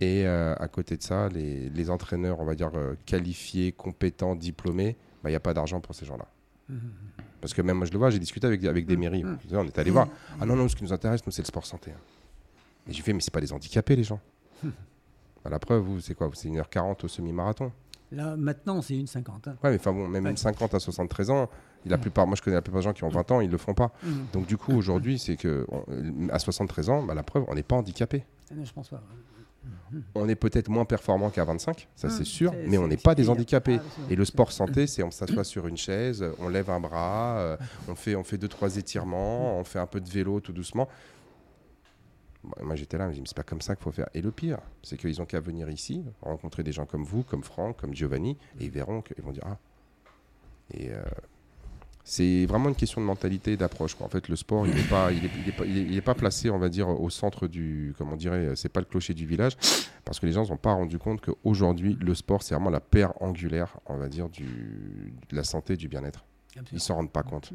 Et 0.00 0.26
à 0.26 0.68
côté 0.68 0.96
de 0.96 1.02
ça, 1.02 1.28
les, 1.28 1.70
les, 1.70 1.90
entraîneurs, 1.90 2.40
on 2.40 2.44
va 2.44 2.56
dire 2.56 2.72
qualifiés, 3.06 3.70
compétents, 3.70 4.34
diplômés, 4.34 4.96
bah, 5.22 5.30
il 5.30 5.32
n'y 5.32 5.36
a 5.36 5.40
pas 5.40 5.54
d'argent 5.54 5.80
pour 5.80 5.94
ces 5.94 6.04
gens-là. 6.06 6.26
Parce 7.42 7.52
que 7.52 7.60
même 7.60 7.76
moi, 7.76 7.86
je 7.86 7.92
le 7.92 7.98
vois, 7.98 8.08
j'ai 8.08 8.20
discuté 8.20 8.46
avec, 8.46 8.64
avec 8.64 8.86
des 8.86 8.96
mm. 8.96 9.00
mairies. 9.00 9.24
Mm. 9.24 9.38
On 9.52 9.66
est 9.66 9.78
allé 9.78 9.90
voir. 9.90 10.08
Ah 10.40 10.46
non, 10.46 10.56
non, 10.56 10.68
ce 10.68 10.76
qui 10.76 10.84
nous 10.84 10.92
intéresse, 10.92 11.26
nous, 11.26 11.32
c'est 11.32 11.42
le 11.42 11.46
sport 11.46 11.66
santé. 11.66 11.90
Et 12.88 12.92
j'ai 12.92 13.02
fait, 13.02 13.12
mais 13.12 13.20
c'est 13.20 13.32
pas 13.32 13.40
des 13.40 13.52
handicapés, 13.52 13.96
les 13.96 14.04
gens. 14.04 14.20
Bah, 15.44 15.50
la 15.50 15.58
preuve, 15.58 15.82
vous, 15.82 16.00
c'est 16.00 16.14
quoi? 16.14 16.30
C'est 16.34 16.48
1h40 16.48 17.04
au 17.04 17.08
semi-marathon. 17.08 17.72
Là, 18.12 18.36
maintenant, 18.36 18.80
c'est 18.80 18.96
une 18.96 19.08
50. 19.08 19.48
Hein. 19.48 19.56
Ouais, 19.64 19.70
mais 19.70 19.76
enfin 19.76 19.92
bon, 19.92 20.06
même 20.06 20.24
une 20.28 20.36
50 20.36 20.72
à 20.72 20.78
73 20.78 21.30
ans, 21.30 21.50
la 21.84 21.98
plupart, 21.98 22.28
moi 22.28 22.36
je 22.36 22.42
connais 22.42 22.54
la 22.54 22.62
plupart 22.62 22.80
des 22.80 22.84
gens 22.84 22.92
qui 22.92 23.02
ont 23.02 23.08
20 23.08 23.32
ans, 23.32 23.40
ils 23.40 23.50
le 23.50 23.58
font 23.58 23.74
pas. 23.74 23.90
Mm. 24.04 24.10
Donc 24.34 24.46
du 24.46 24.56
coup, 24.56 24.72
aujourd'hui, 24.72 25.18
c'est 25.18 25.36
que 25.36 25.66
à 26.30 26.38
73 26.38 26.90
ans, 26.90 27.02
bah, 27.02 27.14
la 27.14 27.24
preuve, 27.24 27.44
on 27.48 27.56
n'est 27.56 27.64
pas 27.64 27.74
handicapé. 27.74 28.24
Ah 28.52 28.64
je 28.64 28.72
pense 28.72 28.88
pas. 28.88 29.02
On 30.14 30.28
est 30.28 30.34
peut-être 30.34 30.68
moins 30.68 30.84
performant 30.84 31.30
qu'à 31.30 31.44
25, 31.44 31.88
ça 31.94 32.08
c'est 32.08 32.22
mmh, 32.22 32.24
sûr, 32.24 32.54
mais 32.66 32.78
on 32.78 32.88
n'est 32.88 32.96
pas 32.96 33.14
des 33.14 33.28
handicapés. 33.28 33.78
Et 34.10 34.16
le 34.16 34.24
sport 34.24 34.50
santé, 34.52 34.86
c'est 34.86 35.02
on 35.02 35.10
s'assoit 35.10 35.44
sur 35.44 35.66
une 35.66 35.76
chaise, 35.76 36.24
on 36.38 36.48
lève 36.48 36.70
un 36.70 36.80
bras, 36.80 37.38
euh, 37.38 37.56
on 37.88 37.94
fait 37.94 38.16
on 38.16 38.24
fait 38.24 38.38
deux 38.38 38.48
trois 38.48 38.76
étirements, 38.76 39.58
on 39.58 39.64
fait 39.64 39.78
un 39.78 39.86
peu 39.86 40.00
de 40.00 40.08
vélo 40.08 40.40
tout 40.40 40.52
doucement. 40.52 40.88
moi 42.60 42.74
j'étais 42.74 42.98
là, 42.98 43.08
dis 43.08 43.22
c'est 43.24 43.36
pas 43.36 43.42
comme 43.42 43.60
ça 43.60 43.76
qu'il 43.76 43.84
faut 43.84 43.92
faire. 43.92 44.08
Et 44.14 44.22
le 44.22 44.30
pire, 44.30 44.58
c'est 44.82 44.96
qu'ils 44.96 45.20
ont 45.22 45.26
qu'à 45.26 45.40
venir 45.40 45.70
ici, 45.70 46.04
rencontrer 46.22 46.62
des 46.62 46.72
gens 46.72 46.86
comme 46.86 47.04
vous, 47.04 47.22
comme 47.22 47.44
Franck, 47.44 47.76
comme 47.78 47.94
Giovanni, 47.94 48.36
et 48.58 48.64
ils 48.64 48.70
verront 48.70 49.02
qu'ils 49.02 49.22
vont 49.22 49.32
dire 49.32 49.44
ah. 49.46 49.58
Et 50.74 50.90
euh, 50.90 51.02
c'est 52.04 52.46
vraiment 52.46 52.68
une 52.68 52.74
question 52.74 53.00
de 53.00 53.06
mentalité 53.06 53.52
et 53.52 53.56
d'approche. 53.56 53.96
En 54.00 54.08
fait, 54.08 54.28
le 54.28 54.36
sport, 54.36 54.66
il 54.66 54.74
n'est 54.74 54.82
pas, 54.82 55.12
il 55.12 55.24
est, 55.24 55.30
il 55.66 55.96
est, 55.96 56.00
pas, 56.00 56.14
placé, 56.14 56.50
on 56.50 56.58
va 56.58 56.68
dire, 56.68 56.88
au 56.88 57.10
centre 57.10 57.46
du, 57.46 57.94
comment 57.96 58.14
on 58.14 58.16
dirait, 58.16 58.54
c'est 58.56 58.68
pas 58.68 58.80
le 58.80 58.86
clocher 58.86 59.14
du 59.14 59.26
village, 59.26 59.56
parce 60.04 60.18
que 60.18 60.26
les 60.26 60.32
gens 60.32 60.42
ne 60.42 60.46
sont 60.46 60.56
pas 60.56 60.72
rendu 60.72 60.98
compte 60.98 61.20
qu'aujourd'hui, 61.20 61.96
le 62.00 62.14
sport, 62.14 62.42
c'est 62.42 62.54
vraiment 62.54 62.70
la 62.70 62.80
paire 62.80 63.12
angulaire, 63.22 63.78
on 63.86 63.96
va 63.96 64.08
dire, 64.08 64.28
du, 64.28 65.14
de 65.28 65.36
la 65.36 65.44
santé, 65.44 65.76
du 65.76 65.88
bien-être. 65.88 66.24
Ils 66.72 66.80
s'en 66.80 66.96
rendent 66.96 67.12
pas 67.12 67.22
compte. 67.22 67.52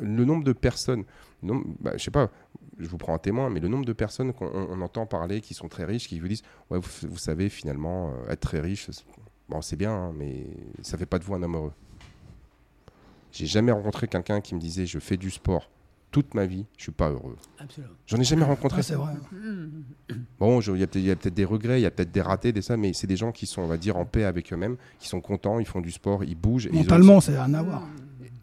Le 0.00 0.24
nombre 0.24 0.44
de 0.44 0.52
personnes, 0.52 1.04
nombre, 1.42 1.64
bah, 1.80 1.92
je 1.96 2.02
sais 2.04 2.10
pas, 2.10 2.30
je 2.78 2.88
vous 2.88 2.98
prends 2.98 3.14
un 3.14 3.18
témoin, 3.18 3.50
mais 3.50 3.60
le 3.60 3.68
nombre 3.68 3.84
de 3.84 3.92
personnes 3.92 4.32
qu'on 4.32 4.80
entend 4.80 5.06
parler 5.06 5.40
qui 5.40 5.54
sont 5.54 5.68
très 5.68 5.84
riches, 5.84 6.08
qui 6.08 6.18
vous 6.18 6.28
disent, 6.28 6.42
ouais, 6.70 6.78
vous, 6.80 7.18
savez, 7.18 7.48
finalement, 7.48 8.10
euh, 8.10 8.30
être 8.30 8.40
très 8.40 8.60
riche, 8.60 8.88
bon, 9.48 9.60
c'est 9.60 9.76
bien, 9.76 9.92
hein, 9.92 10.12
mais 10.16 10.46
ça 10.82 10.96
fait 10.96 11.06
pas 11.06 11.18
de 11.18 11.24
vous 11.24 11.34
un 11.34 11.42
homme 11.42 11.56
heureux. 11.56 11.72
J'ai 13.32 13.46
jamais 13.46 13.72
rencontré 13.72 14.06
quelqu'un 14.06 14.40
qui 14.40 14.54
me 14.54 14.60
disait 14.60 14.86
je 14.86 14.98
fais 14.98 15.16
du 15.16 15.30
sport 15.30 15.68
toute 16.12 16.34
ma 16.34 16.44
vie, 16.44 16.66
je 16.76 16.82
suis 16.84 16.92
pas 16.92 17.10
heureux. 17.10 17.36
J'en 18.06 18.18
ai 18.18 18.24
jamais 18.24 18.44
rencontré. 18.44 18.82
c'est 18.82 18.94
vrai. 18.94 19.14
Bon, 20.38 20.60
il 20.60 20.78
y 20.78 20.82
a 20.82 20.86
peut-être 20.86 21.32
des 21.32 21.44
regrets, 21.44 21.80
il 21.80 21.84
y 21.84 21.86
a 21.86 21.90
peut-être 21.90 22.12
des 22.12 22.20
ratés, 22.20 22.52
des 22.52 22.60
ça, 22.60 22.76
mais 22.76 22.92
c'est 22.92 23.06
des 23.06 23.16
gens 23.16 23.32
qui 23.32 23.46
sont, 23.46 23.62
on 23.62 23.66
va 23.66 23.78
dire, 23.78 23.96
en 23.96 24.04
paix 24.04 24.24
avec 24.24 24.52
eux-mêmes, 24.52 24.76
qui 24.98 25.08
sont 25.08 25.20
contents, 25.20 25.58
ils 25.58 25.64
font 25.66 25.80
du 25.80 25.90
sport, 25.90 26.22
ils 26.24 26.34
bougent. 26.34 26.68
Mentalement, 26.70 27.20
c'est 27.20 27.40
rien 27.40 27.54
à 27.54 27.62
voir. 27.62 27.82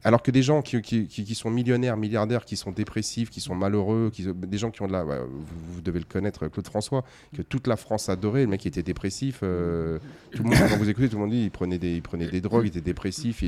Alors 0.04 0.22
que 0.22 0.32
des 0.32 0.44
gens 0.44 0.62
qui, 0.62 0.82
qui, 0.82 1.36
sont 1.36 1.50
millionnaires, 1.50 1.98
milliardaires, 1.98 2.46
qui 2.46 2.56
sont 2.56 2.72
dépressifs, 2.72 3.30
qui 3.30 3.42
sont 3.42 3.56
malheureux, 3.56 4.12
qui, 4.14 4.26
des 4.26 4.58
gens 4.58 4.72
qui 4.72 4.82
ont 4.82 4.88
de 4.88 4.94
la. 4.94 5.04
vous, 5.04 5.82
devez 5.82 6.00
le 6.00 6.06
connaître, 6.06 6.48
Claude 6.48 6.68
François, 6.68 7.04
que 7.36 7.42
toute 7.42 7.68
la 7.68 7.76
France 7.76 8.08
adorait, 8.08 8.42
le 8.42 8.48
mec 8.48 8.62
qui 8.62 8.68
était 8.68 8.84
dépressif. 8.84 9.40
Euh, 9.44 10.00
tout 10.32 10.44
le 10.44 10.50
monde, 10.50 10.60
quand 10.60 10.78
vous 10.78 10.90
écoutez, 10.90 11.10
tout 11.10 11.18
le 11.18 11.24
monde 11.24 11.32
dit 11.32 11.44
il 11.44 11.52
prenait 11.52 11.78
des, 11.78 11.96
il 11.96 12.02
prenait 12.02 12.28
des 12.28 12.42
drogues, 12.42 12.66
il 12.66 12.70
était 12.70 12.82
dépressif. 12.82 13.44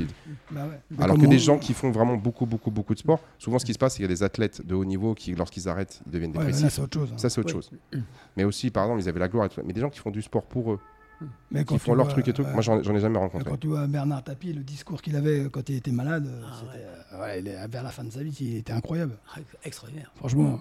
Bah 0.50 0.68
Alors 0.98 1.18
que 1.18 1.26
des 1.26 1.38
gens 1.38 1.58
qui 1.58 1.72
font 1.72 1.90
vraiment 1.90 2.16
beaucoup, 2.16 2.46
beaucoup, 2.46 2.70
beaucoup 2.70 2.94
de 2.94 2.98
sport, 2.98 3.20
souvent 3.38 3.58
ce 3.58 3.64
qui 3.64 3.72
se 3.72 3.78
passe, 3.78 3.94
c'est 3.94 3.96
qu'il 3.96 4.06
y 4.06 4.12
a 4.12 4.14
des 4.14 4.22
athlètes 4.22 4.66
de 4.66 4.74
haut 4.74 4.84
niveau 4.84 5.14
qui, 5.14 5.34
lorsqu'ils 5.34 5.68
arrêtent, 5.68 6.02
ils 6.06 6.12
deviennent 6.12 6.32
dépressifs. 6.32 6.64
ça, 6.64 6.70
c'est 6.70 6.82
autre 6.82 6.98
chose. 6.98 7.12
Ça, 7.16 7.30
c'est 7.30 7.40
autre 7.40 7.50
chose. 7.50 7.70
Mais 8.36 8.44
aussi, 8.44 8.70
par 8.70 8.84
exemple, 8.84 9.02
ils 9.02 9.08
avaient 9.08 9.20
la 9.20 9.28
gloire. 9.28 9.48
Mais 9.64 9.72
des 9.72 9.80
gens 9.80 9.90
qui 9.90 10.00
font 10.00 10.10
du 10.10 10.22
sport 10.22 10.44
pour 10.44 10.72
eux. 10.72 10.78
Mais 11.50 11.64
qui 11.64 11.78
font 11.78 11.94
leur 11.94 12.08
truc 12.08 12.26
et 12.28 12.32
tout. 12.32 12.42
euh, 12.42 12.52
Moi, 12.52 12.62
j'en 12.62 12.78
ai 12.80 13.00
jamais 13.00 13.18
rencontré. 13.18 13.50
Quand 13.50 13.56
tu 13.58 13.68
vois 13.68 13.86
Bernard 13.86 14.22
Tapie, 14.24 14.52
le 14.52 14.62
discours 14.62 15.00
qu'il 15.02 15.16
avait 15.16 15.48
quand 15.50 15.68
il 15.68 15.76
était 15.76 15.90
malade, 15.92 16.30
Ah, 16.44 16.56
c'était, 16.60 16.84
euh, 17.14 17.20
ouais, 17.20 17.40
il 17.40 17.48
est- 17.48 17.66
vers 17.68 17.82
la 17.82 17.90
fin 17.90 18.04
de 18.04 18.10
sa 18.10 18.22
vie, 18.22 18.36
il 18.40 18.56
était 18.56 18.72
incroyable. 18.72 19.16
Ah, 19.34 19.40
Extraordinaire. 19.64 20.10
Franchement, 20.16 20.58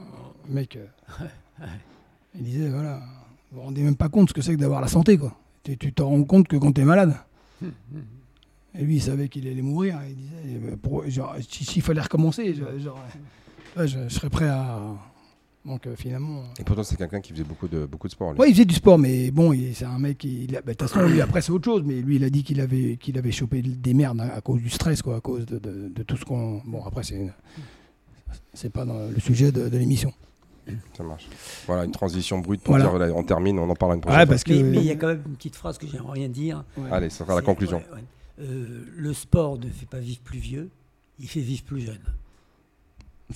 le 0.48 0.54
mec, 0.54 0.76
euh, 0.78 0.86
il 2.36 2.44
disait 2.44 2.70
voilà, 2.70 3.00
vous 3.52 3.58
vous 3.58 3.62
rendez 3.62 3.82
même 3.84 3.96
pas 3.96 4.10
compte 4.10 4.30
ce 4.30 4.34
que 4.34 4.42
c'est 4.42 4.56
que 4.56 4.60
d'avoir 4.60 4.82
la 4.82 4.88
santé, 4.88 5.18
quoi. 5.18 5.36
Tu 5.64 5.78
t'en 5.94 6.10
rends 6.10 6.24
compte 6.24 6.48
que 6.48 6.56
quand 6.58 6.72
tu 6.72 6.82
es 6.82 6.86
malade. 6.86 7.16
Et 8.74 8.84
lui, 8.86 8.96
il 8.96 9.02
savait 9.02 9.28
qu'il 9.28 9.46
allait 9.48 9.62
mourir. 9.62 10.00
Il 10.08 10.16
disait, 10.16 10.78
s'il 11.50 11.82
fallait 11.82 12.00
recommencer, 12.02 12.54
genre, 12.54 13.00
ouais, 13.78 13.88
je- 13.88 14.08
je 14.08 14.10
serais 14.10 14.30
prêt 14.30 14.48
à. 14.48 14.80
Donc 15.64 15.86
euh, 15.86 15.96
finalement. 15.96 16.44
Et 16.60 16.64
pourtant, 16.64 16.84
c'est 16.84 16.96
quelqu'un 16.98 17.22
qui 17.22 17.34
faisait 17.34 17.44
beaucoup 17.44 17.68
de, 17.68 17.86
beaucoup 17.86 18.08
de 18.08 18.12
sport. 18.14 18.34
lui. 18.34 18.40
Ouais, 18.40 18.50
il 18.50 18.54
faisait 18.54 18.66
du 18.66 18.74
sport, 18.74 18.98
mais 18.98 19.30
bon, 19.30 19.56
c'est 19.74 19.86
un 19.86 20.00
mec. 20.00 20.24
Il, 20.24 20.56
a- 20.58 20.62
bah, 20.62 20.72
de 20.74 20.78
toute 20.78 20.90
façon, 20.90 21.06
lui, 21.08 21.22
après, 21.22 21.42
c'est 21.42 21.52
autre 21.52 21.66
chose. 21.66 21.84
Mais 21.86 22.02
lui, 22.02 22.16
il 22.16 22.24
a 22.24 22.30
dit 22.32 22.44
qu'il 22.44 22.60
avait, 22.62 22.98
qu'il 22.98 23.16
avait 23.18 23.32
chopé 23.32 23.62
des 23.62 23.94
merdes 23.94 24.20
à, 24.22 24.34
à 24.36 24.42
cause 24.42 24.60
du 24.60 24.70
stress, 24.72 25.02
quoi, 25.04 25.18
à 25.18 25.22
cause 25.22 25.46
de, 25.46 25.60
de- 25.60 25.90
de 25.90 26.04
tout 26.04 26.18
ce 26.18 26.26
qu'on. 26.26 26.62
Bon, 26.66 26.84
après, 26.84 27.04
c'est, 27.04 27.30
c'est 28.54 28.72
pas 28.72 28.86
dans 28.86 29.08
le 29.08 29.20
sujet 29.20 29.52
de, 29.52 29.70
de 29.70 29.78
l'émission. 29.78 30.12
Ça 30.96 31.04
marche. 31.04 31.28
Voilà, 31.68 31.86
une 31.86 31.92
transition 31.92 32.40
brute 32.40 32.62
pour 32.62 32.78
Voilà. 32.78 33.06
dire 33.08 33.16
on 33.18 33.24
termine, 33.24 33.60
on 33.60 33.70
en 33.70 33.76
parle 33.76 33.96
une 33.96 34.02
prochaine 34.02 34.20
Ouais, 34.20 34.26
fois. 34.26 34.34
parce 34.34 34.44
que. 34.44 34.54
Mais 34.54 34.78
il 34.78 34.86
y 34.86 34.92
a 34.92 34.96
quand 34.96 35.08
même 35.08 35.24
une 35.28 35.36
petite 35.36 35.56
phrase 35.56 35.78
que 35.78 35.86
j'aimerais 35.88 36.14
rien 36.14 36.30
dire. 36.30 36.64
Allez, 36.92 37.10
ça 37.10 37.26
sera 37.26 37.36
la 37.36 37.42
conclusion. 37.42 37.78
ouais, 37.78 37.96
ouais. 37.98 38.04
Euh, 38.48 38.86
le 38.96 39.14
sport 39.14 39.58
ne 39.60 39.68
fait 39.68 39.86
pas 39.86 40.00
vivre 40.00 40.22
plus 40.22 40.40
vieux, 40.40 40.70
il 41.20 41.28
fait 41.28 41.42
vivre 41.42 41.64
plus 41.64 41.82
jeune. 41.82 42.00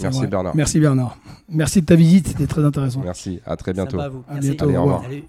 Merci. 0.04 0.28
Bernard. 0.28 0.56
Merci 0.56 0.80
Bernard. 0.80 1.18
Merci 1.50 1.82
de 1.82 1.86
ta 1.86 1.96
visite, 1.96 2.28
c'était 2.30 2.48
très 2.48 2.64
intéressant. 2.64 3.02
Merci, 3.04 3.40
à 3.46 3.56
très 3.56 3.74
Sympa 3.74 3.84
bientôt. 3.92 4.00
à 4.00 4.10
vous. 4.10 4.24
À 4.28 4.34
Merci. 4.36 4.50
bientôt, 4.50 4.66
Allez, 4.66 4.78
au 4.78 4.84
revoir. 4.84 5.04
Salut. 5.04 5.24